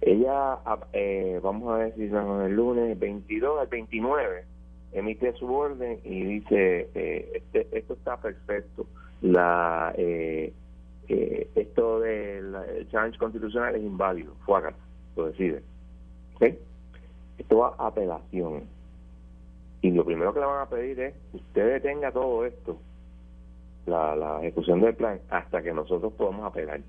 ella, 0.00 0.58
eh, 0.92 1.40
vamos 1.42 1.74
a 1.74 1.84
decir, 1.84 2.12
el 2.14 2.54
lunes 2.54 2.98
22 2.98 3.60
al 3.60 3.66
29, 3.68 4.44
emite 4.92 5.32
su 5.34 5.52
orden 5.52 6.00
y 6.04 6.22
dice, 6.22 6.90
eh, 6.94 7.32
este, 7.34 7.68
esto 7.72 7.94
está 7.94 8.20
perfecto 8.20 8.86
la 9.22 9.94
eh, 9.96 10.52
eh, 11.08 11.48
esto 11.54 12.00
del 12.00 12.54
challenge 12.90 13.18
constitucional 13.18 13.74
es 13.74 13.82
inválido, 13.82 14.34
Fuaga 14.44 14.74
lo 15.16 15.26
decide. 15.26 15.62
Esto 17.38 17.58
va 17.58 17.74
a 17.78 17.88
apelación. 17.88 18.64
Y 19.82 19.90
lo 19.90 20.04
primero 20.04 20.32
que 20.32 20.40
le 20.40 20.46
van 20.46 20.62
a 20.62 20.68
pedir 20.68 20.98
es 21.00 21.14
usted 21.32 21.74
detenga 21.74 22.10
todo 22.10 22.44
esto, 22.44 22.78
la, 23.86 24.16
la 24.16 24.40
ejecución 24.40 24.80
del 24.80 24.94
plan, 24.94 25.20
hasta 25.30 25.62
que 25.62 25.72
nosotros 25.72 26.12
podamos 26.14 26.44
apelar. 26.44 26.80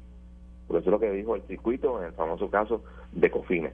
Por 0.67 0.77
eso 0.77 0.89
es 0.89 0.91
lo 0.91 0.99
que 0.99 1.11
dijo 1.11 1.35
el 1.35 1.43
circuito 1.43 1.99
en 1.99 2.07
el 2.07 2.13
famoso 2.13 2.49
caso 2.49 2.83
de 3.11 3.29
Cofina. 3.29 3.71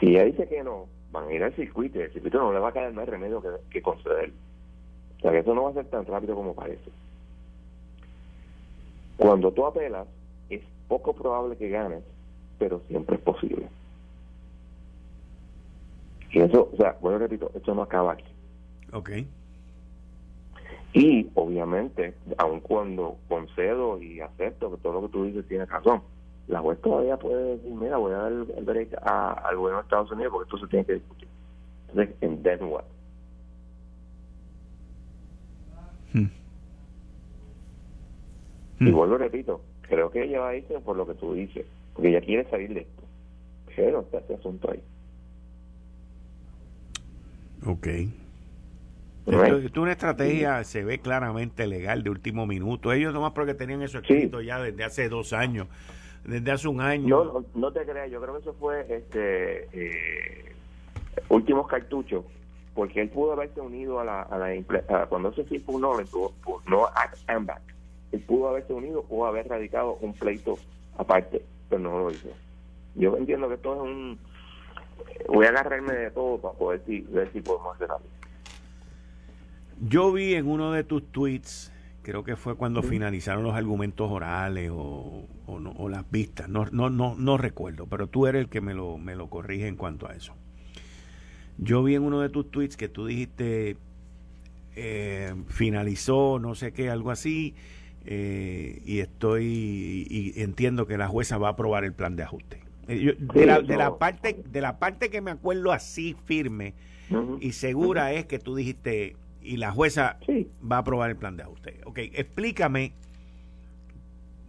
Si 0.00 0.08
ella 0.08 0.24
dice 0.24 0.48
que 0.48 0.62
no, 0.62 0.86
van 1.12 1.28
a 1.28 1.32
ir 1.32 1.42
al 1.42 1.54
circuito 1.54 1.98
y 1.98 2.02
el 2.02 2.12
circuito 2.12 2.38
no 2.38 2.52
le 2.52 2.58
va 2.58 2.68
a 2.68 2.72
caer 2.72 2.92
más 2.92 3.08
remedio 3.08 3.40
que, 3.40 3.48
que 3.70 3.82
conceder. 3.82 4.32
O 5.18 5.20
sea 5.20 5.30
que 5.30 5.38
eso 5.38 5.54
no 5.54 5.64
va 5.64 5.70
a 5.70 5.74
ser 5.74 5.86
tan 5.86 6.04
rápido 6.06 6.34
como 6.34 6.54
parece. 6.54 6.90
Cuando 9.16 9.52
tú 9.52 9.66
apelas, 9.66 10.06
es 10.50 10.62
poco 10.88 11.14
probable 11.14 11.56
que 11.56 11.68
ganes, 11.68 12.02
pero 12.58 12.80
siempre 12.88 13.16
es 13.16 13.22
posible. 13.22 13.68
Y 16.30 16.40
eso, 16.40 16.70
o 16.72 16.76
sea, 16.76 16.96
bueno, 17.00 17.18
repito, 17.18 17.50
esto 17.54 17.74
no 17.74 17.82
acaba 17.82 18.12
aquí. 18.12 18.24
Ok. 18.92 19.10
Y 20.92 21.30
obviamente, 21.34 22.14
aun 22.38 22.60
cuando 22.60 23.18
concedo 23.28 24.00
y 24.00 24.20
acepto 24.20 24.70
que 24.70 24.78
todo 24.78 24.94
lo 24.94 25.02
que 25.02 25.12
tú 25.12 25.24
dices 25.24 25.46
tiene 25.46 25.66
razón, 25.66 26.02
la 26.48 26.60
juez 26.60 26.80
todavía 26.80 27.16
puede 27.16 27.56
decir, 27.56 27.70
mira, 27.72 27.96
voy 27.96 28.12
a 28.12 28.18
dar 28.18 28.32
el, 28.32 28.64
derecho 28.64 28.96
al 29.02 29.56
gobierno 29.56 29.78
de 29.78 29.82
Estados 29.82 30.12
Unidos 30.12 30.32
porque 30.32 30.46
esto 30.46 30.58
se 30.58 30.70
tiene 30.70 30.86
que 30.86 30.94
discutir. 30.94 31.28
Entonces, 31.88 32.16
en 32.20 32.42
then 32.42 32.64
what? 32.64 32.84
Hmm. 36.12 36.26
Y 38.78 38.90
vuelvo 38.90 39.16
repito, 39.16 39.62
creo 39.82 40.10
que 40.10 40.24
ella 40.24 40.40
va 40.40 40.48
a 40.50 40.56
irse 40.56 40.78
por 40.80 40.96
lo 40.96 41.06
que 41.06 41.14
tú 41.14 41.34
dices, 41.34 41.64
porque 41.94 42.10
ella 42.10 42.20
quiere 42.20 42.48
salir 42.50 42.74
de 42.74 42.80
esto. 42.80 43.02
Pero 43.74 44.00
está 44.00 44.18
este 44.18 44.34
asunto 44.34 44.70
ahí. 44.70 44.82
Ok. 47.66 47.86
Esto, 49.26 49.56
es 49.58 49.76
una 49.76 49.92
estrategia, 49.92 50.62
se 50.62 50.84
ve 50.84 51.00
claramente 51.00 51.66
legal 51.66 52.04
de 52.04 52.10
último 52.10 52.46
minuto. 52.46 52.92
Ellos 52.92 53.12
nomás 53.12 53.32
porque 53.32 53.54
tenían 53.54 53.82
eso 53.82 53.98
escrito 53.98 54.40
ya 54.40 54.60
desde 54.60 54.84
hace 54.84 55.08
dos 55.08 55.32
años, 55.32 55.66
desde 56.24 56.50
hace 56.52 56.68
un 56.68 56.80
año. 56.80 57.24
No, 57.24 57.44
no, 57.54 57.72
te 57.72 57.84
creas, 57.84 58.10
yo 58.10 58.20
creo 58.20 58.34
que 58.34 58.40
eso 58.40 58.54
fue 58.54 58.86
este 58.88 59.68
eh, 59.72 60.52
últimos 61.28 61.66
cartuchos, 61.66 62.24
porque 62.72 63.00
él 63.00 63.08
pudo 63.08 63.32
haberse 63.32 63.60
unido 63.60 63.98
a 63.98 64.04
la, 64.04 64.22
a 64.22 64.38
la 64.38 65.06
cuando 65.08 65.30
ese 65.30 65.44
sí 65.48 65.58
fue 65.58 65.80
no, 65.80 65.96
no 66.68 66.86
and 67.26 67.46
back. 67.46 67.75
Él 68.12 68.20
pudo 68.20 68.48
haberse 68.48 68.72
unido 68.72 69.04
o 69.08 69.26
haber 69.26 69.48
radicado 69.48 69.98
un 70.00 70.12
pleito 70.14 70.58
aparte, 70.96 71.42
pero 71.68 71.80
no 71.80 71.98
lo 71.98 72.10
hizo. 72.10 72.28
Yo 72.94 73.16
entiendo 73.16 73.48
que 73.48 73.54
esto 73.54 73.74
es 73.74 73.80
un 73.80 74.18
voy 75.28 75.46
a 75.46 75.50
agarrarme 75.50 75.92
de 75.92 76.10
todo 76.10 76.38
para 76.38 76.54
poder 76.54 76.82
ver 77.08 77.30
si 77.32 77.40
podemos 77.40 77.74
hacer 77.74 77.90
algo. 77.90 78.06
Yo 79.80 80.12
vi 80.12 80.34
en 80.34 80.48
uno 80.48 80.72
de 80.72 80.84
tus 80.84 81.04
tweets, 81.12 81.72
creo 82.02 82.24
que 82.24 82.36
fue 82.36 82.56
cuando 82.56 82.82
finalizaron 82.82 83.42
los 83.42 83.54
argumentos 83.54 84.10
orales 84.10 84.70
o, 84.72 85.24
o, 85.46 85.88
las 85.88 86.10
vistas, 86.10 86.48
no, 86.48 86.66
no, 86.72 86.88
no, 86.88 87.14
no 87.16 87.36
recuerdo, 87.36 87.86
pero 87.86 88.06
tú 88.06 88.26
eres 88.26 88.42
el 88.42 88.48
que 88.48 88.60
me 88.60 88.72
lo, 88.72 88.96
me 88.96 89.16
lo 89.16 89.28
corrige 89.28 89.66
en 89.66 89.76
cuanto 89.76 90.08
a 90.08 90.14
eso. 90.14 90.32
Yo 91.58 91.82
vi 91.82 91.94
en 91.94 92.02
uno 92.02 92.20
de 92.20 92.28
tus 92.30 92.50
tweets 92.50 92.76
que 92.76 92.88
tú 92.88 93.06
dijiste, 93.06 93.76
eh, 94.76 95.34
finalizó, 95.48 96.38
no 96.38 96.54
sé 96.54 96.72
qué, 96.72 96.88
algo 96.88 97.10
así, 97.10 97.54
eh, 98.06 98.80
y 98.84 99.00
estoy, 99.00 100.06
y 100.08 100.40
entiendo 100.40 100.86
que 100.86 100.96
la 100.96 101.08
jueza 101.08 101.38
va 101.38 101.48
a 101.48 101.50
aprobar 101.52 101.84
el 101.84 101.92
plan 101.92 102.16
de 102.16 102.22
ajuste. 102.22 102.60
Eh, 102.88 103.16
de, 103.18 103.46
la, 103.46 103.60
de, 103.60 103.76
la, 103.76 103.98
parte 103.98 104.44
de 104.48 104.60
la 104.60 104.78
parte 104.78 105.10
que 105.10 105.20
me 105.20 105.32
acuerdo 105.32 105.72
así 105.72 106.14
firme 106.24 106.74
y 107.40 107.52
segura 107.52 108.12
es 108.12 108.26
que 108.26 108.38
tú 108.38 108.54
dijiste 108.54 109.16
y 109.42 109.56
la 109.56 109.72
jueza 109.72 110.18
va 110.70 110.76
a 110.76 110.78
aprobar 110.80 111.10
el 111.10 111.16
plan 111.16 111.36
de 111.36 111.42
ajuste. 111.42 111.80
Ok, 111.84 111.98
explícame 111.98 112.92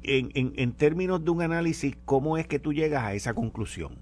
en, 0.03 0.29
en, 0.35 0.53
en, 0.55 0.71
términos 0.73 1.23
de 1.23 1.31
un 1.31 1.41
análisis 1.41 1.95
cómo 2.05 2.37
es 2.37 2.47
que 2.47 2.59
tú 2.59 2.73
llegas 2.73 3.03
a 3.03 3.13
esa 3.13 3.33
conclusión. 3.33 3.97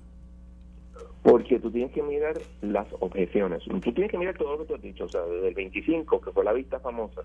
Porque 1.24 1.60
tú 1.60 1.72
tienes 1.72 1.92
que 1.92 2.04
mirar 2.04 2.36
las 2.62 2.88
objeciones. 3.00 3.64
Tú 3.64 3.92
tienes 3.94 4.12
que 4.12 4.18
mirar 4.18 4.38
todo 4.38 4.54
lo 4.54 4.60
que 4.60 4.66
tú 4.66 4.76
has 4.76 4.82
dicho. 4.82 5.06
O 5.06 5.10
sea, 5.10 5.22
desde 5.22 5.48
el 5.48 5.54
25, 5.56 6.22
que 6.22 6.32
fue 6.32 6.44
la 6.46 6.54
vista 6.54 6.80
famosa, 6.80 7.22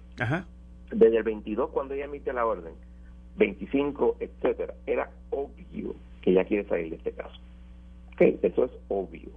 desde 0.90 1.18
el 1.18 1.22
22, 1.22 1.70
cuando 1.70 1.94
ella 1.94 2.04
emite 2.06 2.32
la 2.32 2.46
orden, 2.46 2.74
25, 3.36 4.16
etcétera, 4.20 4.74
era 4.86 5.10
obvio 5.30 5.94
que 6.22 6.30
ella 6.30 6.44
quiere 6.44 6.68
salir 6.68 6.90
de 6.90 6.96
este 6.96 7.12
caso. 7.12 7.40
Okay, 8.14 8.38
eso 8.42 8.64
es 8.64 8.70
obvio. 8.88 9.30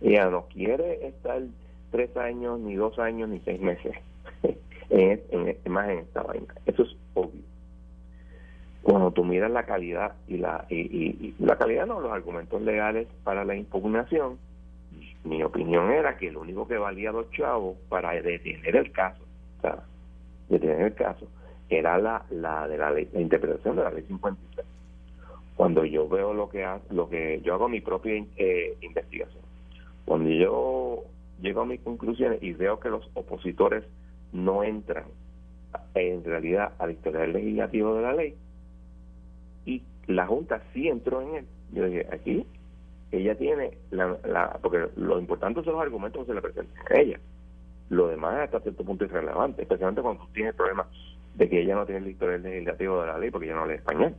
Ella 0.00 0.30
no 0.30 0.46
quiere 0.46 1.06
estar 1.06 1.42
tres 1.90 2.16
años, 2.16 2.58
ni 2.60 2.74
dos 2.74 2.98
años, 2.98 3.28
ni 3.28 3.40
seis 3.40 3.60
meses 3.60 3.94
en, 4.90 5.56
más 5.66 5.88
en 5.90 5.98
esta 5.98 6.22
vaina. 6.22 6.54
Eso 6.64 6.84
es 6.84 6.96
obvio. 7.14 7.42
Cuando 8.82 9.10
tú 9.10 9.24
miras 9.24 9.50
la 9.50 9.64
calidad 9.64 10.14
y 10.26 10.38
la 10.38 10.64
y, 10.70 11.34
la 11.38 11.56
calidad 11.56 11.86
no 11.86 12.00
los 12.00 12.12
argumentos 12.12 12.62
legales 12.62 13.08
para 13.24 13.44
la 13.44 13.54
impugnación, 13.54 14.38
mi 15.22 15.42
opinión 15.42 15.90
era 15.90 16.16
que 16.16 16.32
lo 16.32 16.40
único 16.40 16.66
que 16.66 16.78
valía 16.78 17.12
los 17.12 17.30
chavos 17.32 17.76
para 17.90 18.12
detener 18.12 18.74
el 18.74 18.90
caso, 18.90 19.22
o 19.58 19.89
detener 20.50 20.80
el 20.80 20.94
caso, 20.94 21.26
era 21.70 21.98
la, 21.98 22.24
la 22.30 22.68
de 22.68 22.76
la, 22.76 22.90
la 22.90 23.00
interpretación 23.00 23.76
de 23.76 23.82
la 23.82 23.90
ley 23.90 24.04
56 24.06 24.66
cuando 25.60 25.84
yo 25.84 26.08
veo 26.08 26.32
lo 26.32 26.48
que 26.48 26.66
lo 26.88 27.10
que 27.10 27.42
yo 27.44 27.52
hago 27.52 27.68
mi 27.68 27.82
propia 27.82 28.24
eh, 28.38 28.78
investigación 28.80 29.42
cuando 30.06 30.30
yo 30.30 31.04
llego 31.42 31.60
a 31.60 31.66
mis 31.66 31.82
conclusiones 31.82 32.42
y 32.42 32.54
veo 32.54 32.80
que 32.80 32.88
los 32.88 33.06
opositores 33.12 33.84
no 34.32 34.64
entran 34.64 35.04
en 35.94 36.24
realidad 36.24 36.72
al 36.78 36.92
historial 36.92 37.34
legislativo 37.34 37.94
de 37.94 38.02
la 38.02 38.14
ley 38.14 38.34
y 39.66 39.82
la 40.06 40.26
Junta 40.26 40.62
sí 40.72 40.88
entró 40.88 41.20
en 41.20 41.34
él 41.34 41.46
yo 41.72 41.84
dije 41.84 42.06
aquí 42.10 42.46
ella 43.12 43.34
tiene 43.34 43.76
la, 43.90 44.58
porque 44.62 44.88
lo 44.96 45.18
importante 45.18 45.62
son 45.62 45.74
los 45.74 45.82
argumentos 45.82 46.22
que 46.22 46.28
se 46.28 46.34
le 46.34 46.40
presentan 46.40 46.86
a 46.90 47.00
ella 47.00 47.20
lo 47.90 48.08
demás 48.08 48.38
es 48.38 48.44
hasta 48.44 48.60
cierto 48.60 48.84
punto 48.84 49.04
irrelevante 49.04 49.62
especialmente 49.62 50.02
cuando 50.02 50.24
tú 50.24 50.32
tienes 50.32 50.54
problemas 50.54 50.86
de 51.34 51.48
que 51.48 51.60
ella 51.60 51.76
no 51.76 51.86
tiene 51.86 52.06
el 52.06 52.12
historial 52.12 52.42
legislativo 52.42 53.00
de 53.02 53.06
la 53.06 53.18
ley 53.18 53.30
porque 53.30 53.46
ella 53.46 53.56
no 53.56 53.66
lee 53.66 53.74
español 53.74 54.14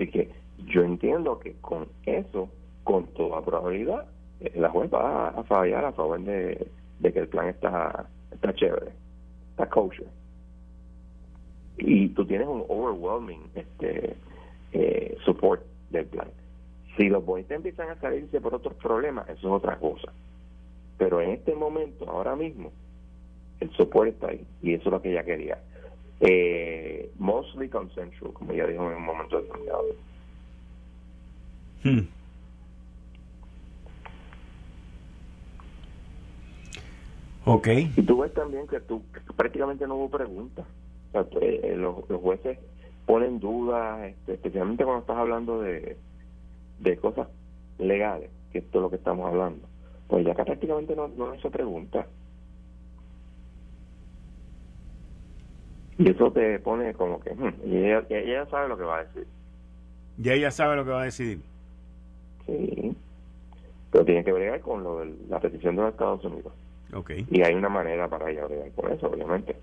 Así 0.00 0.10
que 0.10 0.30
yo 0.64 0.82
entiendo 0.82 1.38
que 1.40 1.52
con 1.60 1.86
eso, 2.06 2.48
con 2.84 3.06
toda 3.08 3.44
probabilidad, 3.44 4.06
eh, 4.40 4.50
la 4.56 4.70
juez 4.70 4.90
va 4.90 5.28
a 5.28 5.42
fallar 5.44 5.84
a 5.84 5.92
favor 5.92 6.18
de, 6.20 6.66
que 7.02 7.18
el 7.18 7.28
plan 7.28 7.48
está, 7.48 8.06
está 8.32 8.54
chévere, 8.54 8.92
está 9.50 9.68
kosher. 9.68 10.06
Y 11.76 12.08
tú 12.08 12.24
tienes 12.24 12.48
un 12.48 12.64
overwhelming 12.66 13.42
este 13.54 14.16
eh, 14.72 15.18
support 15.22 15.62
del 15.90 16.06
plan. 16.06 16.28
Si 16.96 17.10
los 17.10 17.22
boys 17.22 17.50
empiezan 17.50 17.90
a 17.90 18.00
salirse 18.00 18.40
por 18.40 18.54
otros 18.54 18.74
problemas, 18.76 19.28
eso 19.28 19.48
es 19.48 19.52
otra 19.52 19.76
cosa. 19.78 20.10
Pero 21.00 21.22
en 21.22 21.30
este 21.30 21.54
momento, 21.54 22.06
ahora 22.10 22.36
mismo, 22.36 22.72
el 23.58 23.70
support 23.70 24.10
está 24.10 24.28
ahí. 24.28 24.46
Y 24.60 24.74
eso 24.74 24.90
es 24.90 24.92
lo 24.92 25.00
que 25.00 25.10
ella 25.10 25.24
quería 25.24 25.58
eh, 26.20 27.10
mostly 27.18 27.70
consensual, 27.70 28.34
como 28.34 28.52
ya 28.52 28.66
dijo 28.66 28.86
en 28.90 28.98
un 28.98 29.04
momento 29.04 29.40
determinado. 29.40 29.84
Hmm. 31.82 32.00
Ok. 37.46 37.68
Y 37.96 38.02
tú 38.02 38.18
ves 38.18 38.34
también 38.34 38.66
que, 38.66 38.80
tú, 38.80 39.02
prácticamente 39.36 39.86
no 39.86 39.96
hubo 39.96 40.10
preguntas. 40.10 40.66
O 41.08 41.12
sea, 41.12 41.40
eh, 41.40 41.76
los, 41.78 41.94
jueces 42.20 42.58
ponen 43.06 43.40
dudas, 43.40 44.06
este, 44.06 44.34
especialmente 44.34 44.84
cuando 44.84 45.00
estás 45.00 45.16
hablando 45.16 45.62
de, 45.62 45.96
de 46.80 46.96
cosas 46.98 47.28
legales, 47.78 48.28
que 48.52 48.58
esto 48.58 48.78
es 48.78 48.82
lo 48.82 48.90
que 48.90 48.96
estamos 48.96 49.26
hablando. 49.26 49.69
Pues 50.10 50.26
ya 50.26 50.32
acá 50.32 50.44
prácticamente 50.44 50.96
no, 50.96 51.06
no 51.06 51.40
se 51.40 51.48
pregunta. 51.50 52.04
Y 55.98 56.10
eso 56.10 56.32
te 56.32 56.58
pone 56.58 56.92
como 56.94 57.20
que, 57.20 57.32
hmm, 57.32 57.54
y 57.64 57.76
ella, 57.76 58.46
sabe 58.46 58.68
lo 58.68 58.76
que 58.76 58.82
va 58.82 58.98
a 58.98 59.04
decir. 59.04 59.26
Y 60.20 60.30
ella 60.30 60.50
sabe 60.50 60.74
lo 60.76 60.84
que 60.84 60.90
va 60.90 61.02
a 61.02 61.04
decidir. 61.04 61.40
Sí. 62.46 62.96
Pero 63.92 64.04
tiene 64.04 64.24
que 64.24 64.32
bregar 64.32 64.60
con 64.60 64.82
lo 64.82 65.00
de 65.00 65.14
la 65.28 65.38
petición 65.38 65.76
de 65.76 65.82
los 65.82 65.92
Estados 65.92 66.24
Unidos. 66.24 66.52
Okay. 66.92 67.24
Y 67.30 67.42
hay 67.42 67.54
una 67.54 67.68
manera 67.68 68.08
para 68.08 68.30
ella 68.30 68.46
bregar 68.46 68.70
con 68.72 68.90
eso, 68.90 69.06
obviamente. 69.06 69.54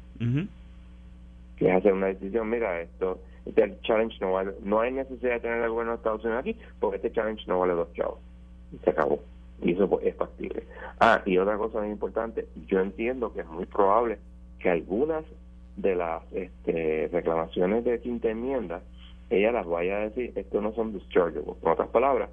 Que 1.58 1.70
es 1.70 1.76
hacer 1.76 1.92
una 1.92 2.08
decisión, 2.08 2.50
mira, 2.50 2.80
esto, 2.82 3.20
este 3.46 3.78
challenge 3.82 4.18
no 4.22 4.34
vale, 4.34 4.54
no 4.64 4.80
hay 4.80 4.94
necesidad 4.94 5.34
de 5.34 5.40
tener 5.42 5.62
el 5.64 5.70
gobierno 5.72 5.94
de 5.94 5.98
Estados 5.98 6.24
Unidos 6.24 6.40
aquí, 6.40 6.56
porque 6.80 6.98
este 6.98 7.12
challenge 7.12 7.44
no 7.48 7.60
vale 7.60 7.74
dos 7.74 7.92
chavos. 7.94 8.20
Y 8.72 8.78
se 8.78 8.92
acabó. 8.92 9.20
Y 9.62 9.74
eso 9.74 9.90
pues, 9.90 10.06
es 10.06 10.16
factible. 10.16 10.64
Ah, 11.00 11.22
y 11.26 11.38
otra 11.38 11.58
cosa 11.58 11.80
muy 11.80 11.90
importante, 11.90 12.48
yo 12.68 12.80
entiendo 12.80 13.34
que 13.34 13.42
es 13.42 13.48
muy 13.48 13.66
probable 13.66 14.20
que 14.60 14.70
algunas 14.70 15.24
de 15.76 15.96
las 15.96 16.24
este, 16.34 17.10
reclamaciones 17.12 17.84
de 17.84 18.00
quinta 18.00 18.30
enmienda, 18.30 18.82
ella 19.30 19.52
las 19.52 19.66
vaya 19.68 19.98
a 19.98 20.10
decir, 20.10 20.32
esto 20.36 20.62
no 20.62 20.74
son 20.74 20.94
dischargeable. 20.94 21.54
Con 21.62 21.72
otras 21.72 21.90
palabras, 21.90 22.30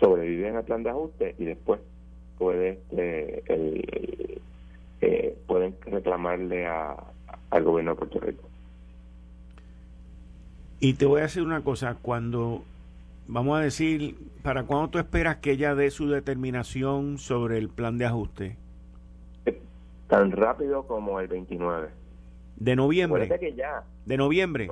sobreviven 0.00 0.56
al 0.56 0.64
plan 0.64 0.82
de 0.82 0.90
ajuste 0.90 1.34
y 1.38 1.44
después 1.44 1.80
puede 2.38 2.70
este, 2.70 3.42
el, 3.52 4.40
eh, 5.00 5.36
pueden 5.46 5.74
reclamarle 5.86 6.66
a, 6.66 6.96
al 7.50 7.64
gobierno 7.64 7.92
de 7.92 7.96
Puerto 7.98 8.20
Rico. 8.20 8.42
Y 10.80 10.94
te 10.94 11.06
voy 11.06 11.20
a 11.20 11.24
decir 11.24 11.42
una 11.42 11.62
cosa, 11.62 11.96
cuando, 12.00 12.62
vamos 13.28 13.58
a 13.58 13.62
decir, 13.62 14.16
¿para 14.42 14.64
cuándo 14.64 14.90
tú 14.90 14.98
esperas 14.98 15.36
que 15.36 15.52
ella 15.52 15.74
dé 15.74 15.90
su 15.90 16.08
determinación 16.08 17.18
sobre 17.18 17.58
el 17.58 17.68
plan 17.68 17.98
de 17.98 18.06
ajuste? 18.06 18.56
Tan 20.08 20.30
rápido 20.30 20.86
como 20.86 21.20
el 21.20 21.28
29. 21.28 21.88
De 22.56 22.76
noviembre. 22.76 23.24
Acuérdate 23.24 23.46
que 23.46 23.56
ya. 23.56 23.82
De 24.04 24.16
noviembre. 24.16 24.68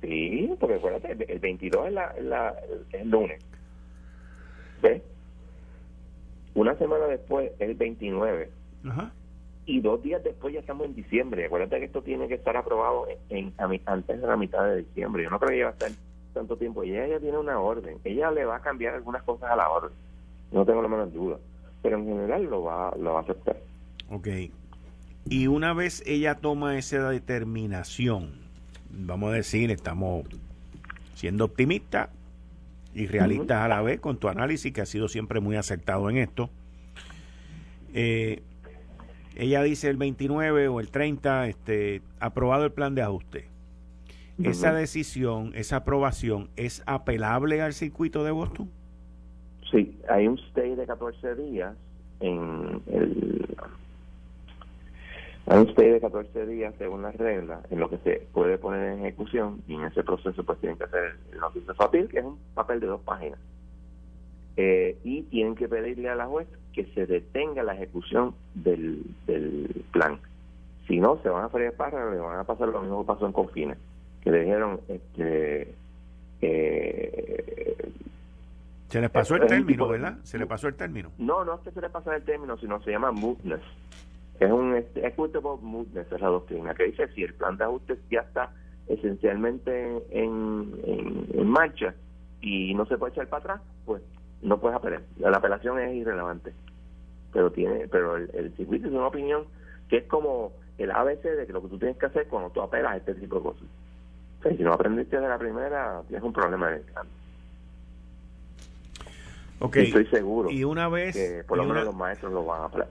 Sí, 0.00 0.54
porque 0.60 0.76
acuérdate, 0.76 1.32
el 1.32 1.38
22 1.40 1.88
es, 1.88 1.92
la, 1.92 2.14
la, 2.20 2.54
el 2.92 3.10
lunes. 3.10 3.44
¿Ves? 4.80 5.02
Una 6.54 6.76
semana 6.76 7.06
después 7.06 7.50
es 7.58 7.68
el 7.68 7.74
29. 7.74 8.50
Ajá. 8.84 9.12
Y 9.66 9.80
dos 9.80 10.02
días 10.02 10.22
después 10.22 10.54
ya 10.54 10.60
estamos 10.60 10.86
en 10.86 10.94
diciembre. 10.94 11.44
Acuérdate 11.44 11.78
que 11.80 11.86
esto 11.86 12.02
tiene 12.02 12.28
que 12.28 12.34
estar 12.34 12.56
aprobado 12.56 13.06
en, 13.28 13.52
antes 13.86 14.20
de 14.20 14.26
la 14.26 14.36
mitad 14.36 14.64
de 14.64 14.78
diciembre. 14.78 15.24
Yo 15.24 15.30
no 15.30 15.38
creo 15.40 15.50
que 15.50 15.62
va 15.64 15.70
a 15.70 15.72
estar 15.72 15.90
tanto 16.32 16.56
tiempo. 16.56 16.84
Y 16.84 16.90
ella 16.90 17.06
ya 17.06 17.20
tiene 17.20 17.38
una 17.38 17.58
orden. 17.60 17.98
Ella 18.04 18.30
le 18.30 18.44
va 18.44 18.56
a 18.56 18.60
cambiar 18.60 18.94
algunas 18.94 19.22
cosas 19.22 19.50
a 19.50 19.56
la 19.56 19.68
orden. 19.68 19.92
No 20.52 20.64
tengo 20.64 20.82
la 20.82 20.88
menor 20.88 21.12
duda. 21.12 21.38
Pero 21.82 21.98
en 21.98 22.06
general 22.06 22.44
lo 22.44 22.62
va, 22.62 22.94
lo 22.98 23.14
va 23.14 23.20
a 23.20 23.22
aceptar. 23.22 23.56
Ok. 24.10 24.28
Y 25.28 25.46
una 25.46 25.74
vez 25.74 26.02
ella 26.06 26.36
toma 26.36 26.78
esa 26.78 27.10
determinación, 27.10 28.32
vamos 28.88 29.30
a 29.30 29.34
decir, 29.34 29.70
estamos 29.70 30.24
siendo 31.14 31.44
optimistas 31.44 32.08
y 32.94 33.06
realistas 33.06 33.58
a 33.62 33.68
la 33.68 33.82
vez 33.82 34.00
con 34.00 34.16
tu 34.16 34.28
análisis, 34.28 34.72
que 34.72 34.80
ha 34.80 34.86
sido 34.86 35.08
siempre 35.08 35.40
muy 35.40 35.56
acertado 35.56 36.08
en 36.08 36.16
esto. 36.16 36.48
Eh, 37.92 38.42
ella 39.36 39.62
dice 39.62 39.88
el 39.88 39.98
29 39.98 40.68
o 40.68 40.80
el 40.80 40.90
30, 40.90 41.48
este, 41.48 42.00
aprobado 42.20 42.64
el 42.64 42.72
plan 42.72 42.94
de 42.94 43.02
ajuste. 43.02 43.48
¿Esa 44.42 44.72
decisión, 44.72 45.52
esa 45.54 45.76
aprobación 45.76 46.48
es 46.56 46.82
apelable 46.86 47.60
al 47.60 47.72
circuito 47.72 48.22
de 48.22 48.30
Boston? 48.30 48.70
Sí, 49.70 49.98
hay 50.08 50.28
un 50.28 50.38
stay 50.38 50.76
de 50.76 50.86
14 50.86 51.34
días 51.34 51.76
en 52.20 52.80
el 52.86 53.56
hay 55.46 55.62
un 55.62 55.68
stay 55.70 55.90
de 55.90 56.00
14 56.00 56.46
días 56.46 56.74
según 56.76 57.02
las 57.02 57.16
reglas 57.16 57.60
en 57.70 57.80
lo 57.80 57.88
que 57.88 57.96
se 57.98 58.26
puede 58.32 58.58
poner 58.58 58.92
en 58.92 59.06
ejecución 59.06 59.62
y 59.66 59.74
en 59.74 59.84
ese 59.84 60.04
proceso 60.04 60.44
pues 60.44 60.58
tienen 60.60 60.76
que 60.76 60.84
hacer 60.84 61.16
el 61.32 61.38
notice 61.38 61.66
de 61.66 61.74
papel 61.74 62.08
que 62.08 62.18
es 62.18 62.24
un 62.24 62.38
papel 62.54 62.80
de 62.80 62.86
dos 62.86 63.00
páginas. 63.00 63.40
Eh, 64.56 64.98
y 65.04 65.22
tienen 65.22 65.54
que 65.54 65.68
pedirle 65.68 66.10
a 66.10 66.16
la 66.16 66.26
juez 66.26 66.48
que 66.72 66.84
se 66.92 67.06
detenga 67.06 67.62
la 67.62 67.74
ejecución 67.74 68.34
del, 68.54 69.02
del 69.26 69.84
plan. 69.92 70.18
Si 70.86 71.00
no 71.00 71.18
se 71.22 71.28
van 71.28 71.44
a 71.44 71.48
freír 71.48 71.72
para 71.72 72.10
le 72.10 72.18
van 72.18 72.40
a 72.40 72.44
pasar 72.44 72.68
lo 72.68 72.82
mismo 72.82 73.00
que 73.00 73.06
pasó 73.06 73.26
en 73.26 73.32
Confines 73.32 73.78
que 74.22 74.30
le 74.30 74.40
dijeron 74.40 74.80
este 74.88 75.74
eh, 76.40 77.92
se 78.88 79.02
les 79.02 79.10
pasó 79.10 79.36
el 79.36 79.46
término, 79.46 79.86
¿verdad? 79.86 80.16
Se 80.22 80.38
le 80.38 80.46
pasó 80.46 80.66
el 80.66 80.74
término. 80.74 81.12
No, 81.18 81.44
no 81.44 81.56
es 81.56 81.60
que 81.60 81.70
se 81.72 81.80
le 81.80 81.90
pasó 81.90 82.10
el 82.12 82.22
término, 82.22 82.56
sino 82.56 82.80
se 82.82 82.90
llama 82.90 83.12
mootness. 83.12 83.60
Es 84.40 84.50
un 84.50 84.74
equitable 84.76 85.58
mootness, 85.60 86.10
es 86.10 86.20
la 86.20 86.28
doctrina, 86.28 86.74
que 86.74 86.84
dice 86.84 87.08
si 87.08 87.22
el 87.22 87.34
plan 87.34 87.58
de 87.58 87.64
ajuste 87.64 87.98
ya 88.10 88.20
está 88.20 88.50
esencialmente 88.86 90.02
en, 90.10 90.72
en, 90.84 91.48
marcha 91.48 91.94
y 92.40 92.72
no 92.74 92.86
se 92.86 92.96
puede 92.96 93.12
echar 93.12 93.28
para 93.28 93.40
atrás, 93.40 93.60
pues 93.84 94.02
no 94.40 94.58
puedes 94.58 94.76
apelar. 94.76 95.02
La 95.18 95.36
apelación 95.36 95.78
es 95.80 95.94
irrelevante. 95.94 96.54
Pero 97.32 97.52
tiene 97.52 97.88
pero 97.88 98.16
el, 98.16 98.30
el 98.32 98.56
circuito 98.56 98.86
es 98.86 98.94
una 98.94 99.08
opinión 99.08 99.44
que 99.88 99.98
es 99.98 100.04
como 100.04 100.52
el 100.78 100.92
ABC 100.92 101.24
de 101.24 101.46
que 101.46 101.52
lo 101.52 101.60
que 101.60 101.68
tú 101.68 101.78
tienes 101.78 101.98
que 101.98 102.06
hacer 102.06 102.26
cuando 102.28 102.48
tú 102.50 102.62
apelas 102.62 102.96
este 102.96 103.14
tipo 103.16 103.36
de 103.36 103.42
cosas. 103.42 103.68
Si 104.42 104.62
no 104.62 104.72
aprendiste 104.72 105.20
de 105.20 105.28
la 105.28 105.38
primera, 105.38 106.02
tienes 106.08 106.24
un 106.24 106.32
problema 106.32 106.70
de 106.70 106.82
Okay. 109.60 109.86
estoy 109.86 110.06
seguro 110.06 110.52
y 110.52 110.62
una 110.62 110.88
vez 110.88 111.16
que 111.16 111.42
por 111.42 111.58
lo 111.58 111.64
menos 111.64 111.84
los 111.84 111.94
maestros 111.94 112.32
lo 112.32 112.44
van 112.44 112.62
a 112.62 112.64
apelar. 112.66 112.88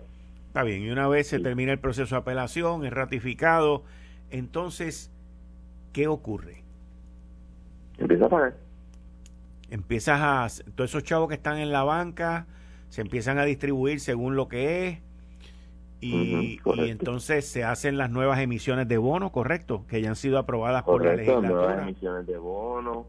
Está 0.48 0.64
bien, 0.64 0.82
y 0.82 0.90
una 0.90 1.08
vez 1.08 1.28
se 1.28 1.40
termina 1.40 1.72
el 1.72 1.80
proceso 1.80 2.16
de 2.16 2.20
apelación, 2.20 2.86
es 2.86 2.92
ratificado, 2.92 3.84
entonces, 4.32 5.10
¿qué 5.94 6.08
ocurre? 6.08 6.64
Empieza 7.98 8.26
a 8.26 8.30
pagar. 8.30 8.56
Empiezas 9.70 10.20
a... 10.22 10.64
Todos 10.76 10.90
esos 10.90 11.04
chavos 11.04 11.30
que 11.30 11.36
están 11.36 11.58
en 11.58 11.72
la 11.72 11.84
banca 11.84 12.48
se 12.90 13.02
empiezan 13.02 13.38
a 13.38 13.46
distribuir 13.46 14.00
según 14.00 14.36
lo 14.36 14.48
que 14.48 14.88
es 14.88 15.00
y, 16.00 16.60
y 16.64 16.90
entonces 16.90 17.48
se 17.48 17.64
hacen 17.64 17.98
las 17.98 18.12
nuevas 18.12 18.40
emisiones 18.40 18.88
de 18.88 18.98
bono, 18.98 19.32
¿correcto? 19.32 19.86
Que 19.88 20.02
ya 20.02 20.10
han 20.10 20.16
sido 20.16 20.38
aprobadas 20.38 20.84
por 20.84 21.04
la 21.04 21.16
legislatura. 21.16 21.50
nuevas 21.50 21.82
emisiones 21.82 22.28
de 22.28 22.38
bono, 22.38 23.08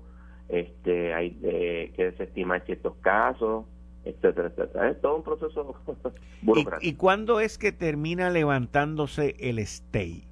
este, 0.49 1.13
hay 1.13 1.39
eh, 1.43 1.93
que 1.95 2.05
desestimar 2.07 2.65
ciertos 2.65 2.95
casos, 3.01 3.67
etcétera, 4.05 4.49
etcétera. 4.49 4.91
Es 4.91 5.01
todo 5.01 5.17
un 5.17 5.23
proceso 5.23 5.77
burocrático. 6.43 6.87
¿Y, 6.87 6.91
¿Y 6.91 6.95
cuándo 6.95 7.41
es 7.41 7.59
que 7.59 7.73
termina 7.73 8.31
levantándose 8.31 9.37
el 9.39 9.59
stay? 9.59 10.25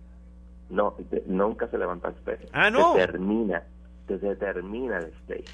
No, 0.70 0.96
nunca 1.26 1.68
se 1.68 1.78
levanta 1.78 2.08
el 2.08 2.14
stay. 2.14 2.48
Ah, 2.52 2.70
no. 2.70 2.94
Se 2.94 3.06
termina, 3.06 3.62
se 4.08 4.36
termina 4.36 4.98
el 4.98 5.12
stay. 5.22 5.44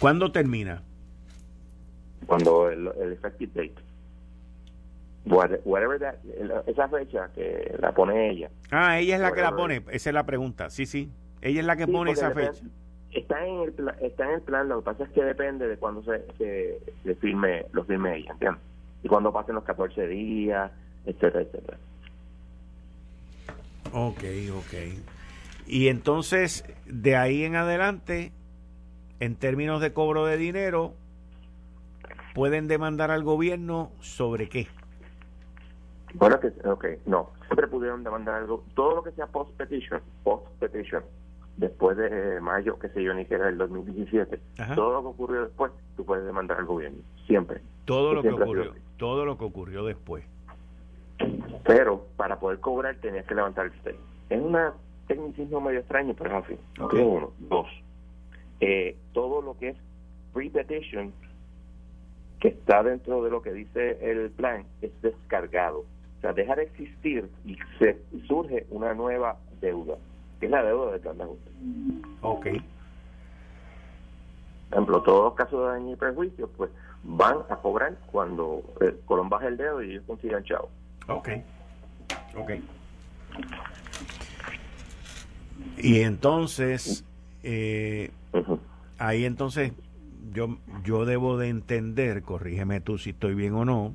¿Cuándo 0.00 0.32
termina? 0.32 0.82
Cuando 2.26 2.68
el, 2.68 2.88
el 3.00 3.12
effective 3.12 3.52
date. 3.54 3.93
Whatever 5.26 5.98
that, 6.00 6.16
esa 6.66 6.88
fecha 6.88 7.30
que 7.34 7.74
la 7.78 7.92
pone 7.92 8.30
ella. 8.30 8.50
Ah, 8.70 8.98
ella 8.98 9.14
es 9.16 9.20
la 9.22 9.32
que 9.32 9.40
la 9.40 9.56
pone, 9.56 9.82
esa 9.90 10.10
es 10.10 10.14
la 10.14 10.26
pregunta, 10.26 10.68
sí, 10.68 10.84
sí. 10.84 11.10
Ella 11.40 11.60
es 11.60 11.66
la 11.66 11.76
que 11.76 11.86
pone 11.86 12.12
esa 12.12 12.30
fecha. 12.30 12.62
Está 13.10 13.46
en, 13.46 13.60
el, 13.60 13.74
está 14.02 14.24
en 14.24 14.30
el 14.32 14.42
plan, 14.42 14.68
lo 14.68 14.80
que 14.80 14.84
pasa 14.84 15.04
es 15.04 15.10
que 15.10 15.22
depende 15.22 15.68
de 15.68 15.76
cuándo 15.76 16.02
se, 16.02 16.24
se, 17.04 17.14
firme, 17.14 17.64
lo 17.72 17.84
firme 17.84 18.16
ella, 18.16 18.32
¿entiendes? 18.32 18.60
Y 19.02 19.08
cuando 19.08 19.32
pasen 19.32 19.54
los 19.54 19.64
14 19.64 20.08
días, 20.08 20.70
etcétera, 21.06 21.42
etcétera. 21.42 21.78
Ok, 23.92 24.24
ok. 24.56 24.74
Y 25.66 25.88
entonces, 25.88 26.64
de 26.86 27.16
ahí 27.16 27.44
en 27.44 27.56
adelante, 27.56 28.32
en 29.20 29.36
términos 29.36 29.80
de 29.80 29.92
cobro 29.92 30.26
de 30.26 30.36
dinero, 30.36 30.94
pueden 32.34 32.68
demandar 32.68 33.10
al 33.10 33.22
gobierno 33.22 33.92
sobre 34.00 34.48
qué? 34.48 34.66
Bueno, 36.14 36.40
que, 36.40 36.52
ok, 36.64 36.84
no, 37.06 37.30
siempre 37.46 37.66
pudieron 37.66 38.04
demandar 38.04 38.36
algo, 38.36 38.64
todo 38.74 38.96
lo 38.96 39.02
que 39.02 39.12
sea 39.12 39.26
post-petition, 39.26 40.00
post-petition, 40.22 41.02
después 41.56 41.96
de 41.96 42.40
mayo, 42.40 42.78
que 42.78 42.88
sé 42.90 43.02
yo, 43.02 43.14
ni 43.14 43.24
que 43.24 43.34
era 43.34 43.48
el 43.48 43.58
2017, 43.58 44.40
todo 44.74 44.92
lo 44.92 45.02
que 45.02 45.08
ocurrió 45.08 45.42
después, 45.42 45.72
tú 45.96 46.04
puedes 46.04 46.24
demandar 46.24 46.58
al 46.58 46.66
gobierno, 46.66 46.98
siempre. 47.26 47.60
Todo 47.84 48.14
lo 48.14 48.22
que 48.22 48.30
ocurrió, 48.30 48.72
todo 48.96 49.24
lo 49.24 49.36
que 49.36 49.44
ocurrió 49.44 49.84
después. 49.84 50.24
Pero 51.64 52.06
para 52.16 52.38
poder 52.38 52.60
cobrar 52.60 52.96
tenías 52.96 53.26
que 53.26 53.34
levantar 53.34 53.66
el 53.66 53.72
stay. 53.72 53.96
Es 54.30 54.40
una 54.40 54.74
tecnicismo 55.06 55.60
medio 55.60 55.80
extraño, 55.80 56.14
pero 56.16 56.38
es 56.38 56.44
así. 56.44 56.58
Uno. 56.78 57.32
Dos. 57.38 57.66
Eh, 58.60 58.96
todo 59.12 59.42
lo 59.42 59.56
que 59.58 59.70
es 59.70 59.76
pre-petition, 60.32 61.12
que 62.40 62.48
está 62.48 62.82
dentro 62.82 63.22
de 63.22 63.30
lo 63.30 63.42
que 63.42 63.52
dice 63.52 63.98
el 64.00 64.30
plan, 64.30 64.64
es 64.82 64.90
descargado. 65.02 65.84
Sea, 66.24 66.32
deja 66.32 66.56
de 66.56 66.62
existir 66.62 67.30
y 67.44 67.58
se 67.78 68.00
surge 68.26 68.66
una 68.70 68.94
nueva 68.94 69.36
deuda 69.60 69.96
es 70.44 70.50
la 70.50 70.62
deuda 70.62 70.92
de 70.92 70.98
plan 70.98 71.16
de 71.18 71.24
ajuste. 71.24 71.50
Ok. 72.20 72.44
Por 74.70 74.78
ejemplo, 74.78 75.02
todos 75.02 75.24
los 75.24 75.34
casos 75.34 75.60
de 75.60 75.66
daño 75.66 75.92
y 75.92 75.96
perjuicio, 75.96 76.48
pues 76.56 76.70
van 77.02 77.38
a 77.48 77.56
cobrar 77.56 77.96
cuando 78.10 78.62
el 78.80 78.98
Colón 79.04 79.28
baja 79.28 79.46
el 79.46 79.56
dedo 79.56 79.82
y 79.82 79.92
ellos 79.92 80.04
consigan 80.06 80.42
chavo. 80.44 80.68
Ok. 81.08 81.28
Ok. 82.36 82.50
Y 85.78 86.00
entonces, 86.00 87.04
eh, 87.42 88.10
ahí 88.98 89.24
entonces 89.24 89.72
yo, 90.32 90.56
yo 90.82 91.04
debo 91.04 91.38
de 91.38 91.48
entender, 91.48 92.22
corrígeme 92.22 92.80
tú 92.80 92.98
si 92.98 93.10
estoy 93.10 93.34
bien 93.34 93.54
o 93.54 93.64
no, 93.64 93.94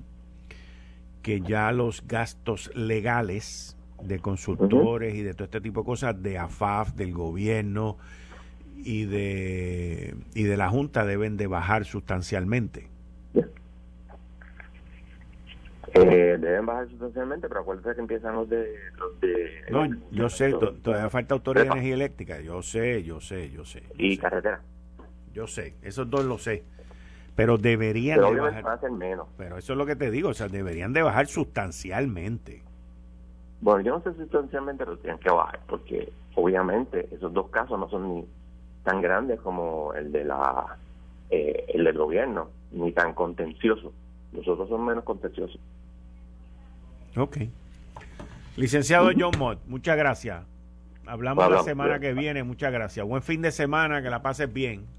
que 1.29 1.41
ya 1.41 1.71
los 1.71 2.07
gastos 2.07 2.71
legales 2.75 3.77
de 4.01 4.17
consultores 4.17 5.13
y 5.13 5.21
de 5.21 5.35
todo 5.35 5.43
este 5.43 5.61
tipo 5.61 5.81
de 5.81 5.85
cosas, 5.85 6.23
de 6.23 6.39
AFAF, 6.39 6.93
del 6.93 7.13
gobierno 7.13 7.97
y 8.77 9.05
de, 9.05 10.15
y 10.33 10.43
de 10.45 10.57
la 10.57 10.69
Junta 10.69 11.05
deben 11.05 11.37
de 11.37 11.45
bajar 11.45 11.85
sustancialmente. 11.85 12.87
Eh, 15.93 16.37
deben 16.39 16.65
bajar 16.65 16.89
sustancialmente, 16.89 17.47
pero 17.47 17.61
acuérdate 17.61 17.93
que 17.93 18.01
empiezan 18.01 18.33
los 18.33 18.49
de... 18.49 18.65
Los 18.97 19.21
de 19.21 19.65
no, 19.69 19.85
yo 20.09 20.29
sé, 20.29 20.51
todavía 20.81 21.11
falta 21.11 21.35
autoridad 21.35 21.65
de 21.65 21.71
energía 21.73 21.93
eléctrica, 21.93 22.41
yo 22.41 22.63
sé, 22.63 23.03
yo 23.03 23.21
sé, 23.21 23.51
yo 23.51 23.65
sé. 23.65 23.83
y 23.99 24.17
carretera. 24.17 24.63
Yo 25.31 25.45
sé, 25.45 25.75
esos 25.83 26.09
dos 26.09 26.25
lo 26.25 26.39
sé. 26.39 26.63
Pero 27.39 27.57
deberían 27.57 28.19
de 28.19 28.37
bajar. 28.37 28.91
menos. 28.91 29.29
Pero 29.37 29.57
eso 29.57 29.71
es 29.71 29.77
lo 29.77 29.85
que 29.85 29.95
te 29.95 30.11
digo, 30.11 30.27
o 30.27 30.33
sea, 30.33 30.49
deberían 30.49 30.91
de 30.91 31.03
bajar 31.03 31.27
sustancialmente. 31.27 32.63
Bueno, 33.61 33.79
yo 33.79 33.93
no 33.93 34.03
sé 34.03 34.11
si 34.11 34.19
sustancialmente 34.23 34.85
lo 34.85 34.97
tienen 34.97 35.21
que 35.21 35.29
bajar, 35.29 35.61
porque 35.65 36.11
obviamente 36.35 37.07
esos 37.15 37.31
dos 37.31 37.49
casos 37.49 37.79
no 37.79 37.89
son 37.89 38.13
ni 38.13 38.25
tan 38.83 39.01
grandes 39.01 39.39
como 39.39 39.93
el 39.93 40.11
de 40.11 40.25
la 40.25 40.77
eh, 41.29 41.63
el 41.69 41.85
del 41.85 41.97
gobierno, 41.97 42.49
ni 42.73 42.91
tan 42.91 43.13
contencioso. 43.13 43.93
Nosotros 44.33 44.67
somos 44.67 44.87
menos 44.87 45.05
contenciosos. 45.05 45.61
Ok. 47.15 47.37
Licenciado 48.57 49.11
John 49.17 49.31
Mott, 49.39 49.59
muchas 49.65 49.95
gracias. 49.95 50.43
Hablamos 51.05 51.49
la 51.49 51.63
semana 51.63 52.01
que 52.01 52.11
viene, 52.11 52.43
muchas 52.43 52.73
gracias. 52.73 53.07
Buen 53.07 53.21
fin 53.21 53.41
de 53.41 53.51
semana, 53.51 54.01
que 54.01 54.09
la 54.09 54.21
pases 54.21 54.51
bien. 54.51 54.98